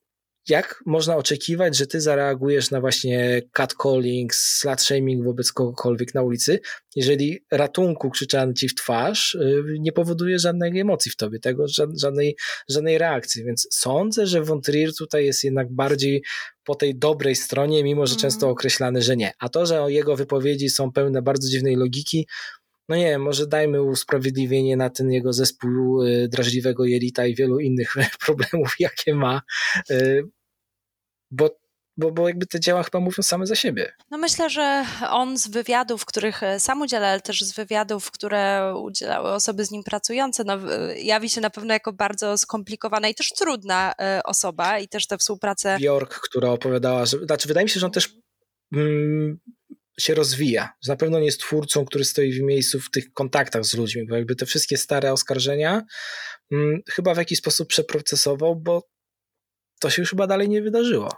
jak 0.49 0.83
można 0.85 1.17
oczekiwać, 1.17 1.77
że 1.77 1.87
ty 1.87 2.01
zareagujesz 2.01 2.71
na 2.71 2.81
właśnie 2.81 3.41
catcalling, 3.51 4.35
slut 4.35 4.81
shaming 4.81 5.23
wobec 5.23 5.51
kogokolwiek 5.51 6.13
na 6.13 6.21
ulicy, 6.21 6.59
jeżeli 6.95 7.45
ratunku 7.51 8.09
krzyczany 8.09 8.53
ci 8.53 8.69
w 8.69 8.75
twarz 8.75 9.35
y, 9.35 9.63
nie 9.79 9.91
powoduje 9.91 10.39
żadnej 10.39 10.79
emocji 10.79 11.11
w 11.11 11.15
tobie, 11.15 11.39
tego, 11.39 11.65
żadnej, 12.01 12.35
żadnej 12.69 12.97
reakcji. 12.97 13.43
Więc 13.43 13.67
sądzę, 13.71 14.27
że 14.27 14.41
Von 14.41 14.61
Trier 14.61 14.95
tutaj 14.95 15.25
jest 15.25 15.43
jednak 15.43 15.73
bardziej 15.73 16.23
po 16.63 16.75
tej 16.75 16.97
dobrej 16.97 17.35
stronie, 17.35 17.83
mimo 17.83 18.07
że 18.07 18.15
często 18.15 18.49
określany, 18.49 19.01
że 19.01 19.17
nie. 19.17 19.31
A 19.39 19.49
to, 19.49 19.65
że 19.65 19.85
jego 19.87 20.15
wypowiedzi 20.15 20.69
są 20.69 20.91
pełne 20.91 21.21
bardzo 21.21 21.49
dziwnej 21.49 21.75
logiki, 21.75 22.27
no 22.89 22.95
nie 22.95 23.17
może 23.19 23.47
dajmy 23.47 23.81
usprawiedliwienie 23.81 24.77
na 24.77 24.89
ten 24.89 25.11
jego 25.11 25.33
zespół 25.33 26.03
y, 26.03 26.27
drażliwego 26.27 26.85
jelita 26.85 27.25
i 27.25 27.35
wielu 27.35 27.59
innych 27.59 27.93
problemów, 28.25 28.75
jakie 28.79 29.15
ma, 29.15 29.41
y, 29.91 30.23
bo 31.31 31.57
bo, 31.99 32.11
bo 32.11 32.27
jakby 32.27 32.45
te 32.45 32.59
dzieła 32.59 32.83
chyba 32.83 32.99
mówią 32.99 33.23
same 33.23 33.47
za 33.47 33.55
siebie. 33.55 33.93
No 34.11 34.17
myślę, 34.17 34.49
że 34.49 34.85
on 35.09 35.37
z 35.37 35.47
wywiadów, 35.47 36.05
których 36.05 36.43
e, 36.43 36.59
sam 36.59 36.81
udziela, 36.81 37.07
ale 37.07 37.21
też 37.21 37.41
z 37.41 37.53
wywiadów, 37.55 38.11
które 38.11 38.73
udzielały 38.75 39.29
osoby 39.29 39.65
z 39.65 39.71
nim 39.71 39.83
pracujące, 39.83 40.43
no, 40.43 40.57
jawi 40.95 41.29
się 41.29 41.41
na 41.41 41.49
pewno 41.49 41.73
jako 41.73 41.93
bardzo 41.93 42.37
skomplikowana 42.37 43.07
i 43.07 43.15
też 43.15 43.29
trudna 43.29 43.93
osoba 44.23 44.79
i 44.79 44.87
też 44.87 45.07
tę 45.07 45.17
współpracę. 45.17 45.77
Bjork, 45.79 46.19
która 46.19 46.49
opowiadała, 46.49 47.05
że, 47.05 47.17
znaczy 47.17 47.47
wydaje 47.47 47.65
mi 47.65 47.69
się, 47.69 47.79
że 47.79 47.85
on 47.85 47.91
też 47.91 48.15
mm, 48.73 49.39
się 49.99 50.15
rozwija. 50.15 50.69
Na 50.87 50.95
pewno 50.95 51.19
nie 51.19 51.25
jest 51.25 51.39
twórcą, 51.39 51.85
który 51.85 52.05
stoi 52.05 52.33
w 52.33 52.41
miejscu 52.41 52.79
w 52.79 52.91
tych 52.91 53.13
kontaktach 53.13 53.65
z 53.65 53.73
ludźmi, 53.73 54.07
bo 54.07 54.15
jakby 54.15 54.35
te 54.35 54.45
wszystkie 54.45 54.77
stare 54.77 55.11
oskarżenia 55.13 55.81
mm, 56.51 56.81
chyba 56.89 57.13
w 57.13 57.17
jakiś 57.17 57.39
sposób 57.39 57.67
przeprocesował, 57.67 58.55
bo 58.55 58.87
to 59.79 59.89
się 59.89 60.01
już 60.01 60.09
chyba 60.09 60.27
dalej 60.27 60.49
nie 60.49 60.61
wydarzyło. 60.61 61.09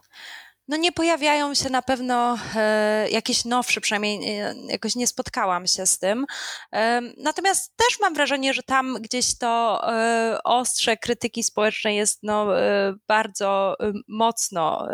No 0.69 0.77
nie 0.77 0.91
pojawiają 0.91 1.53
się 1.53 1.69
na 1.69 1.81
pewno 1.81 2.37
e, 2.55 3.09
jakieś 3.09 3.45
nowsze, 3.45 3.81
przynajmniej 3.81 4.39
e, 4.39 4.55
jakoś 4.67 4.95
nie 4.95 5.07
spotkałam 5.07 5.67
się 5.67 5.85
z 5.85 5.99
tym. 5.99 6.25
E, 6.73 7.01
natomiast 7.17 7.75
też 7.75 7.99
mam 7.99 8.13
wrażenie, 8.13 8.53
że 8.53 8.63
tam 8.63 8.97
gdzieś 9.01 9.37
to 9.37 9.81
e, 9.93 10.39
ostrze 10.43 10.97
krytyki 10.97 11.43
społecznej 11.43 11.97
jest 11.97 12.19
no, 12.23 12.59
e, 12.59 12.93
bardzo 13.07 13.75
e, 13.79 13.93
mocno 14.07 14.87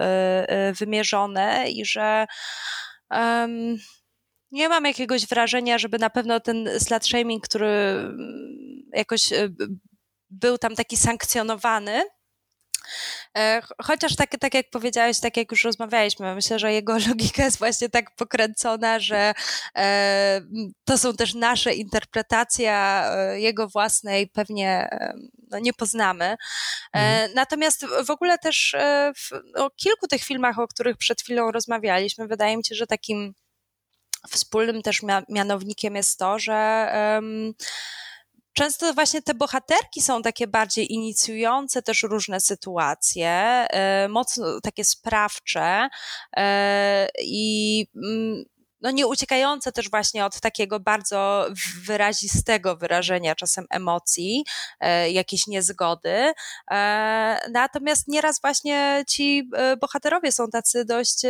wymierzone 0.79 1.65
i 1.69 1.85
że 1.85 2.25
nie 4.51 4.69
mam 4.69 4.85
jakiegoś 4.85 5.27
wrażenia, 5.27 5.77
żeby 5.77 5.99
na 5.99 6.09
pewno 6.09 6.39
ten 6.39 6.69
slut 6.79 7.05
shaming, 7.05 7.43
który 7.43 7.67
mm, 7.67 8.89
jakoś 8.93 9.29
był 10.29 10.57
tam 10.57 10.75
taki 10.75 10.97
sankcjonowany, 10.97 12.03
E, 12.03 12.14
chociaż 13.83 14.15
tak, 14.15 14.31
tak 14.39 14.53
jak 14.53 14.69
powiedziałeś, 14.69 15.19
tak 15.19 15.37
jak 15.37 15.51
już 15.51 15.63
rozmawialiśmy, 15.63 16.35
myślę, 16.35 16.59
że 16.59 16.73
jego 16.73 16.97
logika 17.07 17.43
jest 17.43 17.57
właśnie 17.57 17.89
tak 17.89 18.15
pokręcona, 18.15 18.99
że 18.99 19.33
e, 19.77 20.41
to 20.85 20.97
są 20.97 21.15
też 21.15 21.33
nasze 21.33 21.73
interpretacje, 21.73 22.73
e, 22.73 23.39
jego 23.39 23.67
własnej 23.67 24.27
pewnie 24.27 24.89
no, 25.51 25.59
nie 25.59 25.73
poznamy. 25.73 26.35
Mhm. 26.93 27.31
Natomiast 27.35 27.85
w 28.05 28.09
ogóle 28.09 28.37
też 28.37 28.75
w 29.17 29.31
o 29.55 29.69
kilku 29.69 30.07
tych 30.07 30.23
filmach, 30.23 30.59
o 30.59 30.67
których 30.67 30.97
przed 30.97 31.21
chwilą 31.21 31.51
rozmawialiśmy, 31.51 32.27
wydaje 32.27 32.57
mi 32.57 32.65
się, 32.65 32.75
że 32.75 32.87
takim 32.87 33.33
wspólnym 34.29 34.81
też 34.81 35.01
mianownikiem 35.29 35.95
jest 35.95 36.19
to, 36.19 36.39
że 36.39 36.89
um, 37.15 37.53
Często 38.55 38.93
właśnie 38.93 39.21
te 39.21 39.33
bohaterki 39.33 40.01
są 40.01 40.21
takie 40.21 40.47
bardziej 40.47 40.93
inicjujące 40.93 41.81
też 41.81 42.03
różne 42.03 42.39
sytuacje, 42.39 43.29
e, 43.29 44.07
mocno 44.09 44.61
takie 44.61 44.83
sprawcze 44.83 45.89
e, 46.37 47.07
i 47.21 47.87
mm, 47.95 48.43
no 48.81 48.91
nie 48.91 49.07
uciekające 49.07 49.71
też 49.71 49.89
właśnie 49.89 50.25
od 50.25 50.39
takiego 50.39 50.79
bardzo 50.79 51.47
wyrazistego 51.85 52.75
wyrażenia 52.75 53.35
czasem 53.35 53.65
emocji, 53.69 54.45
e, 54.79 55.11
jakiejś 55.11 55.47
niezgody. 55.47 56.33
E, 56.71 57.39
natomiast 57.51 58.07
nieraz 58.07 58.41
właśnie 58.41 59.03
ci 59.07 59.49
e, 59.55 59.77
bohaterowie 59.77 60.31
są 60.31 60.49
tacy 60.49 60.85
dość 60.85 61.25
e, 61.25 61.29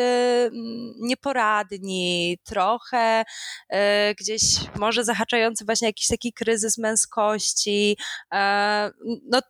nieporadni, 1.00 2.38
trochę 2.44 3.26
e, 3.70 4.16
gdzieś 4.16 4.42
może 4.76 5.04
zahaczający 5.04 5.66
właśnie 5.66 5.88
jakiś 5.88 6.08
taki 6.08 6.34
kryzys 6.34 6.78
męskości. 6.78 7.98
E, 8.34 8.92
no, 9.30 9.42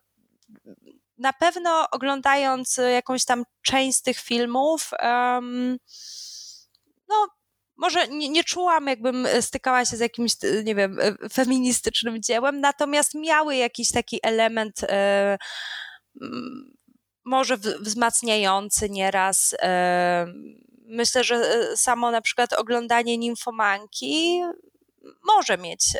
na 1.18 1.32
pewno 1.32 1.90
oglądając 1.90 2.80
jakąś 2.92 3.24
tam 3.24 3.44
część 3.62 3.98
z 3.98 4.02
tych 4.02 4.18
filmów, 4.18 4.90
um, 5.02 5.78
no, 7.08 7.26
może 7.76 8.08
nie, 8.08 8.28
nie, 8.28 8.44
czułam, 8.44 8.86
jakbym 8.86 9.26
e, 9.26 9.42
stykała 9.42 9.84
się 9.84 9.96
z 9.96 10.00
jakimś, 10.00 10.32
e, 10.42 10.64
nie 10.64 10.74
wiem, 10.74 10.98
e, 11.00 11.28
feministycznym 11.28 12.22
dziełem, 12.22 12.60
natomiast 12.60 13.14
miały 13.14 13.56
jakiś 13.56 13.92
taki 13.92 14.20
element 14.22 14.80
e, 14.84 15.38
może 17.24 17.56
wzmacniający 17.56 18.90
nieraz. 18.90 19.54
E, 19.58 20.26
myślę, 20.88 21.24
że 21.24 21.42
samo 21.76 22.10
na 22.10 22.20
przykład 22.20 22.52
oglądanie 22.52 23.18
nimfomanki 23.18 24.42
może 25.24 25.58
mieć 25.58 25.92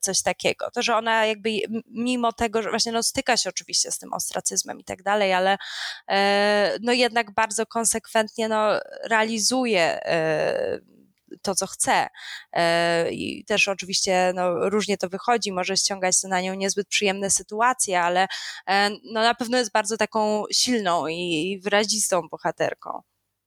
coś 0.00 0.22
takiego. 0.22 0.70
To, 0.70 0.82
że 0.82 0.96
ona 0.96 1.26
jakby 1.26 1.50
mimo 1.86 2.32
tego, 2.32 2.62
że 2.62 2.70
właśnie 2.70 2.92
no 2.92 3.02
styka 3.02 3.36
się 3.36 3.48
oczywiście 3.48 3.92
z 3.92 3.98
tym 3.98 4.12
ostracyzmem 4.12 4.80
i 4.80 4.84
tak 4.84 5.02
dalej, 5.02 5.32
ale 5.32 5.58
no 6.80 6.92
jednak 6.92 7.34
bardzo 7.34 7.66
konsekwentnie 7.66 8.48
no 8.48 8.80
realizuje 9.04 10.00
to, 11.42 11.54
co 11.54 11.66
chce. 11.66 12.08
I 13.10 13.44
też 13.44 13.68
oczywiście 13.68 14.32
no, 14.34 14.68
różnie 14.70 14.98
to 14.98 15.08
wychodzi, 15.08 15.52
może 15.52 15.76
ściągać 15.76 16.22
na 16.22 16.40
nią 16.40 16.54
niezbyt 16.54 16.88
przyjemne 16.88 17.30
sytuacje, 17.30 18.00
ale 18.00 18.26
e, 18.66 18.90
no, 18.90 19.20
na 19.22 19.34
pewno 19.34 19.58
jest 19.58 19.72
bardzo 19.72 19.96
taką 19.96 20.44
silną 20.52 21.06
i 21.06 21.60
wyrazistą 21.62 22.28
bohaterką. 22.28 23.02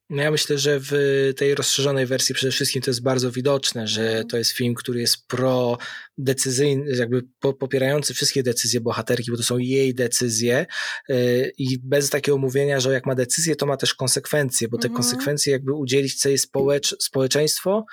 No 0.09 0.23
ja 0.23 0.31
myślę, 0.31 0.57
że 0.57 0.79
w 0.81 0.93
tej 1.37 1.55
rozszerzonej 1.55 2.05
wersji 2.05 2.35
przede 2.35 2.51
wszystkim 2.51 2.81
to 2.81 2.89
jest 2.89 3.03
bardzo 3.03 3.31
widoczne, 3.31 3.87
że 3.87 4.07
mhm. 4.07 4.27
to 4.27 4.37
jest 4.37 4.51
film, 4.51 4.75
który 4.75 4.99
jest 4.99 5.27
pro-decyzyjny, 5.27 6.95
jakby 6.95 7.23
popierający 7.59 8.13
wszystkie 8.13 8.43
decyzje 8.43 8.81
bohaterki, 8.81 9.31
bo 9.31 9.37
to 9.37 9.43
są 9.43 9.57
jej 9.57 9.95
decyzje 9.95 10.65
y, 11.09 11.51
i 11.57 11.79
bez 11.83 12.09
takiego 12.09 12.37
mówienia, 12.37 12.79
że 12.79 12.93
jak 12.93 13.05
ma 13.05 13.15
decyzję, 13.15 13.55
to 13.55 13.65
ma 13.65 13.77
też 13.77 13.93
konsekwencje, 13.93 14.67
bo 14.67 14.77
te 14.77 14.87
mhm. 14.87 15.03
konsekwencje 15.03 15.53
jakby 15.53 15.73
udzielić 15.73 16.25
jej 16.25 16.37
społecz 16.37 16.95
społeczeństwo, 16.99 17.85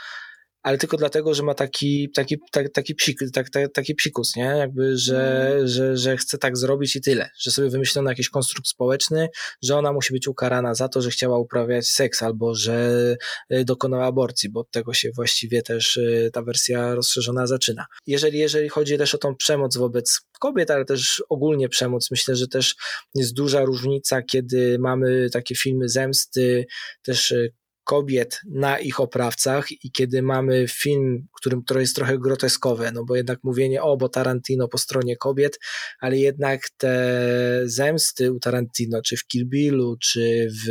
ale 0.64 0.78
tylko 0.78 0.96
dlatego, 0.96 1.34
że 1.34 1.42
ma 1.42 1.54
taki, 1.54 2.10
taki, 2.10 2.38
taki, 2.52 2.70
taki, 2.70 2.94
psik, 2.94 3.18
tak, 3.32 3.50
tak, 3.50 3.72
taki 3.72 3.94
psikus, 3.94 4.36
nie? 4.36 4.44
Jakby, 4.44 4.98
że, 4.98 5.50
mm. 5.52 5.68
że, 5.68 5.96
że 5.96 6.16
chce 6.16 6.38
tak 6.38 6.56
zrobić 6.56 6.96
i 6.96 7.00
tyle. 7.00 7.30
Że 7.38 7.50
sobie 7.50 7.70
wymyślono 7.70 8.10
jakiś 8.10 8.28
konstrukt 8.28 8.68
społeczny, 8.68 9.28
że 9.62 9.76
ona 9.76 9.92
musi 9.92 10.12
być 10.12 10.28
ukarana 10.28 10.74
za 10.74 10.88
to, 10.88 11.02
że 11.02 11.10
chciała 11.10 11.38
uprawiać 11.38 11.86
seks 11.86 12.22
albo 12.22 12.54
że 12.54 13.16
y, 13.52 13.64
dokonała 13.64 14.06
aborcji, 14.06 14.50
bo 14.50 14.60
od 14.60 14.70
tego 14.70 14.94
się 14.94 15.10
właściwie 15.16 15.62
też 15.62 15.96
y, 15.96 16.30
ta 16.32 16.42
wersja 16.42 16.94
rozszerzona 16.94 17.46
zaczyna. 17.46 17.86
Jeżeli, 18.06 18.38
jeżeli 18.38 18.68
chodzi 18.68 18.98
też 18.98 19.14
o 19.14 19.18
tą 19.18 19.36
przemoc 19.36 19.76
wobec 19.76 20.20
kobiet, 20.40 20.70
ale 20.70 20.84
też 20.84 21.22
ogólnie 21.28 21.68
przemoc, 21.68 22.10
myślę, 22.10 22.36
że 22.36 22.48
też 22.48 22.74
jest 23.14 23.34
duża 23.34 23.64
różnica, 23.64 24.22
kiedy 24.22 24.78
mamy 24.78 25.30
takie 25.32 25.54
filmy 25.54 25.88
zemsty, 25.88 26.66
też 27.02 27.30
y, 27.30 27.52
kobiet 27.84 28.40
na 28.50 28.78
ich 28.78 29.00
oprawcach 29.00 29.72
i 29.84 29.90
kiedy 29.92 30.22
mamy 30.22 30.66
film, 30.68 31.26
którym 31.32 31.64
to 31.64 31.80
jest 31.80 31.96
trochę 31.96 32.18
groteskowe, 32.18 32.92
no 32.92 33.04
bo 33.04 33.16
jednak 33.16 33.38
mówienie 33.42 33.82
o, 33.82 33.96
bo 33.96 34.08
Tarantino 34.08 34.68
po 34.68 34.78
stronie 34.78 35.16
kobiet, 35.16 35.58
ale 36.00 36.18
jednak 36.18 36.70
te 36.76 37.62
zemsty 37.64 38.32
u 38.32 38.40
Tarantino, 38.40 39.02
czy 39.02 39.16
w 39.16 39.26
Kill 39.26 39.46
Billu, 39.46 39.96
czy 40.00 40.48
w 40.50 40.68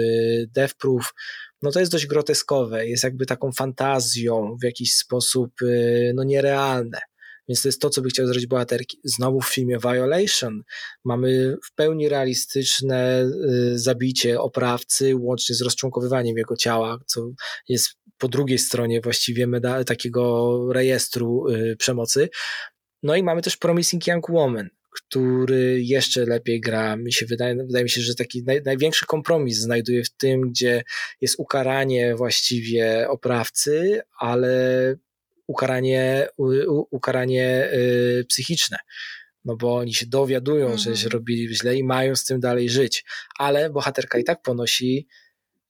Death 0.53 0.75
Proof, 0.75 1.13
no 1.61 1.71
to 1.71 1.79
jest 1.79 1.91
dość 1.91 2.05
groteskowe, 2.05 2.87
jest 2.87 3.03
jakby 3.03 3.25
taką 3.25 3.51
fantazją 3.51 4.55
w 4.61 4.63
jakiś 4.63 4.95
sposób 4.95 5.61
y, 5.61 6.11
no 6.15 6.23
nierealne. 6.23 7.01
Więc 7.47 7.61
to 7.61 7.67
jest 7.67 7.81
to, 7.81 7.89
co 7.89 8.01
by 8.01 8.09
chciał 8.09 8.27
zrobić 8.27 8.47
bohaterki. 8.47 8.99
Znowu 9.03 9.41
w 9.41 9.49
filmie 9.49 9.77
Violation 9.83 10.63
mamy 11.05 11.57
w 11.65 11.75
pełni 11.75 12.09
realistyczne 12.09 13.29
y, 13.73 13.79
zabicie 13.79 14.39
oprawcy, 14.39 15.15
łącznie 15.15 15.55
z 15.55 15.61
rozczłonkowywaniem 15.61 16.37
jego 16.37 16.55
ciała, 16.55 16.99
co 17.05 17.29
jest 17.69 17.89
po 18.17 18.27
drugiej 18.27 18.59
stronie 18.59 19.01
właściwie 19.01 19.47
meda- 19.47 19.83
takiego 19.83 20.59
rejestru 20.73 21.47
y, 21.49 21.75
przemocy. 21.79 22.29
No 23.03 23.15
i 23.15 23.23
mamy 23.23 23.41
też 23.41 23.57
Promising 23.57 24.07
Young 24.07 24.29
Woman, 24.29 24.69
który 24.91 25.81
jeszcze 25.83 26.25
lepiej 26.25 26.61
gra. 26.61 26.95
Mi 26.95 27.13
się 27.13 27.25
wydaje, 27.25 27.55
wydaje 27.55 27.83
mi 27.83 27.89
się, 27.89 28.01
że 28.01 28.15
taki 28.15 28.43
naj, 28.43 28.61
największy 28.65 29.05
kompromis 29.05 29.57
znajduje 29.57 30.03
w 30.03 30.15
tym, 30.15 30.41
gdzie 30.41 30.83
jest 31.21 31.35
ukaranie 31.39 32.15
właściwie 32.15 33.09
oprawcy, 33.09 34.01
ale 34.19 34.95
ukaranie, 35.47 36.27
ukaranie 36.91 37.69
y, 37.73 38.25
psychiczne. 38.29 38.77
no 39.45 39.55
bo 39.55 39.75
oni 39.75 39.93
się 39.93 40.05
dowiadują, 40.05 40.69
-hmm. 40.69 40.77
że 40.77 40.97
się 40.97 41.09
robili 41.09 41.55
źle 41.55 41.75
i 41.75 41.83
mają 41.83 42.15
z 42.15 42.23
tym 42.25 42.39
dalej 42.39 42.69
żyć, 42.69 43.05
ale 43.39 43.69
bohaterka 43.69 44.17
i 44.17 44.23
tak 44.23 44.41
ponosi 44.41 45.07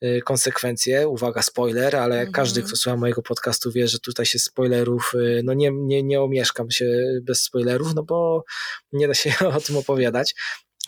y, 0.04 0.22
konsekwencje, 0.26 1.08
uwaga, 1.08 1.42
spoiler, 1.42 1.96
ale 1.96 2.26
-hmm. 2.26 2.32
każdy, 2.32 2.64
kto 2.64 2.76
słucha 2.76 2.98
mojego 2.98 3.22
podcastu 3.22 3.72
wie, 3.72 3.88
że 3.88 4.00
tutaj 4.00 4.26
się 4.26 4.40
spoilerów, 4.40 5.12
y, 5.16 5.42
no 5.44 5.54
nie, 5.54 5.72
nie, 5.74 6.04
nie 6.04 6.22
omieszkam 6.22 6.72
się 6.72 6.86
bez 7.24 7.44
spoilerów, 7.44 7.96
no 7.96 8.04
bo 8.04 8.44
nie 8.92 9.08
da 9.08 9.14
się 9.14 9.34
o 9.58 9.62
tym 9.62 9.78
opowiadać. 9.78 10.36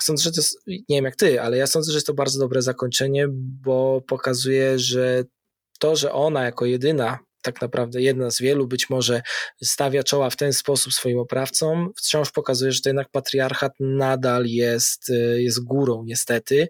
Sądzę, 0.02 0.24
że 0.24 0.32
to 0.32 0.42
jest, 0.42 0.58
nie 0.68 0.98
wiem 0.98 1.06
jak 1.06 1.16
ty, 1.16 1.42
ale 1.42 1.58
ja 1.58 1.68
sądzę, 1.68 1.92
że 1.92 1.98
jest 1.98 2.08
to 2.08 2.14
bardzo 2.14 2.40
dobre 2.40 2.62
zakończenie, 2.62 3.28
bo 3.32 4.02
pokazuje, 4.08 4.80
że 4.80 5.24
to, 5.80 5.96
że 5.96 6.12
ona 6.12 6.44
jako 6.44 6.66
jedyna 6.66 7.20
tak 7.46 7.62
naprawdę 7.62 8.02
jedna 8.02 8.32
z 8.32 8.42
wielu 8.42 8.68
być 8.68 8.90
może 8.90 9.22
stawia 9.64 10.04
czoła 10.04 10.30
w 10.30 10.36
ten 10.36 10.54
sposób 10.54 10.94
swoim 10.94 11.20
oprawcom, 11.20 11.92
wciąż 11.98 12.32
pokazuje, 12.32 12.72
że 12.72 12.82
to 12.82 12.90
jednak 12.90 13.10
patriarchat 13.12 13.74
nadal 13.80 14.46
jest, 14.46 15.10
y, 15.10 15.42
jest 15.42 15.64
górą 15.64 16.04
niestety 16.06 16.68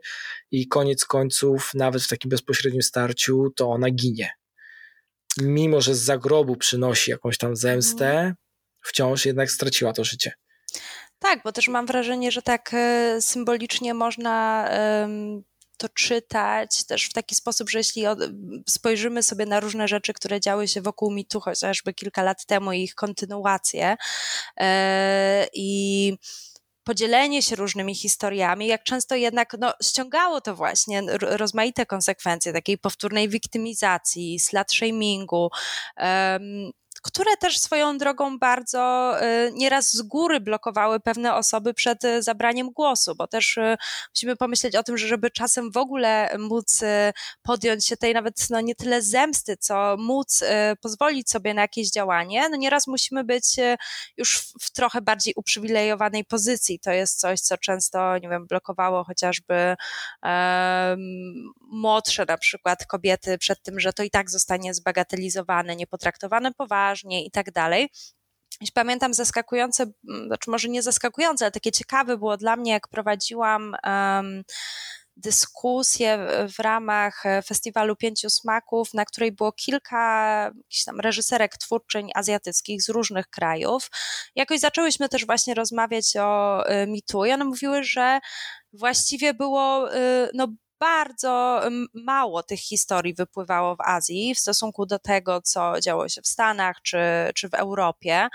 i 0.52 0.68
koniec 0.68 1.06
końców 1.06 1.72
nawet 1.74 2.04
w 2.04 2.08
takim 2.08 2.30
bezpośrednim 2.30 2.82
starciu 2.82 3.50
to 3.56 3.70
ona 3.70 3.90
ginie. 3.90 4.30
Mimo, 5.42 5.82
że 5.82 5.96
z 5.96 6.00
zagrobu 6.00 6.56
przynosi 6.56 7.12
jakąś 7.12 7.38
tam 7.38 7.56
zemstę, 7.56 8.10
mhm. 8.10 8.36
wciąż 8.84 9.26
jednak 9.26 9.52
straciła 9.52 9.94
to 9.94 10.04
życie. 10.04 10.32
Tak, 11.20 11.40
bo 11.44 11.52
też 11.52 11.68
mam 11.68 11.86
wrażenie, 11.86 12.32
że 12.32 12.42
tak 12.42 12.72
e, 12.74 13.18
symbolicznie 13.22 13.94
można 13.94 14.70
to 15.78 15.90
czytać 15.90 16.86
też 16.86 17.06
w 17.06 17.14
taki 17.14 17.36
sposób, 17.36 17.70
że 17.70 17.78
jeśli 17.78 18.04
spojrzymy 18.70 19.24
sobie 19.24 19.46
na 19.46 19.60
różne 19.60 19.88
rzeczy, 19.88 20.14
które 20.14 20.40
działy 20.40 20.68
się 20.68 20.82
wokół 20.82 21.12
mitu 21.12 21.40
chociażby 21.40 21.94
kilka 21.94 22.24
lat 22.24 22.46
temu 22.46 22.72
i 22.72 22.84
ich 22.84 22.96
kontynuację 22.96 23.98
e, 24.58 25.48
i 25.54 26.14
podzielenie 26.84 27.42
się 27.42 27.56
różnymi 27.56 27.96
historiami, 27.96 28.68
jak 28.68 28.84
często 28.84 29.16
jednak 29.16 29.56
no, 29.60 29.74
ściągało 29.84 30.42
to 30.42 30.56
właśnie 30.56 31.02
rozmaite 31.22 31.86
konsekwencje 31.86 32.54
takiej 32.54 32.78
powtórnej 32.78 33.30
wiktymizacji, 33.30 34.40
slut 34.40 34.72
shamingu, 34.74 35.50
które 37.06 37.38
też 37.38 37.60
swoją 37.60 37.98
drogą 37.98 38.40
bardzo 38.40 39.14
y, 39.22 39.52
nieraz 39.54 39.94
z 39.94 40.02
góry 40.02 40.40
blokowały 40.40 41.00
pewne 41.00 41.36
osoby 41.36 41.74
przed 41.74 42.04
y, 42.04 42.24
zabraniem 42.24 42.72
głosu, 42.72 43.16
bo 43.16 43.28
też 43.28 43.58
y, 43.58 43.78
musimy 44.16 44.36
pomyśleć 44.36 44.76
o 44.76 44.84
tym, 44.84 44.98
że 44.98 45.08
żeby 45.08 45.32
czasem 45.32 45.72
w 45.72 45.78
ogóle 45.78 46.38
móc 46.40 46.84
podjąć 47.44 47.88
się 47.88 47.98
tej 47.98 48.14
nawet 48.14 48.50
no, 48.50 48.62
nie 48.62 48.76
tyle 48.76 49.02
zemsty, 49.02 49.58
co 49.58 49.96
móc 50.00 50.44
pozwolić 50.82 51.30
sobie 51.30 51.54
na 51.54 51.62
jakieś 51.62 51.92
działanie, 51.92 52.50
no 52.50 52.58
nieraz 52.58 52.88
musimy 52.88 53.24
być 53.24 53.46
już 54.18 54.38
w 54.62 54.72
trochę 54.72 55.02
bardziej 55.02 55.34
uprzywilejowanej 55.38 56.26
pozycji. 56.26 56.80
To 56.80 56.92
jest 56.92 57.20
coś, 57.20 57.40
co 57.40 57.58
często, 57.58 58.18
nie 58.18 58.30
wiem, 58.30 58.48
blokowało 58.48 59.04
chociażby 59.04 59.76
um, 60.24 61.54
młodsze 61.62 62.26
na 62.28 62.38
przykład 62.38 62.86
kobiety 62.86 63.38
przed 63.38 63.62
tym, 63.62 63.80
że 63.80 63.94
to 63.94 64.04
i 64.04 64.10
tak 64.10 64.30
zostanie 64.30 64.74
zbagatelizowane, 64.74 65.76
niepotraktowane 65.76 66.54
poważnie, 66.54 66.95
i 67.04 67.32
tak 67.32 67.52
dalej. 67.52 67.90
Pamiętam 68.74 69.14
zaskakujące, 69.14 69.86
znaczy 70.26 70.52
może 70.52 70.70
nie 70.70 70.82
zaskakujące, 70.82 71.46
ale 71.46 71.52
takie 71.52 71.72
ciekawe 71.72 72.18
było 72.18 72.38
dla 72.38 72.56
mnie, 72.56 72.72
jak 72.72 72.88
prowadziłam 72.88 73.76
um, 73.84 74.44
dyskusję 75.18 76.28
w 76.58 76.60
ramach 76.60 77.24
Festiwalu 77.48 77.96
Pięciu 77.96 78.30
Smaków, 78.30 78.94
na 78.94 79.06
której 79.06 79.32
było 79.32 79.52
kilka 79.52 80.52
tam 80.86 81.00
reżyserek 81.00 81.58
twórczyń 81.58 82.10
azjatyckich 82.16 82.84
z 82.84 82.90
różnych 82.90 83.28
krajów. 83.28 83.90
Jakoś 84.36 84.60
zaczęłyśmy 84.60 85.10
też 85.10 85.26
właśnie 85.26 85.54
rozmawiać 85.54 86.14
o 86.20 86.64
y, 86.70 86.88
mitu 86.88 87.26
i 87.26 87.32
one 87.32 87.46
mówiły, 87.46 87.84
że 87.84 88.20
właściwie 88.74 89.34
było 89.34 89.96
y, 89.96 90.30
no, 90.34 90.48
bardzo 90.80 91.62
mało 91.94 92.44
tych 92.44 92.60
historii 92.60 93.14
wypływało 93.14 93.76
w 93.76 93.82
Azji 93.82 94.36
w 94.36 94.40
stosunku 94.40 94.86
do 94.86 95.00
tego, 95.00 95.42
co 95.42 95.82
działo 95.82 96.10
się 96.10 96.22
w 96.22 96.28
Stanach 96.28 96.82
czy, 96.82 96.98
czy 97.36 97.50
w 97.50 97.54
Europie. 97.54 98.28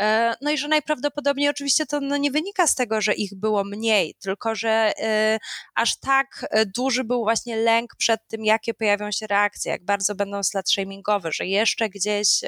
E, 0.00 0.34
no 0.40 0.50
i 0.50 0.58
że 0.58 0.68
najprawdopodobniej 0.68 1.48
oczywiście 1.48 1.86
to 1.86 2.00
no 2.00 2.16
nie 2.16 2.30
wynika 2.30 2.66
z 2.66 2.74
tego, 2.74 3.00
że 3.00 3.14
ich 3.14 3.34
było 3.34 3.64
mniej, 3.64 4.14
tylko 4.14 4.54
że 4.54 4.92
e, 4.98 5.38
aż 5.74 5.96
tak 5.96 6.46
e, 6.50 6.66
duży 6.66 7.04
był 7.04 7.22
właśnie 7.22 7.56
lęk 7.56 7.96
przed 7.96 8.20
tym, 8.28 8.44
jakie 8.44 8.74
pojawią 8.74 9.10
się 9.10 9.26
reakcje, 9.26 9.72
jak 9.72 9.84
bardzo 9.84 10.14
będą 10.14 10.42
slut 10.42 10.70
shamingowe, 10.70 11.32
że 11.32 11.46
jeszcze 11.46 11.88
gdzieś 11.88 12.40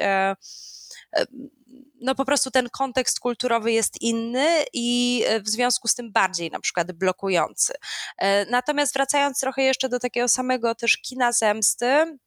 no 2.03 2.15
po 2.15 2.25
prostu 2.25 2.51
ten 2.51 2.69
kontekst 2.69 3.19
kulturowy 3.19 3.71
jest 3.71 4.01
inny 4.01 4.47
i 4.73 5.23
e, 5.27 5.41
w 5.41 5.49
związku 5.49 5.87
z 5.87 5.95
tym 5.95 6.11
bardziej 6.11 6.51
na 6.51 6.59
przykład 6.59 6.91
blokujący. 6.91 7.73
E, 8.17 8.45
natomiast 8.45 8.93
wracając 8.93 9.39
trochę 9.39 9.61
jeszcze 9.61 9.89
do 9.89 9.99
takiego 9.99 10.27
samego 10.27 10.75
też 10.75 10.97
kina 10.97 11.31
zemsty, 11.31 12.17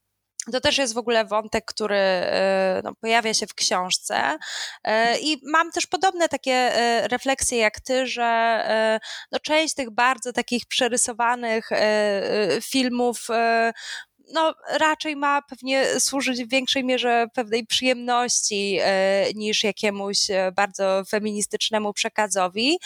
to 0.53 0.61
też 0.61 0.79
jest 0.79 0.95
w 0.95 0.99
ogóle 0.99 1.25
wątek, 1.25 1.64
który 1.64 1.97
e, 1.97 2.81
no, 2.85 2.95
pojawia 2.95 3.35
się 3.35 3.47
w 3.47 3.55
książce. 3.55 4.39
I 5.21 5.41
mam 5.43 5.71
też 5.71 5.87
podobne 5.87 6.29
takie 6.29 6.71
refleksje 7.11 7.59
jak 7.59 7.81
ty, 7.81 8.07
że 8.07 8.62
no, 9.33 9.39
część 9.39 9.75
tych 9.75 9.91
bardzo 9.91 10.33
takich 10.33 10.67
przerysowanych 10.67 11.71
filmów 12.62 13.29
no, 14.33 14.55
raczej 14.79 15.16
ma 15.16 15.43
pewnie 15.43 16.01
służyć 16.01 16.45
w 16.45 16.51
większej 16.51 16.85
mierze 16.85 17.27
pewnej 17.35 17.66
przyjemności 17.66 18.79
e, 18.83 19.27
niż 19.35 19.64
jakiemuś 19.64 20.31
e, 20.31 20.53
bardzo 20.53 21.03
feministycznemu 21.09 21.93
przekazowi. 21.93 22.79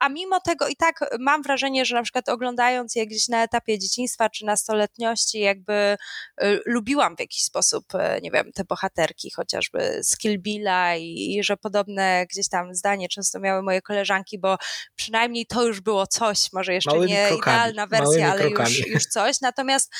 E, 0.00 0.04
a 0.04 0.08
mimo 0.08 0.40
tego 0.40 0.68
i 0.68 0.76
tak 0.76 1.00
mam 1.18 1.42
wrażenie, 1.42 1.84
że 1.84 1.94
na 1.94 2.02
przykład 2.02 2.28
oglądając 2.28 2.94
je 2.94 3.06
gdzieś 3.06 3.28
na 3.28 3.42
etapie 3.42 3.78
dzieciństwa 3.78 4.30
czy 4.30 4.44
nastoletniości, 4.44 5.40
jakby 5.40 5.96
y, 6.42 6.60
lubiłam 6.66 7.16
w 7.16 7.20
jakiś 7.20 7.42
sposób, 7.42 7.84
y, 7.94 8.20
nie 8.22 8.30
wiem, 8.30 8.52
te 8.54 8.64
bohaterki, 8.64 9.30
chociażby 9.30 9.98
z 10.02 10.16
Kill 10.16 10.38
Billa 10.38 10.96
i, 10.96 11.34
i 11.34 11.44
że 11.44 11.56
podobne 11.56 12.26
gdzieś 12.30 12.48
tam 12.48 12.74
zdanie 12.74 13.08
często 13.08 13.40
miały 13.40 13.62
moje 13.62 13.82
koleżanki, 13.82 14.38
bo 14.38 14.56
przynajmniej 14.96 15.46
to 15.46 15.66
już 15.66 15.80
było 15.80 16.06
coś, 16.06 16.52
może 16.52 16.74
jeszcze 16.74 16.90
Małymi 16.90 17.12
nie 17.12 17.26
krokami. 17.28 17.56
idealna 17.56 17.86
wersja, 17.86 18.30
ale 18.30 18.48
już, 18.48 18.86
już 18.86 19.06
coś. 19.06 19.40
Natomiast 19.40 19.92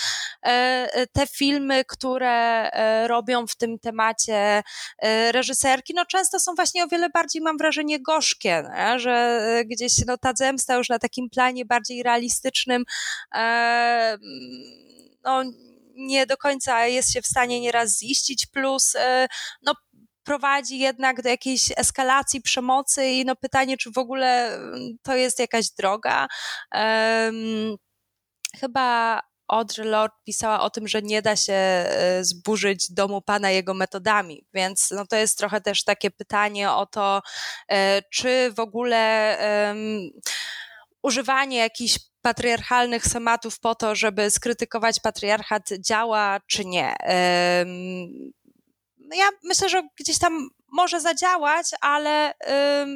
e, 0.46 1.06
te 1.12 1.26
filmy, 1.26 1.84
które 1.84 2.70
e, 2.70 3.08
robią 3.08 3.46
w 3.46 3.56
tym 3.56 3.78
temacie 3.78 4.62
e, 4.98 5.32
reżyserki, 5.32 5.94
no 5.94 6.06
często 6.06 6.40
są 6.40 6.54
właśnie 6.54 6.84
o 6.84 6.88
wiele 6.88 7.10
bardziej, 7.10 7.42
mam 7.42 7.58
wrażenie, 7.58 8.02
gorzkie, 8.02 8.62
nie? 8.76 8.98
że 8.98 9.40
gdzieś 9.66 9.89
no, 10.06 10.18
ta 10.18 10.32
zemsta 10.36 10.76
już 10.76 10.88
na 10.88 10.98
takim 10.98 11.30
planie 11.30 11.64
bardziej 11.64 12.02
realistycznym 12.02 12.84
e, 13.34 14.18
no, 15.24 15.42
nie 15.94 16.26
do 16.26 16.36
końca 16.36 16.86
jest 16.86 17.12
się 17.12 17.22
w 17.22 17.26
stanie 17.26 17.60
nieraz 17.60 17.98
ziścić, 17.98 18.46
plus 18.46 18.94
e, 18.96 19.26
no, 19.62 19.74
prowadzi 20.22 20.78
jednak 20.78 21.22
do 21.22 21.28
jakiejś 21.28 21.72
eskalacji 21.76 22.42
przemocy 22.42 23.06
i 23.06 23.24
no 23.24 23.36
pytanie, 23.36 23.76
czy 23.76 23.90
w 23.90 23.98
ogóle 23.98 24.58
to 25.02 25.16
jest 25.16 25.38
jakaś 25.38 25.70
droga. 25.70 26.26
Um, 26.74 27.76
chyba 28.60 29.20
Audre 29.50 29.84
Lorde 29.84 30.16
pisała 30.24 30.60
o 30.60 30.70
tym, 30.70 30.88
że 30.88 31.02
nie 31.02 31.22
da 31.22 31.36
się 31.36 31.52
e, 31.52 32.24
zburzyć 32.24 32.92
domu 32.92 33.22
Pana 33.22 33.50
jego 33.50 33.74
metodami, 33.74 34.46
więc 34.54 34.90
no 34.90 35.06
to 35.06 35.16
jest 35.16 35.38
trochę 35.38 35.60
też 35.60 35.84
takie 35.84 36.10
pytanie 36.10 36.70
o 36.70 36.86
to, 36.86 37.22
e, 37.68 38.02
czy 38.02 38.52
w 38.56 38.60
ogóle 38.60 39.36
um, 39.68 40.10
używanie 41.02 41.58
jakichś 41.58 41.98
patriarchalnych 42.22 43.06
schematów 43.06 43.60
po 43.60 43.74
to, 43.74 43.94
żeby 43.94 44.30
skrytykować 44.30 45.00
patriarchat 45.00 45.68
działa, 45.78 46.40
czy 46.46 46.64
nie. 46.64 46.94
Um, 47.02 48.32
ja 49.14 49.28
myślę, 49.44 49.68
że 49.68 49.82
gdzieś 49.98 50.18
tam 50.18 50.50
może 50.72 51.00
zadziałać, 51.00 51.66
ale 51.80 52.34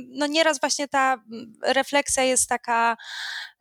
no 0.09 0.27
nieraz 0.27 0.61
właśnie 0.61 0.89
ta 0.89 1.16
refleksja 1.62 2.22
jest 2.22 2.49
taka 2.49 2.97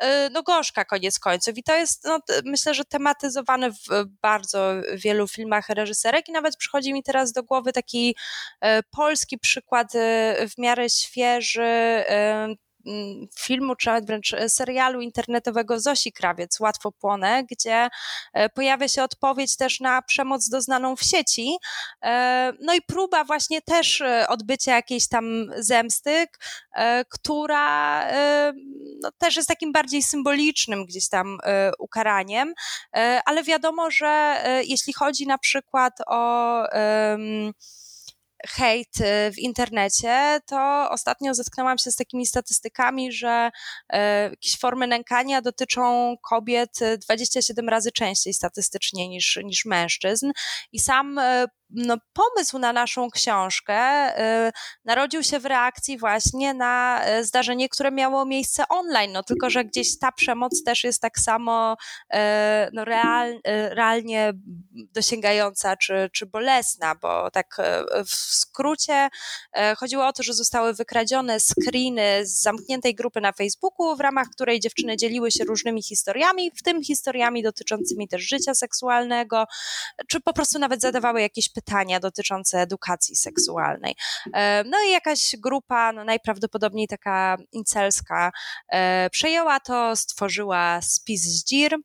y, 0.03 0.05
no 0.31 0.43
gorzka 0.43 0.85
koniec 0.85 1.19
końców. 1.19 1.57
I 1.57 1.63
to 1.63 1.75
jest 1.75 2.03
no, 2.05 2.19
myślę, 2.45 2.73
że 2.73 2.85
tematyzowane 2.85 3.71
w 3.71 4.05
bardzo 4.21 4.71
wielu 4.95 5.27
filmach 5.27 5.69
reżyserek. 5.69 6.29
I 6.29 6.31
nawet 6.31 6.57
przychodzi 6.57 6.93
mi 6.93 7.03
teraz 7.03 7.31
do 7.31 7.43
głowy 7.43 7.73
taki 7.73 8.15
y, 8.65 8.67
polski 8.91 9.37
przykład 9.37 9.95
y, 9.95 9.99
w 10.49 10.57
miarę 10.57 10.89
świeży 10.89 11.63
Mm, 12.43 12.55
filmu, 13.39 13.75
czy 13.75 13.89
wręcz 14.01 14.33
e, 14.33 14.49
serialu 14.49 15.01
internetowego 15.01 15.79
Zosi 15.79 16.11
Krawiec, 16.11 16.59
Łatwo 16.59 16.91
Płonę, 16.91 17.43
gdzie 17.51 17.89
e, 18.33 18.49
pojawia 18.49 18.87
się 18.87 19.03
odpowiedź 19.03 19.57
też 19.57 19.79
na 19.79 20.01
przemoc 20.01 20.49
doznaną 20.49 20.95
w 20.95 21.03
sieci. 21.03 21.57
E, 22.03 22.53
no 22.61 22.73
i 22.73 22.81
próba 22.81 23.23
właśnie 23.23 23.61
też 23.61 24.03
odbycia 24.27 24.75
jakiejś 24.75 25.07
tam 25.07 25.51
zemsty, 25.57 26.25
która 27.09 28.05
no, 29.01 29.11
też 29.17 29.35
jest 29.35 29.47
takim 29.47 29.71
bardziej 29.71 30.03
symbolicznym 30.03 30.85
gdzieś 30.85 31.09
tam 31.09 31.37
ukaraniem, 31.79 32.53
ale 33.25 33.43
wiadomo, 33.43 33.91
że 33.91 34.43
jeśli 34.67 34.93
chodzi 34.93 35.27
na 35.27 35.37
przykład 35.37 35.93
o 36.07 36.63
hejt 38.47 39.01
y, 39.01 39.31
w 39.31 39.37
internecie, 39.37 40.39
to 40.45 40.89
ostatnio 40.89 41.33
zetknęłam 41.33 41.77
się 41.77 41.91
z 41.91 41.95
takimi 41.95 42.25
statystykami, 42.25 43.11
że 43.11 43.51
y, 43.93 43.97
jakieś 44.29 44.59
formy 44.59 44.87
nękania 44.87 45.41
dotyczą 45.41 46.15
kobiet 46.29 46.79
27 47.05 47.69
razy 47.69 47.91
częściej 47.91 48.33
statystycznie 48.33 49.09
niż, 49.09 49.39
niż 49.43 49.65
mężczyzn. 49.65 50.31
I 50.71 50.79
sam 50.79 51.19
no, 51.73 51.97
pomysł 52.13 52.59
na 52.59 52.73
naszą 52.73 53.09
książkę 53.11 53.77
y, 54.47 54.51
narodził 54.85 55.23
się 55.23 55.39
w 55.39 55.45
reakcji 55.45 55.97
właśnie 55.97 56.53
na 56.53 57.01
y, 57.19 57.25
zdarzenie, 57.25 57.69
które 57.69 57.91
miało 57.91 58.25
miejsce 58.25 58.63
online, 58.69 59.11
no 59.11 59.23
tylko, 59.23 59.49
że 59.49 59.65
gdzieś 59.65 59.99
ta 59.99 60.11
przemoc 60.11 60.63
też 60.63 60.83
jest 60.83 61.01
tak 61.01 61.19
samo 61.19 61.77
y, 62.13 62.17
no, 62.73 62.85
real, 62.85 63.39
realnie 63.69 64.33
dosięgająca 64.71 65.77
czy, 65.77 66.09
czy 66.13 66.25
bolesna, 66.25 66.95
bo 66.95 67.31
tak 67.31 67.57
w 68.05 68.15
skrócie 68.15 69.09
chodziło 69.77 70.07
o 70.07 70.13
to, 70.13 70.23
że 70.23 70.33
zostały 70.33 70.73
wykradzione 70.73 71.39
screeny 71.39 72.25
z 72.25 72.41
zamkniętej 72.41 72.95
grupy 72.95 73.21
na 73.21 73.31
Facebooku, 73.31 73.95
w 73.95 73.99
ramach 73.99 74.27
której 74.29 74.59
dziewczyny 74.59 74.97
dzieliły 74.97 75.31
się 75.31 75.43
różnymi 75.43 75.83
historiami, 75.83 76.51
w 76.51 76.63
tym 76.63 76.83
historiami 76.83 77.43
dotyczącymi 77.43 78.07
też 78.07 78.21
życia 78.21 78.53
seksualnego, 78.53 79.45
czy 80.07 80.21
po 80.21 80.33
prostu 80.33 80.59
nawet 80.59 80.81
zadawały 80.81 81.21
jakieś 81.21 81.49
pytania 81.49 81.62
pytania 81.63 81.99
dotyczące 81.99 82.61
edukacji 82.61 83.15
seksualnej. 83.15 83.95
E, 84.33 84.63
no 84.63 84.77
i 84.87 84.91
jakaś 84.91 85.35
grupa, 85.39 85.91
no 85.91 86.03
najprawdopodobniej 86.03 86.87
taka 86.87 87.37
incelska, 87.51 88.31
e, 88.71 89.09
przejęła 89.09 89.59
to, 89.59 89.95
stworzyła 89.95 90.81
spis 90.81 91.21
zdzir, 91.21 91.77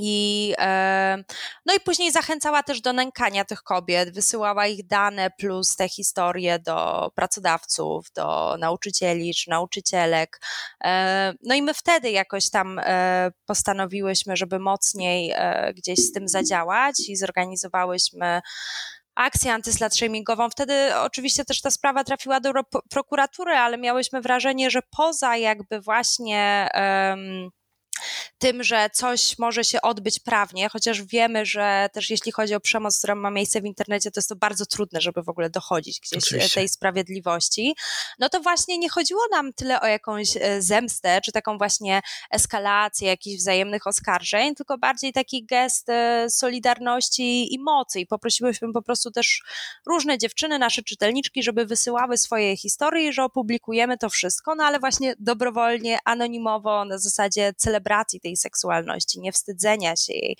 i, 0.00 0.54
e, 0.58 1.24
no 1.66 1.74
i 1.74 1.80
później 1.80 2.12
zachęcała 2.12 2.62
też 2.62 2.80
do 2.80 2.92
nękania 2.92 3.44
tych 3.44 3.62
kobiet, 3.62 4.14
wysyłała 4.14 4.66
ich 4.66 4.86
dane 4.86 5.30
plus 5.38 5.76
te 5.76 5.88
historie 5.88 6.58
do 6.58 7.10
pracodawców, 7.14 8.06
do 8.14 8.56
nauczycieli 8.58 9.34
czy 9.34 9.50
nauczycielek. 9.50 10.40
No 11.42 11.54
i 11.54 11.62
my 11.62 11.74
wtedy 11.74 12.10
jakoś 12.10 12.50
tam 12.50 12.80
postanowiłyśmy, 13.46 14.36
żeby 14.36 14.58
mocniej 14.58 15.34
gdzieś 15.74 15.98
z 15.98 16.12
tym 16.12 16.28
zadziałać 16.28 16.94
i 17.08 17.16
zorganizowałyśmy 17.16 18.40
akcję 19.18 19.52
antyslut-shamingową. 19.52 20.50
Wtedy 20.50 20.96
oczywiście 20.96 21.44
też 21.44 21.60
ta 21.60 21.70
sprawa 21.70 22.04
trafiła 22.04 22.40
do 22.40 22.52
prokuratury, 22.90 23.52
ale 23.52 23.78
miałyśmy 23.78 24.20
wrażenie, 24.20 24.70
że 24.70 24.80
poza 24.96 25.36
jakby 25.36 25.80
właśnie 25.80 26.68
um, 26.74 27.50
tym, 28.38 28.62
że 28.62 28.90
coś 28.92 29.38
może 29.38 29.64
się 29.64 29.80
odbyć 29.80 30.20
prawnie, 30.20 30.68
chociaż 30.68 31.02
wiemy, 31.02 31.46
że 31.46 31.88
też 31.92 32.10
jeśli 32.10 32.32
chodzi 32.32 32.54
o 32.54 32.60
przemoc, 32.60 32.98
która 32.98 33.14
ma 33.14 33.30
miejsce 33.30 33.60
w 33.60 33.64
internecie, 33.64 34.10
to 34.10 34.20
jest 34.20 34.28
to 34.28 34.36
bardzo 34.36 34.66
trudne, 34.66 35.00
żeby 35.00 35.22
w 35.22 35.28
ogóle 35.28 35.50
dochodzić 35.50 36.00
gdzieś 36.00 36.24
Oczywiście. 36.24 36.54
tej 36.54 36.68
sprawiedliwości. 36.68 37.74
No 38.18 38.28
to 38.28 38.40
właśnie 38.40 38.78
nie 38.78 38.88
chodziło 38.88 39.20
nam 39.30 39.52
tyle 39.52 39.80
o 39.80 39.86
jakąś 39.86 40.36
e, 40.36 40.62
zemstę, 40.62 41.20
czy 41.20 41.32
taką 41.32 41.58
właśnie 41.58 42.00
eskalację 42.30 43.08
jakichś 43.08 43.38
wzajemnych 43.38 43.86
oskarżeń, 43.86 44.54
tylko 44.54 44.78
bardziej 44.78 45.12
taki 45.12 45.46
gest 45.46 45.88
e, 45.88 46.30
solidarności 46.30 47.54
i 47.54 47.58
mocy. 47.58 48.00
I 48.00 48.06
poprosiłyśmy 48.06 48.72
po 48.72 48.82
prostu 48.82 49.10
też 49.10 49.42
różne 49.86 50.18
dziewczyny, 50.18 50.58
nasze 50.58 50.82
czytelniczki, 50.82 51.42
żeby 51.42 51.66
wysyłały 51.66 52.18
swoje 52.18 52.56
historie, 52.56 53.12
że 53.12 53.24
opublikujemy 53.24 53.98
to 53.98 54.10
wszystko, 54.10 54.54
no 54.54 54.64
ale 54.64 54.78
właśnie 54.78 55.14
dobrowolnie, 55.18 55.98
anonimowo, 56.04 56.84
na 56.84 56.98
zasadzie 56.98 57.54
celebracji 57.56 57.87
tej 57.88 58.20
tej 58.28 58.36
seksualności, 58.36 59.20
nie 59.20 59.32
wstydzenia 59.32 59.96
się 59.96 60.12
jej. 60.12 60.36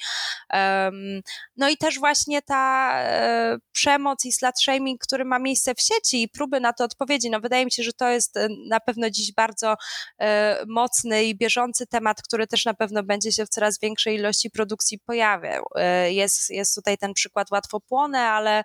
No 1.57 1.69
i 1.69 1.77
też 1.77 1.99
właśnie 1.99 2.43
ta 2.43 2.93
e, 2.95 3.59
przemoc 3.73 4.25
i 4.25 4.33
slut 4.33 4.61
shaming, 4.63 5.01
który 5.01 5.25
ma 5.25 5.39
miejsce 5.39 5.75
w 5.75 5.81
sieci 5.81 6.23
i 6.23 6.29
próby 6.29 6.61
na 6.61 6.73
to 6.73 6.85
odpowiedzi. 6.85 7.31
No 7.31 7.41
wydaje 7.41 7.65
mi 7.65 7.73
się, 7.73 7.83
że 7.83 7.93
to 7.93 8.09
jest 8.09 8.37
e, 8.37 8.49
na 8.69 8.81
pewno 8.81 9.11
dziś 9.11 9.33
bardzo 9.33 9.75
e, 10.19 10.59
mocny 10.67 11.25
i 11.25 11.37
bieżący 11.37 11.87
temat, 11.87 12.23
który 12.23 12.47
też 12.47 12.65
na 12.65 12.75
pewno 12.75 13.03
będzie 13.03 13.33
się 13.33 13.47
w 13.47 13.49
coraz 13.49 13.79
większej 13.81 14.17
ilości 14.17 14.51
produkcji 14.51 14.99
pojawiał. 14.99 15.65
Jest, 16.09 16.51
jest 16.51 16.75
tutaj 16.75 16.99
ten 16.99 17.15
przykład 17.15 17.51
łatwo 17.51 17.81
płonę, 17.81 18.19
ale 18.19 18.65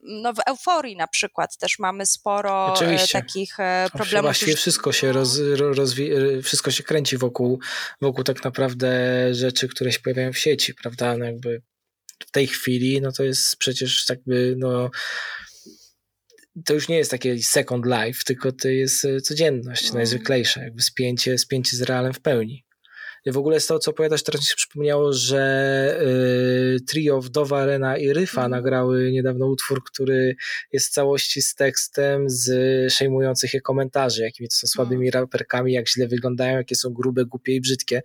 no 0.00 0.32
w 0.32 0.38
euforii 0.46 0.96
na 0.96 1.08
przykład 1.08 1.56
też 1.56 1.78
mamy 1.78 2.06
sporo 2.06 2.72
Oczywiście. 2.72 3.22
takich 3.22 3.56
problemów. 3.92 4.22
Właściwie 4.22 4.56
wszystko 4.56 4.92
się, 4.92 5.12
roz, 5.12 5.38
rozwi- 5.56 6.42
wszystko 6.42 6.70
się 6.70 6.82
kręci 6.82 7.18
wokół 7.18 7.31
wokół 8.00 8.24
tak 8.24 8.44
naprawdę 8.44 8.90
rzeczy, 9.34 9.68
które 9.68 9.92
się 9.92 10.00
pojawiają 10.00 10.32
w 10.32 10.38
sieci, 10.38 10.74
prawda? 10.74 11.16
No 11.16 11.24
jakby 11.24 11.62
w 12.26 12.30
tej 12.30 12.46
chwili, 12.46 13.00
no 13.00 13.12
to 13.12 13.24
jest 13.24 13.56
przecież 13.56 14.08
jakby, 14.08 14.54
no 14.58 14.90
to 16.64 16.74
już 16.74 16.88
nie 16.88 16.96
jest 16.96 17.10
takie 17.10 17.42
second 17.42 17.86
life, 17.86 18.20
tylko 18.26 18.52
to 18.52 18.68
jest 18.68 19.04
e, 19.04 19.20
codzienność 19.20 19.88
no. 19.88 19.94
najzwyklejsza, 19.94 20.62
jakby 20.62 20.82
spięcie, 20.82 21.38
spięcie 21.38 21.76
z 21.76 21.82
realem 21.82 22.12
w 22.12 22.20
pełni. 22.20 22.64
W 23.26 23.36
ogóle 23.36 23.60
z 23.60 23.66
tego, 23.66 23.80
co 23.80 23.90
opowiadasz, 23.90 24.22
teraz 24.22 24.40
mi 24.40 24.46
się 24.46 24.54
przypomniało, 24.56 25.12
że 25.12 25.98
y, 26.76 26.84
trio 26.86 27.20
Wdowa, 27.20 27.66
Rena 27.66 27.96
i 27.96 28.12
Ryfa 28.12 28.40
mm. 28.40 28.50
nagrały 28.50 29.12
niedawno 29.12 29.46
utwór, 29.46 29.84
który 29.84 30.36
jest 30.72 30.86
w 30.86 30.90
całości 30.90 31.42
z 31.42 31.54
tekstem 31.54 32.30
z 32.30 32.92
szejmujących 32.92 33.54
je 33.54 33.60
komentarzy, 33.60 34.22
jakimi 34.22 34.48
to 34.48 34.54
są 34.54 34.66
słabymi 34.66 35.08
mm. 35.08 35.22
raperkami, 35.22 35.72
jak 35.72 35.88
źle 35.88 36.08
wyglądają, 36.08 36.56
jakie 36.56 36.74
są 36.74 36.90
grube, 36.90 37.24
głupie 37.24 37.54
i 37.54 37.60
brzydkie, 37.60 38.02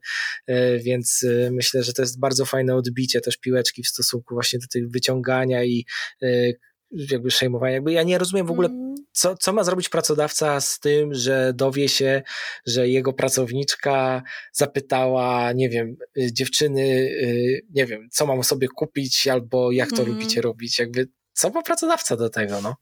y, 0.49 0.79
więc 0.83 1.23
y, 1.23 1.49
myślę, 1.51 1.83
że 1.83 1.93
to 1.93 2.01
jest 2.01 2.19
bardzo 2.19 2.45
fajne 2.45 2.75
odbicie 2.75 3.21
też 3.21 3.37
piłeczki 3.37 3.83
w 3.83 3.87
stosunku 3.87 4.35
właśnie 4.35 4.59
do 4.59 4.67
tych 4.67 4.89
wyciągania 4.89 5.63
i 5.63 5.85
y, 6.23 6.59
jakby 6.91 7.31
szejmowania. 7.31 7.73
Jakby 7.73 7.91
ja 7.91 8.03
nie 8.03 8.17
rozumiem 8.17 8.47
w 8.47 8.51
ogóle, 8.51 8.67
mm. 8.67 8.86
Co, 9.17 9.37
co 9.37 9.53
ma 9.53 9.63
zrobić 9.63 9.89
pracodawca 9.89 10.61
z 10.61 10.79
tym, 10.79 11.13
że 11.13 11.53
dowie 11.55 11.89
się, 11.89 12.21
że 12.65 12.89
jego 12.89 13.13
pracowniczka 13.13 14.23
zapytała, 14.51 15.51
nie 15.51 15.69
wiem, 15.69 15.95
y, 16.17 16.33
dziewczyny, 16.33 16.81
y, 16.81 17.61
nie 17.69 17.85
wiem, 17.85 18.09
co 18.11 18.25
mam 18.25 18.43
sobie 18.43 18.67
kupić 18.67 19.27
albo 19.27 19.71
jak 19.71 19.89
to 19.89 20.01
mm. 20.01 20.07
lubicie 20.07 20.41
robić. 20.41 20.79
Jakby 20.79 21.09
co 21.33 21.49
ma 21.49 21.61
pracodawca 21.61 22.15
do 22.15 22.29
tego, 22.29 22.61
no? 22.61 22.75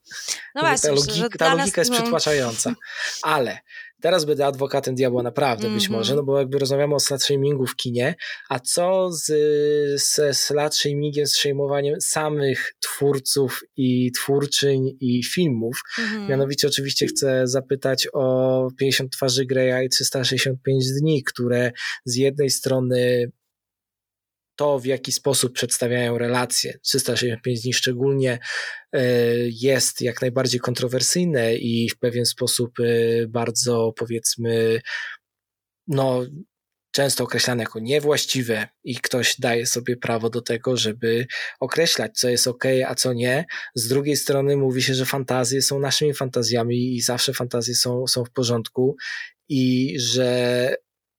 No 0.55 0.61
właśnie, 0.61 0.89
ta 0.89 0.95
logika, 0.95 1.37
ta 1.37 1.53
logika 1.53 1.65
nas, 1.65 1.77
jest 1.77 1.91
no... 1.91 1.97
przytłaczająca. 1.97 2.73
Ale 3.21 3.59
Teraz 4.01 4.25
będę 4.25 4.45
adwokatem 4.45 4.95
diabła 4.95 5.23
naprawdę 5.23 5.67
mm 5.67 5.77
-hmm. 5.77 5.81
być 5.81 5.89
może, 5.89 6.13
mhm. 6.13 6.17
no 6.17 6.23
bo 6.23 6.39
jakby 6.39 6.59
rozmawiamy 6.59 6.95
o 6.95 6.99
slut 6.99 7.23
shamingu 7.23 7.65
w 7.65 7.75
kinie, 7.75 8.15
a 8.49 8.59
co 8.59 9.11
z, 9.11 9.25
ze 10.01 10.33
slut 10.33 10.75
shamingiem, 10.75 11.27
z 11.27 11.35
shamowaniem 11.35 12.01
samych 12.01 12.75
twórców 12.79 13.61
i 13.77 14.11
twórczyń 14.11 14.97
i 14.99 15.23
filmów? 15.23 15.81
Mm 15.99 16.11
-hmm. 16.11 16.29
Mianowicie 16.29 16.67
oczywiście 16.67 17.07
chcę 17.07 17.47
zapytać 17.47 18.07
o 18.13 18.67
50 18.79 19.11
twarzy 19.11 19.45
Greya 19.45 19.85
i 19.85 19.89
365 19.89 20.85
dni, 21.01 21.23
które 21.23 21.71
z 22.05 22.15
jednej 22.15 22.49
strony 22.49 23.31
to, 24.55 24.79
w 24.79 24.85
jaki 24.85 25.11
sposób 25.11 25.53
przedstawiają 25.53 26.17
relacje, 26.17 26.79
365 26.81 27.61
dni 27.61 27.73
szczególnie, 27.73 28.39
e, 28.93 29.01
jest 29.49 30.01
jak 30.01 30.21
najbardziej 30.21 30.59
kontrowersyjne 30.59 31.55
i 31.55 31.89
w 31.89 31.99
pewien 31.99 32.25
sposób 32.25 32.79
e, 32.79 33.27
bardzo, 33.27 33.93
powiedzmy, 33.97 34.81
no, 35.87 36.25
często 36.95 37.23
określane 37.23 37.63
jako 37.63 37.79
niewłaściwe 37.79 38.67
i 38.83 38.95
ktoś 38.95 39.39
daje 39.39 39.65
sobie 39.65 39.97
prawo 39.97 40.29
do 40.29 40.41
tego, 40.41 40.77
żeby 40.77 41.27
określać, 41.59 42.19
co 42.19 42.29
jest 42.29 42.47
ok, 42.47 42.63
a 42.87 42.95
co 42.95 43.13
nie. 43.13 43.45
Z 43.75 43.87
drugiej 43.87 44.17
strony 44.17 44.57
mówi 44.57 44.81
się, 44.81 44.93
że 44.93 45.05
fantazje 45.05 45.61
są 45.61 45.79
naszymi 45.79 46.13
fantazjami 46.13 46.95
i 46.95 47.01
zawsze 47.01 47.33
fantazje 47.33 47.75
są, 47.75 48.07
są 48.07 48.25
w 48.25 48.31
porządku 48.31 48.95
i 49.49 49.95
że 49.99 50.75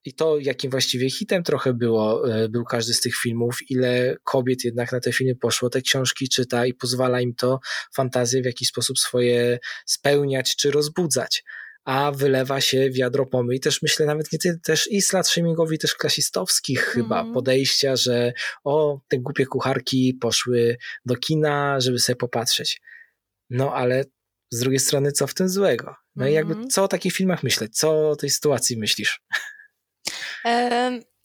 i 0.07 0.15
to, 0.15 0.39
jakim 0.39 0.71
właściwie 0.71 1.11
hitem 1.11 1.43
trochę 1.43 1.75
było, 1.75 2.35
e, 2.35 2.49
był 2.49 2.65
każdy 2.65 2.95
z 2.95 3.01
tych 3.01 3.17
filmów, 3.17 3.59
ile 3.71 4.17
kobiet 4.25 4.65
jednak 4.65 4.93
na 4.93 5.01
te 5.01 5.13
filmy 5.13 5.37
poszło, 5.37 5.71
te 5.71 5.83
książki 5.83 6.29
czyta 6.29 6.67
i 6.67 6.75
pozwala 6.75 7.21
im 7.21 7.35
to 7.35 7.61
fantazję 7.95 8.43
w 8.43 8.45
jakiś 8.45 8.69
sposób 8.69 8.99
swoje 8.99 9.59
spełniać 9.87 10.57
czy 10.57 10.71
rozbudzać 10.71 11.45
a 11.85 12.13
wylewa 12.13 12.61
się 12.61 12.91
wiadro 12.91 13.27
pomy 13.27 13.55
i 13.55 13.61
też 13.61 13.83
myślę 13.83 14.07
nawet 14.07 14.33
nie 14.33 14.39
ty, 14.39 14.59
też 14.65 14.89
i 14.91 15.03
slat 15.03 15.29
shamingowi 15.29 15.79
też 15.79 15.95
klasistowskich 15.95 16.81
chyba 16.81 17.19
mhm. 17.19 17.35
podejścia, 17.35 17.97
że 17.97 18.33
o, 18.65 19.01
te 19.09 19.19
głupie 19.19 19.47
kucharki 19.47 20.15
poszły 20.21 20.77
do 21.05 21.17
kina, 21.17 21.81
żeby 21.81 21.99
sobie 21.99 22.17
popatrzeć. 22.17 22.81
No 23.51 23.75
ale 23.75 24.05
z 24.51 24.61
drugiej 24.61 24.79
strony 24.79 25.13
co 25.13 25.27
w 25.27 25.35
tym 25.35 25.49
złego? 25.49 25.95
No 26.17 26.25
mm. 26.25 26.33
i 26.33 26.35
jakby 26.35 26.53
mhm. 26.53 26.71
co 26.71 26.85
o 26.85 26.89
takich 26.89 27.13
filmach 27.13 27.43
myśleć? 27.43 27.77
Co 27.77 28.11
o 28.11 28.17
tej 28.17 28.31
sytuacji 28.31 28.79
myślisz? 28.79 29.21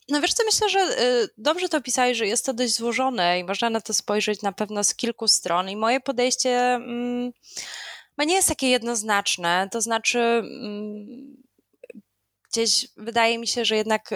No 0.09 0.21
wiesz 0.21 0.33
co, 0.33 0.43
myślę, 0.45 0.69
że 0.69 0.79
y, 0.79 1.29
dobrze 1.37 1.69
to 1.69 1.81
pisałeś, 1.81 2.17
że 2.17 2.27
jest 2.27 2.45
to 2.45 2.53
dość 2.53 2.75
złożone 2.75 3.39
i 3.39 3.43
można 3.43 3.69
na 3.69 3.81
to 3.81 3.93
spojrzeć 3.93 4.41
na 4.41 4.51
pewno 4.51 4.83
z 4.83 4.95
kilku 4.95 5.27
stron 5.27 5.69
i 5.69 5.75
moje 5.75 5.99
podejście 5.99 6.59
mm, 6.59 7.31
nie 8.17 8.35
jest 8.35 8.47
takie 8.47 8.69
jednoznaczne, 8.69 9.69
to 9.71 9.81
znaczy 9.81 10.19
mm, 10.19 11.43
gdzieś 12.51 12.87
wydaje 12.97 13.37
mi 13.39 13.47
się, 13.47 13.65
że 13.65 13.75
jednak 13.75 14.11
y, 14.11 14.15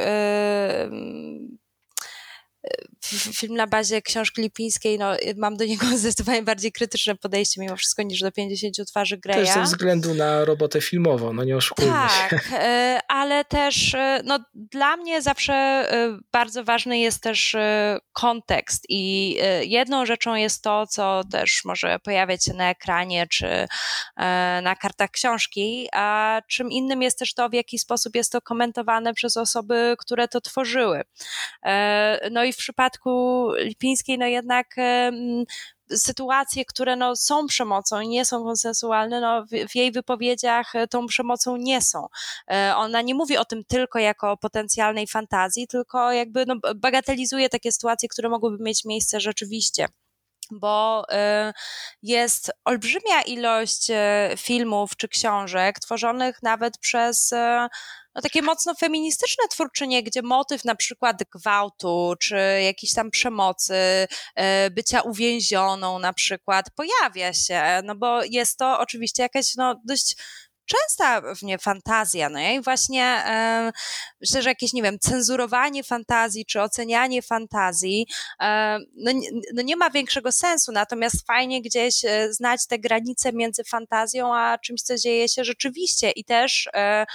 film 3.40 3.56
na 3.56 3.68
bazie 3.68 4.02
książki 4.02 4.42
Lipińskiej, 4.42 5.00
no 5.00 5.14
mam 5.38 5.58
do 5.58 5.66
niego 5.66 5.86
zdecydowanie 5.98 6.44
bardziej 6.44 6.72
krytyczne 6.72 7.16
podejście 7.16 7.62
mimo 7.62 7.76
wszystko 7.76 8.04
niż 8.04 8.20
do 8.20 8.32
50 8.32 8.76
twarzy 8.88 9.18
Greya. 9.18 9.46
Też 9.46 9.54
ze 9.54 9.64
względu 9.64 10.14
na 10.14 10.46
robotę 10.46 10.82
filmową, 10.82 11.34
no 11.34 11.44
nie 11.44 11.58
oszukujmy 11.58 11.92
tak, 11.92 12.12
się. 12.12 12.36
Tak, 12.36 12.52
ale 13.08 13.46
też 13.46 13.96
no, 14.24 14.40
dla 14.54 14.98
mnie 14.98 15.22
zawsze 15.22 15.86
bardzo 16.32 16.64
ważny 16.64 17.00
jest 17.00 17.24
też 17.24 17.56
kontekst 18.14 18.86
i 18.90 19.36
jedną 19.62 20.06
rzeczą 20.06 20.36
jest 20.36 20.64
to, 20.64 20.88
co 20.88 21.22
też 21.32 21.62
może 21.66 22.00
pojawiać 22.00 22.46
się 22.46 22.54
na 22.54 22.70
ekranie 22.70 23.28
czy 23.28 23.68
na 24.64 24.76
kartach 24.82 25.10
książki, 25.12 25.88
a 25.94 26.42
czym 26.48 26.72
innym 26.72 27.02
jest 27.02 27.20
też 27.20 27.34
to, 27.34 27.50
w 27.50 27.54
jaki 27.54 27.80
sposób 27.80 28.16
jest 28.16 28.32
to 28.32 28.42
komentowane 28.42 29.14
przez 29.14 29.38
osoby, 29.38 29.96
które 30.00 30.28
to 30.28 30.42
tworzyły. 30.42 31.02
E, 31.66 32.30
no 32.32 32.44
i 32.44 32.54
w 32.54 32.58
przypadku 32.58 32.95
Lipińskiej, 33.58 34.18
no 34.18 34.26
jednak 34.26 34.76
sytuacje, 35.92 36.66
które 36.66 36.96
no, 36.96 37.16
są 37.16 37.48
przemocą 37.48 38.00
i 38.00 38.08
nie 38.08 38.26
są 38.26 38.44
konsensualne, 38.44 39.22
no, 39.22 39.46
w, 39.46 39.72
w, 39.72 39.76
jej 39.76 39.92
wypowiedziach 39.92 40.76
e, 40.76 40.88
tą 40.88 41.08
przemocą 41.08 41.58
nie 41.58 41.82
są. 41.82 42.08
E, 42.52 42.74
ona 42.76 43.02
nie 43.02 43.16
mówi 43.16 43.38
o 43.38 43.46
tym 43.46 43.66
tylko 43.66 44.00
jako 44.00 44.32
o 44.32 44.38
potencjalnej 44.38 45.08
fantazji, 45.08 45.68
tylko 45.68 46.12
jakby 46.12 46.46
no, 46.46 46.56
bagatelizuje 46.76 47.50
takie 47.50 47.72
sytuacje, 47.72 48.10
które 48.10 48.30
mogłyby 48.30 48.64
mieć 48.64 48.86
miejsce 48.86 49.20
rzeczywiście 49.20 49.88
bo 50.52 51.06
jest 52.02 52.52
olbrzymia 52.66 53.22
ilość 53.26 53.92
filmów 54.38 54.96
czy 54.98 55.08
książek 55.08 55.80
tworzonych 55.80 56.44
nawet 56.44 56.78
przez 56.78 57.34
no, 58.16 58.22
takie 58.22 58.42
mocno 58.42 58.76
feministyczne 58.76 59.48
twórczynie, 59.48 60.04
gdzie 60.04 60.22
motyw 60.22 60.66
na 60.66 60.76
przykład 60.76 61.24
gwałtu, 61.34 62.14
czy 62.20 62.36
jakiejś 62.64 62.94
tam 62.94 63.12
przemocy, 63.12 63.76
e, 64.36 64.70
bycia 64.70 65.02
uwięzioną 65.02 66.00
na 66.00 66.14
przykład 66.14 66.66
pojawia 66.76 67.34
się, 67.34 67.82
no 67.84 67.96
bo 67.96 68.24
jest 68.24 68.58
to 68.58 68.80
oczywiście 68.80 69.24
jakaś 69.24 69.56
no, 69.56 69.82
dość 69.86 70.16
częsta 70.66 71.36
w 71.36 71.44
nie 71.44 71.58
fantazja, 71.58 72.30
no 72.30 72.40
i 72.40 72.62
właśnie 72.62 73.04
e, 73.04 73.72
myślę, 74.22 74.42
że 74.42 74.50
jakieś, 74.50 74.74
nie 74.74 74.84
wiem, 74.84 75.00
cenzurowanie 75.00 75.84
fantazji, 75.84 76.46
czy 76.46 76.62
ocenianie 76.62 77.22
fantazji, 77.22 78.08
e, 78.42 78.80
no, 78.96 79.12
no, 79.54 79.62
nie 79.62 79.76
ma 79.76 79.90
większego 79.90 80.32
sensu, 80.32 80.72
natomiast 80.72 81.28
fajnie 81.28 81.62
gdzieś 81.62 82.06
e, 82.06 82.34
znać 82.34 82.68
te 82.68 82.80
granice 82.80 83.34
między 83.34 83.64
fantazją, 83.64 84.36
a 84.36 84.58
czymś, 84.58 84.82
co 84.82 84.98
dzieje 84.98 85.30
się 85.30 85.44
rzeczywiście. 85.44 86.12
I 86.12 86.26
też 86.26 86.70
e, 86.74 87.06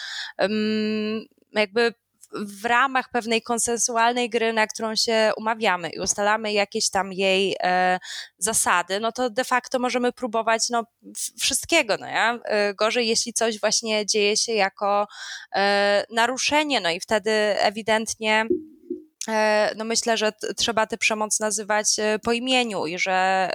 jakby 1.52 1.94
w 2.32 2.64
ramach 2.64 3.10
pewnej 3.10 3.42
konsensualnej 3.42 4.30
gry, 4.30 4.52
na 4.52 4.66
którą 4.66 4.96
się 4.96 5.32
umawiamy 5.36 5.90
i 5.90 6.00
ustalamy 6.00 6.52
jakieś 6.52 6.90
tam 6.90 7.12
jej 7.12 7.56
e, 7.62 7.98
zasady, 8.38 9.00
no 9.00 9.12
to 9.12 9.30
de 9.30 9.44
facto 9.44 9.78
możemy 9.78 10.12
próbować 10.12 10.70
no, 10.70 10.84
wszystkiego. 11.40 11.96
No 12.00 12.06
ja? 12.06 12.38
E, 12.44 12.74
gorzej, 12.74 13.08
jeśli 13.08 13.32
coś 13.32 13.60
właśnie 13.60 14.06
dzieje 14.06 14.36
się 14.36 14.52
jako 14.52 15.06
e, 15.54 16.04
naruszenie, 16.10 16.80
no 16.80 16.90
i 16.90 17.00
wtedy 17.00 17.30
ewidentnie 17.58 18.46
e, 19.28 19.72
no 19.76 19.84
myślę, 19.84 20.16
że 20.16 20.32
trzeba 20.56 20.86
tę 20.86 20.98
przemoc 20.98 21.40
nazywać 21.40 21.98
e, 21.98 22.18
po 22.18 22.32
imieniu 22.32 22.86
i 22.86 22.98
że 22.98 23.50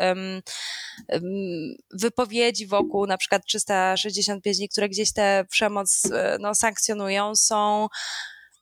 wypowiedzi 1.91 2.67
wokół 2.67 3.07
na 3.07 3.17
przykład 3.17 3.45
365 3.45 4.57
dni, 4.57 4.69
które 4.69 4.89
gdzieś 4.89 5.13
tę 5.13 5.45
przemoc 5.49 6.03
no, 6.39 6.55
sankcjonują, 6.55 7.35
są 7.35 7.87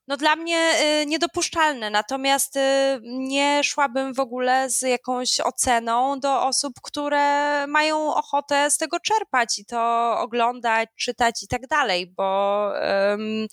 no 0.07 0.17
dla 0.17 0.35
mnie 0.35 0.73
y, 1.01 1.05
niedopuszczalne. 1.05 1.89
Natomiast 1.89 2.55
y, 2.55 2.59
nie 3.03 3.63
szłabym 3.63 4.13
w 4.13 4.19
ogóle 4.19 4.69
z 4.69 4.81
jakąś 4.81 5.39
oceną 5.39 6.19
do 6.19 6.45
osób, 6.45 6.73
które 6.83 7.67
mają 7.67 8.15
ochotę 8.15 8.71
z 8.71 8.77
tego 8.77 8.99
czerpać 8.99 9.59
i 9.59 9.65
to 9.65 10.13
oglądać, 10.19 10.89
czytać 10.95 11.43
i 11.43 11.47
tak 11.47 11.67
dalej, 11.67 12.07
bo. 12.07 12.69
Um, 13.11 13.47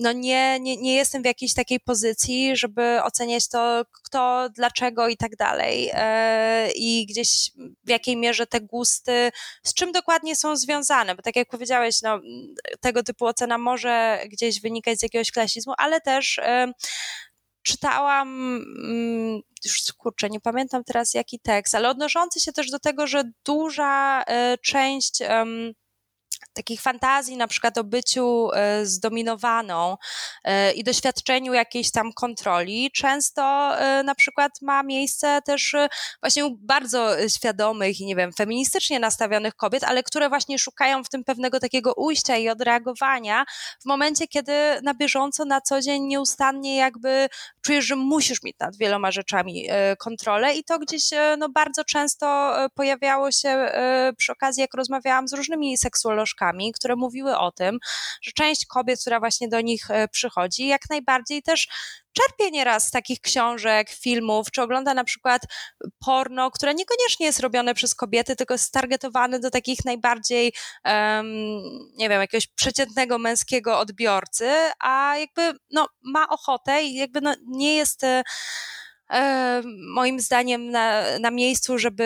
no 0.00 0.12
nie, 0.12 0.60
nie, 0.60 0.76
nie 0.76 0.94
jestem 0.94 1.22
w 1.22 1.26
jakiejś 1.26 1.54
takiej 1.54 1.80
pozycji, 1.80 2.56
żeby 2.56 3.02
oceniać 3.02 3.48
to, 3.48 3.84
kto, 4.04 4.48
dlaczego 4.50 5.08
i 5.08 5.16
tak 5.16 5.36
dalej. 5.36 5.90
E, 5.92 6.70
I 6.76 7.06
gdzieś 7.06 7.50
w 7.84 7.88
jakiej 7.90 8.16
mierze 8.16 8.46
te 8.46 8.60
gusty, 8.60 9.32
z 9.62 9.74
czym 9.74 9.92
dokładnie 9.92 10.36
są 10.36 10.56
związane, 10.56 11.14
bo 11.14 11.22
tak 11.22 11.36
jak 11.36 11.48
powiedziałeś, 11.48 12.02
no, 12.02 12.20
tego 12.80 13.02
typu 13.02 13.26
ocena 13.26 13.58
może 13.58 14.22
gdzieś 14.30 14.60
wynikać 14.60 14.98
z 14.98 15.02
jakiegoś 15.02 15.30
klasizmu, 15.32 15.72
ale 15.78 16.00
też 16.00 16.38
e, 16.38 16.72
czytałam, 17.62 18.56
mm, 18.84 19.40
już 19.64 19.92
kurczę, 19.98 20.30
nie 20.30 20.40
pamiętam 20.40 20.84
teraz 20.84 21.14
jaki 21.14 21.40
tekst, 21.40 21.74
ale 21.74 21.90
odnoszący 21.90 22.40
się 22.40 22.52
też 22.52 22.70
do 22.70 22.78
tego, 22.78 23.06
że 23.06 23.24
duża 23.44 24.22
e, 24.26 24.58
część 24.58 25.22
takich 26.52 26.80
fantazji, 26.80 27.36
na 27.36 27.46
przykład 27.46 27.78
o 27.78 27.84
byciu 27.84 28.50
e, 28.52 28.86
zdominowaną 28.86 29.96
e, 30.44 30.72
i 30.72 30.84
doświadczeniu 30.84 31.52
jakiejś 31.52 31.90
tam 31.90 32.12
kontroli, 32.12 32.90
często 32.90 33.42
e, 33.78 34.02
na 34.02 34.14
przykład 34.14 34.52
ma 34.62 34.82
miejsce 34.82 35.42
też 35.44 35.76
właśnie 36.22 36.46
u 36.46 36.56
bardzo 36.56 37.28
świadomych 37.28 38.00
i 38.00 38.06
nie 38.06 38.16
wiem, 38.16 38.32
feministycznie 38.32 39.00
nastawionych 39.00 39.54
kobiet, 39.54 39.84
ale 39.84 40.02
które 40.02 40.28
właśnie 40.28 40.58
szukają 40.58 41.04
w 41.04 41.08
tym 41.08 41.24
pewnego 41.24 41.60
takiego 41.60 41.94
ujścia 41.94 42.36
i 42.36 42.48
odreagowania 42.48 43.44
w 43.82 43.84
momencie, 43.84 44.28
kiedy 44.28 44.52
na 44.82 44.94
bieżąco, 44.94 45.44
na 45.44 45.60
co 45.60 45.80
dzień 45.80 46.02
nieustannie 46.02 46.76
jakby 46.76 47.28
czujesz, 47.62 47.84
że 47.84 47.96
musisz 47.96 48.42
mieć 48.42 48.56
nad 48.60 48.76
wieloma 48.76 49.10
rzeczami 49.10 49.68
kontrolę 49.98 50.54
i 50.54 50.64
to 50.64 50.78
gdzieś 50.78 51.02
no, 51.38 51.48
bardzo 51.48 51.84
często 51.84 52.54
pojawiało 52.74 53.32
się 53.32 53.72
przy 54.16 54.32
okazji, 54.32 54.60
jak 54.60 54.74
rozmawiałam 54.74 55.28
z 55.28 55.32
różnymi 55.32 55.78
seksuolożkami, 55.78 56.72
które 56.72 56.96
mówiły 56.96 57.38
o 57.38 57.52
tym, 57.52 57.78
że 58.22 58.32
część 58.32 58.66
kobiet, 58.66 59.00
która 59.00 59.20
właśnie 59.20 59.48
do 59.48 59.60
nich 59.60 59.90
e, 59.90 60.08
przychodzi, 60.08 60.66
jak 60.66 60.90
najbardziej 60.90 61.42
też 61.42 61.68
czerpie 62.12 62.50
nieraz 62.50 62.88
z 62.88 62.90
takich 62.90 63.20
książek, 63.20 63.90
filmów, 63.90 64.50
czy 64.50 64.62
ogląda 64.62 64.94
na 64.94 65.04
przykład 65.04 65.42
porno, 66.06 66.50
które 66.50 66.74
niekoniecznie 66.74 67.26
jest 67.26 67.40
robione 67.40 67.74
przez 67.74 67.94
kobiety, 67.94 68.36
tylko 68.36 68.54
jest 68.54 68.64
stargetowane 68.64 69.40
do 69.40 69.50
takich 69.50 69.84
najbardziej, 69.84 70.52
um, 70.84 71.26
nie 71.96 72.08
wiem, 72.08 72.20
jakiegoś 72.20 72.46
przeciętnego 72.46 73.18
męskiego 73.18 73.78
odbiorcy, 73.78 74.50
a 74.80 75.16
jakby 75.16 75.58
no, 75.70 75.88
ma 76.02 76.28
ochotę 76.28 76.82
i 76.82 76.94
jakby 76.94 77.20
no, 77.20 77.34
nie 77.46 77.76
jest 77.76 78.04
e, 78.04 78.22
moim 79.94 80.20
zdaniem 80.20 80.70
na, 80.70 81.18
na 81.18 81.30
miejscu, 81.30 81.78
żeby 81.78 82.04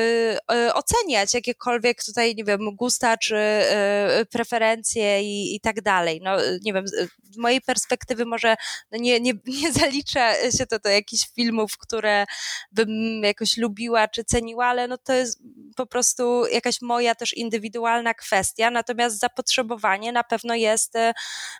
e, 0.53 0.75
oceniać 0.75 1.35
jakiekolwiek 1.35 2.05
tutaj, 2.05 2.35
nie 2.35 2.45
wiem, 2.45 2.77
gusta 2.77 3.17
czy 3.17 3.37
e, 3.37 4.27
preferencje 4.31 5.23
i, 5.23 5.57
i 5.57 5.61
tak 5.61 5.83
dalej. 5.83 6.21
No, 6.23 6.37
nie 6.65 6.73
wiem, 6.73 6.85
z 7.23 7.37
mojej 7.37 7.61
perspektywy 7.61 8.27
może 8.27 8.57
no 8.91 8.99
nie, 8.99 9.21
nie, 9.21 9.33
nie 9.63 9.73
zaliczę 9.73 10.35
się 10.59 10.67
to 10.67 10.79
do 10.79 10.89
jakichś 10.89 11.29
filmów, 11.35 11.79
które 11.79 12.25
bym 12.73 13.23
jakoś 13.23 13.57
lubiła 13.57 14.09
czy 14.09 14.25
ceniła, 14.25 14.67
ale 14.67 14.89
no 14.89 14.99
to 14.99 15.13
jest 15.13 15.43
po 15.77 15.87
prostu 15.87 16.47
jakaś 16.47 16.83
moja 16.83 17.15
też 17.15 17.35
indywidualna 17.35 18.15
kwestia, 18.15 18.71
natomiast 18.71 19.19
zapotrzebowanie 19.19 20.13
na 20.13 20.25
pewno 20.25 20.55
jest 20.55 20.97
e, 20.97 21.13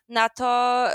na 0.09 0.29
to 0.29 0.87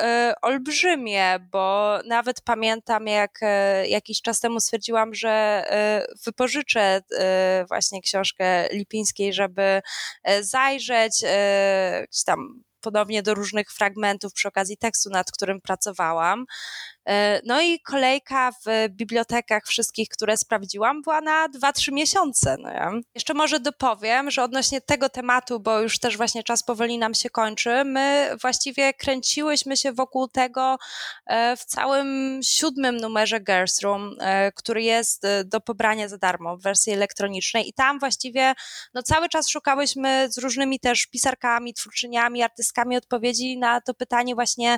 olbrzymie, 0.41 1.39
bo 1.51 1.99
nawet 2.05 2.41
pamiętam 2.41 3.07
jak 3.07 3.39
jakiś 3.87 4.21
czas 4.21 4.40
temu 4.41 4.59
stwierdziłam, 4.59 5.13
że 5.13 5.29
e, 5.29 6.05
wypożyczę 6.25 7.01
e, 7.17 7.65
właśnie 7.67 8.01
książkę 8.01 8.67
Lipińskiej, 8.71 9.33
żeby 9.33 9.81
e, 10.23 10.43
zajrzeć 10.43 11.23
tam 12.25 12.63
podobnie 12.81 13.23
do 13.23 13.33
różnych 13.33 13.71
fragmentów 13.71 14.33
przy 14.33 14.47
okazji 14.47 14.77
tekstu, 14.77 15.09
nad 15.09 15.31
którym 15.31 15.61
pracowałam. 15.61 16.45
E, 17.10 17.41
no 17.45 17.62
i 17.62 17.80
kolejka 17.80 18.52
w 18.52 18.89
bibliotekach 18.89 19.64
wszystkich, 19.66 20.10
które 20.10 20.38
sprawdziłam, 20.38 21.02
była 21.02 21.22
na 21.22 21.47
2-3 21.49 21.91
miesiące. 21.91 22.56
No 22.60 22.70
ja. 22.70 22.91
Jeszcze 23.16 23.34
może 23.34 23.60
dopowiem, 23.60 24.32
że 24.32 24.43
odnośnie 24.43 24.82
tego 24.82 25.10
tematu, 25.10 25.60
bo 25.60 25.80
już 25.80 25.99
też 25.99 26.18
właśnie 26.18 26.43
czas 26.43 26.64
powoli 26.64 26.97
nam 26.97 27.14
się 27.14 27.30
kończy, 27.30 27.84
my 27.86 28.36
właściwie 28.41 28.93
kręciłyśmy 28.93 29.78
się 29.78 29.91
wokół 29.91 30.28
tego 30.28 30.78
e, 31.26 31.58
w 31.58 31.66
całym 31.66 32.39
siódmym 32.43 32.97
numerze 32.97 33.39
Girls 33.39 33.82
Room, 33.82 34.16
e, 34.20 34.52
który 34.52 34.84
jest 34.84 35.24
do 35.45 35.62
pobrania 35.62 36.08
za 36.08 36.18
darmo 36.18 36.58
w 36.58 36.62
wersji 36.62 36.93
elektronicznej 36.93 37.70
i 37.70 37.74
tam 37.74 37.99
właściwie 37.99 38.54
no 38.93 39.04
cały 39.04 39.30
czas 39.30 39.49
szukałyśmy 39.49 40.28
z 40.32 40.38
różnymi 40.38 40.80
też 40.80 41.06
pisarkami, 41.06 41.74
twórczyniami, 41.74 42.43
artystkami 42.43 42.97
odpowiedzi 42.97 43.58
na 43.58 43.82
to 43.82 43.93
pytanie 43.93 44.36
właśnie, 44.36 44.78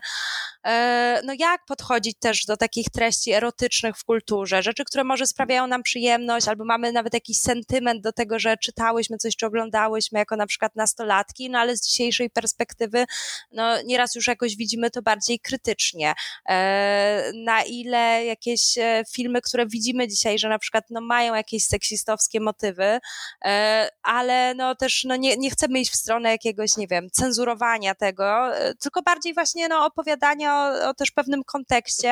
no 1.24 1.34
jak 1.40 1.66
podchodzić 1.66 2.12
dochodzić 2.14 2.20
też 2.20 2.45
do 2.45 2.57
takich 2.57 2.89
treści 2.89 3.32
erotycznych 3.32 3.97
w 3.97 4.03
kulturze, 4.03 4.64
rzeczy, 4.64 4.84
które 4.86 5.03
może 5.03 5.28
sprawiają 5.28 5.68
nam 5.68 5.84
przyjemność, 5.84 6.47
albo 6.47 6.66
mamy 6.66 6.91
nawet 6.91 7.14
jakiś 7.14 7.39
sentyment 7.39 8.01
do 8.01 8.11
tego, 8.11 8.39
że 8.39 8.57
czytałyśmy 8.57 9.18
coś, 9.18 9.36
czy 9.36 9.45
oglądałyśmy 9.45 10.20
jako 10.20 10.36
na 10.36 10.47
przykład 10.47 10.76
nastolatki, 10.76 11.49
no 11.49 11.59
ale 11.59 11.78
z 11.78 11.82
dzisiejszej 11.82 12.30
perspektywy, 12.30 13.05
no 13.51 13.82
nieraz 13.82 14.16
już 14.16 14.28
jakoś 14.28 14.55
widzimy 14.55 14.91
to 14.91 15.01
bardziej 15.01 15.39
krytycznie. 15.39 16.14
E, 16.49 17.32
na 17.36 17.64
ile 17.64 18.26
jakieś 18.26 18.78
e, 18.78 19.03
filmy, 19.14 19.41
które 19.41 19.68
widzimy 19.68 20.07
dzisiaj, 20.07 20.39
że 20.39 20.49
na 20.49 20.59
przykład 20.59 20.84
no, 20.89 21.01
mają 21.01 21.34
jakieś 21.34 21.66
seksistowskie 21.66 22.39
motywy, 22.39 22.99
e, 23.45 23.89
ale 24.03 24.53
no 24.53 24.76
też 24.76 25.03
no, 25.03 25.16
nie, 25.16 25.38
nie 25.38 25.49
chcemy 25.49 25.80
iść 25.80 25.91
w 25.91 25.95
stronę 25.95 26.30
jakiegoś, 26.30 26.78
nie 26.78 26.88
wiem, 26.88 27.07
cenzurowania 27.11 27.95
tego, 27.95 28.51
tylko 28.82 29.01
bardziej 29.01 29.34
właśnie 29.34 29.68
no, 29.68 29.86
opowiadania 29.86 30.53
o, 30.53 30.89
o 30.89 30.93
też 30.93 31.11
pewnym 31.11 31.43
kontekście 31.43 32.03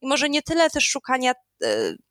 i 0.00 0.08
może 0.08 0.28
nie 0.28 0.42
tyle 0.42 0.70
też 0.70 0.84
szukania 0.84 1.32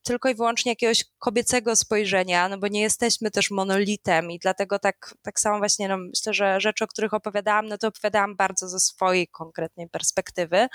tylko 0.04 0.30
i 0.30 0.36
wyłącznie 0.36 0.72
jakiegoś 0.72 1.06
kobiecego 1.20 1.76
spojrzenia, 1.76 2.50
no 2.50 2.58
bo 2.58 2.68
nie 2.68 2.82
jesteśmy 2.82 3.32
też 3.32 3.52
monolitem 3.52 4.32
i 4.32 4.40
dlatego 4.40 4.80
tak, 4.80 5.16
tak 5.22 5.40
samo 5.40 5.58
właśnie 5.58 5.88
no 5.88 5.98
myślę, 5.98 6.34
że 6.34 6.62
rzeczy, 6.62 6.84
o 6.84 6.88
których 6.88 7.14
opowiadałam, 7.14 7.68
no 7.68 7.78
to 7.78 7.88
opowiadałam 7.88 8.36
bardzo 8.36 8.68
ze 8.68 8.80
swojej 8.80 9.28
konkretnej 9.28 9.90
perspektywy. 9.90 10.68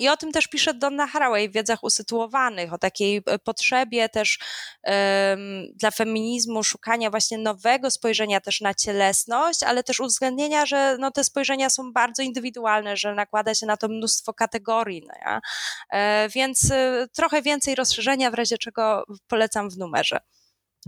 I 0.00 0.08
o 0.08 0.16
tym 0.16 0.32
też 0.32 0.46
pisze 0.46 0.74
Donna 0.74 1.06
Haraway 1.06 1.48
w 1.48 1.52
Wiedzach 1.52 1.84
Usytuowanych, 1.84 2.72
o 2.72 2.78
takiej 2.78 3.22
e, 3.26 3.38
potrzebie 3.38 4.08
też 4.08 4.38
um, 4.84 5.66
dla 5.74 5.90
feminizmu 5.90 6.62
szukania 6.62 7.10
właśnie 7.10 7.38
nowego 7.38 7.90
spojrzenia 7.90 8.40
też 8.40 8.60
na 8.60 8.74
cielesność, 8.74 9.62
ale 9.62 9.82
też 9.84 10.00
uwzględnienia, 10.00 10.66
że 10.66 10.96
no, 11.00 11.10
te 11.10 11.24
spojrzenia 11.24 11.70
są 11.70 11.92
bardzo 11.92 12.22
indywidualne, 12.22 12.96
że 12.96 13.14
nakłada 13.14 13.54
się 13.54 13.66
na 13.66 13.76
to 13.76 13.88
mnóstwo 13.88 14.34
kategorii. 14.34 15.02
No 15.08 15.14
ja? 15.24 15.40
e, 15.90 16.28
więc 16.28 16.70
e, 16.70 17.06
trochę 17.16 17.42
więcej 17.42 17.74
rozszerzenia, 17.74 18.30
w 18.30 18.34
razie 18.34 18.58
czego 18.58 19.04
polecam 19.28 19.70
w 19.70 19.78
numerze. 19.78 20.20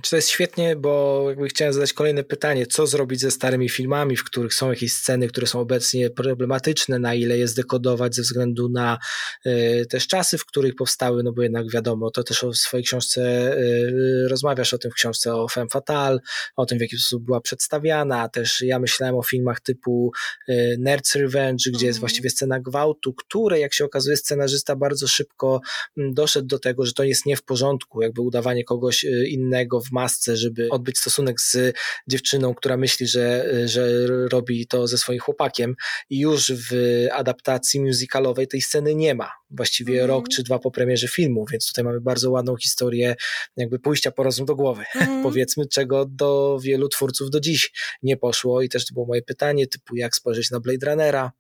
Czy 0.01 0.11
to 0.11 0.17
jest 0.17 0.29
świetnie, 0.29 0.77
bo 0.77 1.25
jakby 1.29 1.49
chciałem 1.49 1.75
zadać 1.75 1.93
kolejne 1.93 2.25
pytanie, 2.25 2.67
co 2.67 2.87
zrobić 2.87 3.21
ze 3.21 3.31
starymi 3.31 3.69
filmami, 3.69 4.17
w 4.17 4.25
których 4.25 4.55
są 4.55 4.71
jakieś 4.71 4.93
sceny, 4.93 5.29
które 5.29 5.47
są 5.47 5.61
obecnie 5.61 6.11
problematyczne, 6.11 6.99
na 6.99 7.15
ile 7.15 7.39
je 7.39 7.49
zdekodować 7.49 8.15
ze 8.15 8.23
względu 8.23 8.69
na 8.69 8.99
y, 9.47 9.87
też 9.91 10.07
czasy, 10.07 10.39
w 10.39 10.45
których 10.45 10.75
powstały, 10.75 11.23
no 11.23 11.33
bo 11.33 11.43
jednak 11.43 11.71
wiadomo, 11.71 12.11
to 12.11 12.23
też 12.23 12.45
o 12.45 12.55
swojej 12.55 12.85
książce 12.85 13.53
y, 13.59 14.29
rozmawiasz 14.29 14.75
o 14.75 14.79
tym 14.79 14.91
w 14.91 14.95
książce 14.95 15.35
o 15.35 15.49
Femme 15.49 15.71
Fatale, 15.73 16.19
o 16.57 16.67
tym 16.67 16.79
w 16.79 16.81
jaki 16.81 16.97
sposób 16.97 17.25
była 17.25 17.41
przedstawiana, 17.41 18.29
też 18.29 18.61
ja 18.61 18.79
myślałem 18.79 19.17
o 19.17 19.23
filmach 19.23 19.61
typu 19.61 20.13
y, 20.49 20.77
Nerds 20.79 21.15
Revenge, 21.15 21.71
gdzie 21.71 21.79
mm. 21.79 21.87
jest 21.87 21.97
mhm. 21.97 22.01
właściwie 22.01 22.31
scena 22.31 22.61
gwałtu, 22.61 23.15
które 23.15 23.61
jak 23.61 23.75
się 23.75 23.85
okazuje 23.85 24.17
scenarzysta 24.17 24.77
bardzo 24.77 25.09
szybko 25.09 25.61
mm, 25.97 26.15
doszedł 26.15 26.47
do 26.47 26.59
tego, 26.59 26.87
że 26.87 26.93
to 26.93 27.05
jest 27.05 27.27
nie 27.27 27.37
w 27.37 27.43
porządku, 27.43 28.03
jakby 28.03 28.23
udawanie 28.23 28.65
kogoś 28.65 29.05
innego 29.29 29.82
w 29.83 29.93
masce, 29.93 30.37
żeby 30.37 30.69
odbyć 30.71 30.99
stosunek 30.99 31.41
z 31.41 31.77
dziewczyną, 32.09 32.55
która 32.55 32.77
myśli, 32.77 33.07
że, 33.07 33.53
że 33.69 34.07
robi 34.07 34.67
to 34.67 34.87
ze 34.87 34.99
swoim 34.99 35.21
chłopakiem 35.21 35.75
i 36.11 36.19
już 36.19 36.53
w 36.53 36.73
adaptacji 37.13 37.81
musicalowej 37.81 38.49
tej 38.49 38.61
sceny 38.61 38.95
nie 38.95 39.15
ma. 39.15 39.31
Właściwie 39.51 39.95
mm. 39.95 40.09
rok 40.09 40.29
czy 40.29 40.43
dwa 40.43 40.59
po 40.59 40.71
premierze 40.71 41.09
filmu, 41.09 41.45
więc 41.53 41.67
tutaj 41.67 41.85
mamy 41.85 42.01
bardzo 42.01 42.31
ładną 42.31 42.57
historię 42.57 43.15
jakby 43.57 43.79
pójścia 43.79 44.11
po 44.11 44.23
rozum 44.23 44.47
do 44.47 44.57
głowy, 44.57 44.85
mm. 44.95 45.23
powiedzmy, 45.29 45.69
czego 45.69 46.07
do 46.07 46.59
wielu 46.63 46.89
twórców 46.89 47.31
do 47.31 47.41
dziś 47.41 47.73
nie 48.03 48.17
poszło 48.17 48.63
i 48.63 48.69
też 48.69 48.87
to 48.87 48.95
było 48.95 49.07
moje 49.07 49.23
pytanie, 49.23 49.67
typu 49.67 49.97
jak 49.97 50.17
spojrzeć 50.17 50.51
na 50.51 50.61
Blade 50.61 50.87
Runnera, 50.87 51.33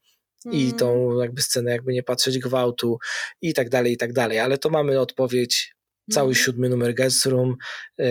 i 0.44 0.62
mhm. 0.62 0.78
tą 0.78 1.18
jakby 1.18 1.42
scenę, 1.42 1.70
jakby 1.70 1.92
nie 1.92 2.02
patrzeć 2.02 2.38
gwałtu 2.38 2.98
i 3.42 3.54
tak 3.54 3.68
dalej, 3.68 3.92
i 3.92 3.96
tak 3.96 4.12
dalej. 4.12 4.38
Ale 4.38 4.58
to 4.58 4.70
mamy 4.70 5.00
odpowiedź 5.00 5.74
cały 6.12 6.28
mhm. 6.28 6.44
siódmy 6.44 6.68
numer 6.68 6.94
Guest 6.94 7.26
Room. 7.26 7.56
E, 7.98 8.04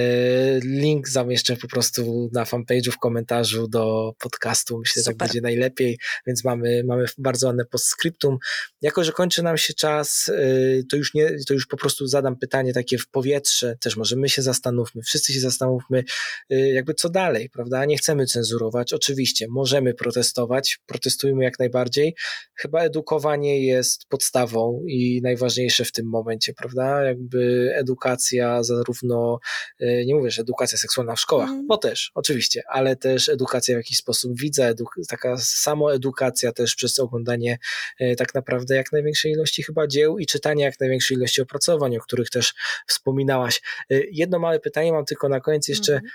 link 0.63 1.09
zamieszczę 1.09 1.57
po 1.57 1.67
prostu 1.67 2.29
na 2.33 2.43
fanpage'u 2.43 2.91
w 2.91 2.97
komentarzu 2.97 3.67
do 3.67 4.13
podcastu. 4.19 4.79
Myślę, 4.79 5.01
że 5.01 5.05
tak 5.05 5.17
będzie 5.17 5.41
najlepiej, 5.41 5.99
więc 6.27 6.43
mamy, 6.43 6.83
mamy 6.87 7.05
bardzo 7.17 7.47
ładne 7.47 7.65
postscriptum. 7.65 8.37
Jako, 8.81 9.03
że 9.03 9.11
kończy 9.11 9.43
nam 9.43 9.57
się 9.57 9.73
czas, 9.73 10.29
e, 10.29 10.83
to 10.89 10.97
już, 10.97 11.13
nie, 11.13 11.35
to 11.47 11.53
już 11.53 11.67
po 11.67 11.77
prostu 11.77 12.07
zadam 12.07 12.35
pytanie 12.35 12.73
takie 12.73 12.97
w 12.97 13.07
powietrze, 13.07 13.77
też 13.79 13.97
może 13.97 14.15
my 14.15 14.29
się 14.29 14.41
zastanówmy, 14.41 15.01
wszyscy 15.01 15.33
się 15.33 15.39
zastanówmy, 15.39 16.03
e, 16.49 16.69
jakby 16.69 16.93
co 16.93 17.09
dalej, 17.09 17.49
prawda? 17.49 17.85
Nie 17.85 17.97
chcemy 17.97 18.25
cenzurować, 18.25 18.93
oczywiście, 18.93 19.47
możemy 19.49 19.93
protestować, 19.93 20.79
protestujmy 20.85 21.43
jak 21.43 21.59
najbardziej. 21.59 22.15
Chyba 22.55 22.81
edukowanie 22.81 23.65
jest 23.65 24.05
podstawą 24.09 24.83
i 24.87 25.21
najważniejsze 25.23 25.85
w 25.85 25.91
tym 25.91 26.05
momencie, 26.09 26.53
prawda? 26.53 27.03
Jakby 27.03 27.71
edukacja, 27.91 28.63
zarówno, 28.63 29.39
e, 29.79 30.05
nie 30.05 30.15
mówię, 30.15 30.31
że 30.31 30.41
edukacja 30.41 30.77
seksualna 30.77 31.15
w 31.15 31.19
szkołach, 31.19 31.49
mm. 31.49 31.67
bo 31.67 31.77
też, 31.77 32.11
oczywiście, 32.15 32.63
ale 32.67 32.95
też 32.95 33.29
edukacja 33.29 33.75
w 33.75 33.77
jakiś 33.77 33.97
sposób 33.97 34.39
widza, 34.39 34.73
taka 35.07 35.37
samoedukacja 35.37 36.51
też 36.51 36.75
przez 36.75 36.99
oglądanie 36.99 37.57
e, 37.99 38.15
tak 38.15 38.33
naprawdę 38.33 38.75
jak 38.75 38.91
największej 38.91 39.31
ilości 39.31 39.63
chyba 39.63 39.87
dzieł 39.87 40.19
i 40.19 40.25
czytanie 40.25 40.63
jak 40.63 40.79
największej 40.79 41.17
ilości 41.17 41.41
opracowań, 41.41 41.97
o 41.97 41.99
których 41.99 42.29
też 42.29 42.53
wspominałaś. 42.87 43.61
E, 43.89 43.95
jedno 44.11 44.39
małe 44.39 44.59
pytanie 44.59 44.91
mam 44.91 45.05
tylko 45.05 45.29
na 45.29 45.39
koniec 45.39 45.67
jeszcze. 45.67 45.93
Mm. 45.93 46.11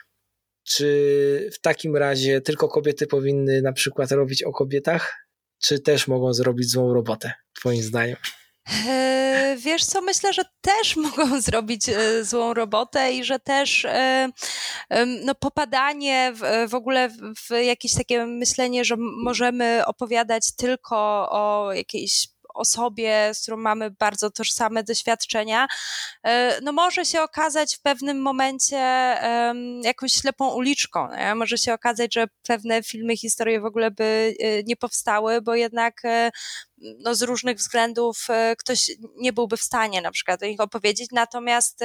Czy 0.69 1.51
w 1.53 1.61
takim 1.61 1.97
razie 1.97 2.41
tylko 2.41 2.69
kobiety 2.69 3.07
powinny 3.07 3.63
na 3.63 3.73
przykład 3.73 4.13
robić 4.13 4.43
o 4.43 4.53
kobietach, 4.53 5.15
czy 5.63 5.81
też 5.81 6.09
mogą 6.09 6.35
zrobić 6.35 6.71
złą 6.71 6.95
robotę, 6.95 7.33
Twoim 7.59 7.83
zdaniem? 7.83 8.17
E, 8.89 9.57
wiesz 9.59 9.85
co, 9.85 10.03
myślę, 10.03 10.33
że 10.33 10.43
też 10.61 10.97
mogą 11.07 11.41
zrobić 11.41 11.89
e, 11.89 12.25
złą 12.25 12.55
robotę 12.55 13.13
i 13.13 13.25
że 13.25 13.39
też 13.39 13.85
e, 13.85 14.29
no, 15.25 15.35
popadanie 15.35 16.33
w, 16.35 16.71
w 16.71 16.75
ogóle 16.75 17.09
w 17.49 17.51
jakieś 17.65 17.95
takie 17.95 18.27
myślenie, 18.27 18.85
że 18.85 18.97
możemy 18.99 19.87
opowiadać 19.87 20.57
tylko 20.57 20.97
o 21.31 21.73
jakiejś 21.73 22.29
osobie, 22.57 23.31
z 23.35 23.43
którą 23.43 23.57
mamy 23.57 23.91
bardzo 23.91 24.31
tożsame 24.31 24.83
doświadczenia, 24.85 25.67
e, 26.23 26.61
no 26.63 26.73
może 26.73 27.05
się 27.05 27.23
okazać 27.23 27.77
w 27.77 27.81
pewnym 27.81 28.23
momencie 28.23 28.77
jakąś 29.83 30.13
ślepą 30.13 30.55
uliczką. 30.55 31.09
Nie? 31.17 31.35
Może 31.35 31.59
się 31.59 31.75
okazać, 31.75 32.15
że 32.15 32.27
pewne 32.43 32.83
filmy, 32.83 33.17
historie 33.17 33.61
w 33.61 33.65
ogóle 33.65 33.91
by 33.91 34.35
e, 34.41 34.63
nie 34.63 34.77
powstały, 34.77 35.43
bo 35.43 35.55
jednak 35.55 36.05
e, 36.05 36.31
no, 36.79 37.15
z 37.15 37.23
różnych 37.23 37.57
względów 37.57 38.27
ktoś 38.59 38.91
nie 39.17 39.33
byłby 39.33 39.57
w 39.57 39.63
stanie 39.63 40.03
na 40.03 40.11
przykład 40.11 40.43
o 40.43 40.47
nich 40.47 40.61
opowiedzieć, 40.61 41.09
natomiast 41.13 41.81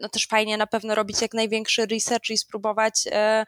no 0.00 0.08
też 0.08 0.26
fajnie 0.26 0.56
na 0.56 0.66
pewno 0.66 0.94
robić 0.94 1.22
jak 1.22 1.34
największy 1.34 1.86
research 1.86 2.30
i 2.30 2.38
spróbować 2.38 2.94
e, 3.12 3.44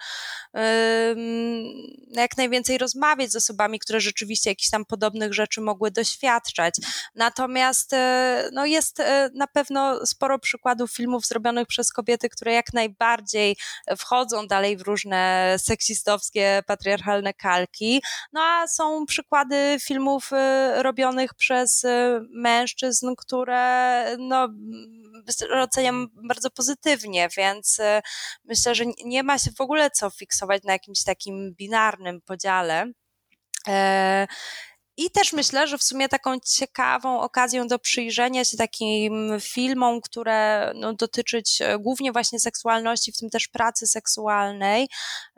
jak 2.10 2.36
najwięcej 2.36 2.78
rozmawiać 2.78 3.32
z 3.32 3.36
osobami, 3.36 3.78
które 3.78 4.00
rzeczywiście 4.00 4.50
jakichś 4.50 4.70
tam 4.70 4.84
podobnych 4.84 5.34
rzeczy 5.34 5.60
mogły 5.60 5.90
doświadczać. 5.90 6.74
Natomiast 7.14 7.92
e, 7.92 8.48
no 8.52 8.66
jest 8.66 9.02
na 9.34 9.46
pewno 9.46 10.06
sporo 10.06 10.38
przykładów 10.38 10.92
filmów 10.92 11.26
zrobionych 11.26 11.66
przez 11.66 11.92
kobiety, 11.92 12.28
które 12.28 12.52
jak 12.52 12.72
najbardziej 12.72 13.56
wchodzą 13.98 14.46
dalej 14.46 14.76
w 14.76 14.82
różne 14.82 15.54
seksistowskie, 15.58 16.62
patriarchalne 16.66 17.34
kalki. 17.34 18.02
No 18.32 18.40
a 18.40 18.68
są 18.68 19.06
przykłady 19.06 19.76
filmów 19.80 20.30
robionych 20.74 21.34
przez 21.34 21.86
mężczyzn, 22.30 23.14
które 23.16 24.04
no 24.18 24.48
oceniam 25.84 26.08
bardzo 26.28 26.50
pozytywnie, 26.50 27.28
więc 27.36 27.78
y, 27.78 28.02
myślę, 28.44 28.74
że 28.74 28.84
nie 29.04 29.22
ma 29.22 29.38
się 29.38 29.50
w 29.58 29.60
ogóle 29.60 29.90
co 29.90 30.10
fiksować 30.10 30.62
na 30.62 30.72
jakimś 30.72 31.02
takim 31.02 31.54
binarnym 31.54 32.20
podziale. 32.20 32.86
I 34.96 35.10
też 35.10 35.32
myślę, 35.32 35.66
że 35.66 35.78
w 35.78 35.82
sumie 35.82 36.08
taką 36.08 36.40
ciekawą 36.40 37.20
okazją 37.20 37.66
do 37.66 37.78
przyjrzenia 37.78 38.44
się 38.44 38.56
takim 38.56 39.40
filmom, 39.40 40.00
które 40.00 40.72
no, 40.74 40.92
dotyczyć 40.92 41.60
e, 41.60 41.78
głównie 41.78 42.12
właśnie 42.12 42.40
seksualności, 42.40 43.12
w 43.12 43.16
tym 43.16 43.30
też 43.30 43.48
pracy 43.48 43.86
seksualnej, 43.86 44.88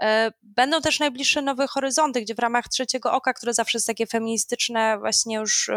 e, 0.03 0.33
będą 0.43 0.81
też 0.81 1.01
najbliższe 1.01 1.43
Nowe 1.43 1.67
Horyzonty, 1.67 2.21
gdzie 2.21 2.35
w 2.35 2.39
ramach 2.39 2.69
Trzeciego 2.69 3.13
Oka, 3.13 3.35
które 3.35 3.55
zawsze 3.55 3.79
jest 3.79 3.87
takie 3.87 4.07
feministyczne, 4.07 4.99
właśnie 4.99 5.37
już 5.37 5.71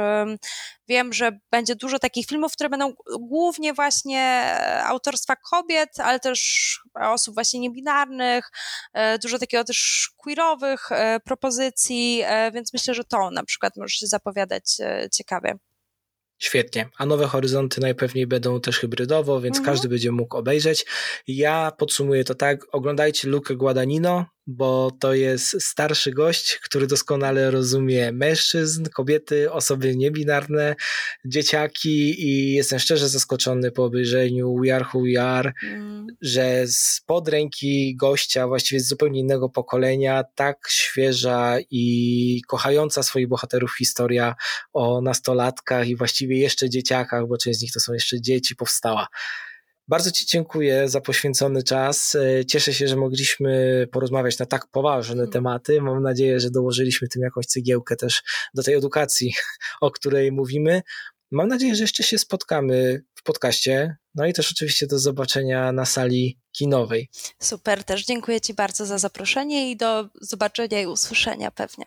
wiem, 0.88 1.14
że 1.14 1.40
będzie 1.52 1.76
dużo 1.76 2.00
takich 2.00 2.28
filmów, 2.28 2.54
które 2.54 2.70
będą 2.70 2.94
głównie 3.20 3.74
właśnie 3.74 4.20
e, 4.20 4.84
autorstwa 4.84 5.36
kobiet, 5.36 6.00
ale 6.00 6.20
też 6.20 6.80
osób 7.02 7.34
właśnie 7.34 7.60
niebinarnych, 7.60 8.52
dużo 9.22 9.40
takiego 9.40 9.64
też 9.64 10.10
queerowych 10.18 10.90
propozycji, 11.26 12.24
więc 12.54 12.74
myślę, 12.74 12.94
że 12.94 13.04
to 13.04 13.32
na 13.32 13.44
przykład 13.44 13.69
może 13.78 13.90
się 13.90 14.08
zapowiadać 14.08 14.64
e, 14.80 15.10
ciekawie. 15.14 15.58
Świetnie. 16.42 16.90
A 16.98 17.06
nowe 17.06 17.28
horyzonty 17.28 17.82
najpewniej 17.82 18.28
będą 18.28 18.62
też 18.62 18.80
hybrydowo, 18.80 19.42
więc 19.42 19.58
mhm. 19.58 19.76
każdy 19.76 19.90
będzie 19.90 20.12
mógł 20.12 20.38
obejrzeć. 20.38 20.86
Ja 21.28 21.72
podsumuję 21.78 22.24
to 22.24 22.36
tak. 22.36 22.66
Oglądajcie 22.72 23.28
Lukę 23.28 23.56
Guadagnino, 23.56 24.26
bo 24.50 24.92
to 25.00 25.14
jest 25.14 25.62
starszy 25.62 26.12
gość, 26.12 26.60
który 26.64 26.88
doskonale 26.88 27.52
rozumie 27.52 28.12
mężczyzn, 28.12 28.86
kobiety, 28.86 29.52
osoby 29.52 29.96
niebinarne, 29.96 30.76
dzieciaki 31.26 32.28
i 32.28 32.54
jestem 32.54 32.80
szczerze 32.80 33.10
zaskoczony 33.10 33.72
po 33.72 33.84
obejrzeniu 33.86 34.56
We 34.64 34.76
Are 34.76 34.86
Who 34.94 35.02
We 35.02 35.24
Are, 35.24 35.54
mm. 35.64 36.08
że 36.22 36.64
spod 36.68 37.28
ręki 37.28 37.96
gościa 37.96 38.48
właściwie 38.48 38.80
z 38.80 38.88
zupełnie 38.88 39.20
innego 39.20 39.50
pokolenia 39.50 40.24
tak 40.36 40.58
świeża 40.70 41.56
i 41.72 42.42
kochająca 42.48 43.04
swoich 43.04 43.28
bohaterów 43.28 43.78
historia 43.78 44.36
o 44.74 45.02
nastolatkach 45.02 45.88
i 45.88 45.96
właściwie 45.96 46.40
jeszcze 46.40 46.70
dzieciakach, 46.70 47.28
bo 47.28 47.38
część 47.38 47.60
z 47.60 47.62
nich 47.62 47.72
to 47.72 47.80
są 47.80 47.94
jeszcze 47.94 48.22
dzieci, 48.22 48.56
powstała. 48.56 49.08
Bardzo 49.90 50.12
Ci 50.12 50.26
dziękuję 50.26 50.90
za 50.90 51.02
poświęcony 51.02 51.64
czas. 51.64 52.16
E, 52.16 52.46
cieszę 52.46 52.74
się, 52.74 52.88
że 52.88 52.96
mogliśmy 52.96 53.88
porozmawiać 53.92 54.40
na 54.40 54.46
tak 54.46 54.68
poważne 54.68 55.14
mhm. 55.14 55.32
tematy. 55.32 55.82
Mam 55.82 56.04
nadzieję, 56.04 56.40
że 56.40 56.52
dołożyliśmy 56.52 57.08
tym 57.08 57.22
jakąś 57.22 57.46
cegiełkę 57.46 57.96
też 57.96 58.24
do 58.54 58.64
tej 58.64 58.76
edukacji, 58.76 59.34
o 59.82 59.92
której 59.92 60.32
mówimy. 60.32 60.82
Mam 61.32 61.48
nadzieję, 61.48 61.76
że 61.76 61.84
jeszcze 61.84 62.04
się 62.04 62.18
spotkamy 62.18 63.04
w 63.16 63.24
podcaście. 63.24 63.98
No 64.16 64.26
i 64.26 64.34
też 64.34 64.52
oczywiście 64.52 64.88
do 64.88 65.00
zobaczenia 65.00 65.72
na 65.72 65.86
sali 65.86 66.40
kinowej. 66.52 67.10
Super, 67.42 67.84
też 67.84 68.06
dziękuję 68.06 68.42
Ci 68.42 68.54
bardzo 68.54 68.86
za 68.86 68.98
zaproszenie 68.98 69.72
i 69.72 69.78
do 69.78 70.10
zobaczenia 70.22 70.82
i 70.82 70.86
usłyszenia 70.86 71.52
pewnie. 71.52 71.86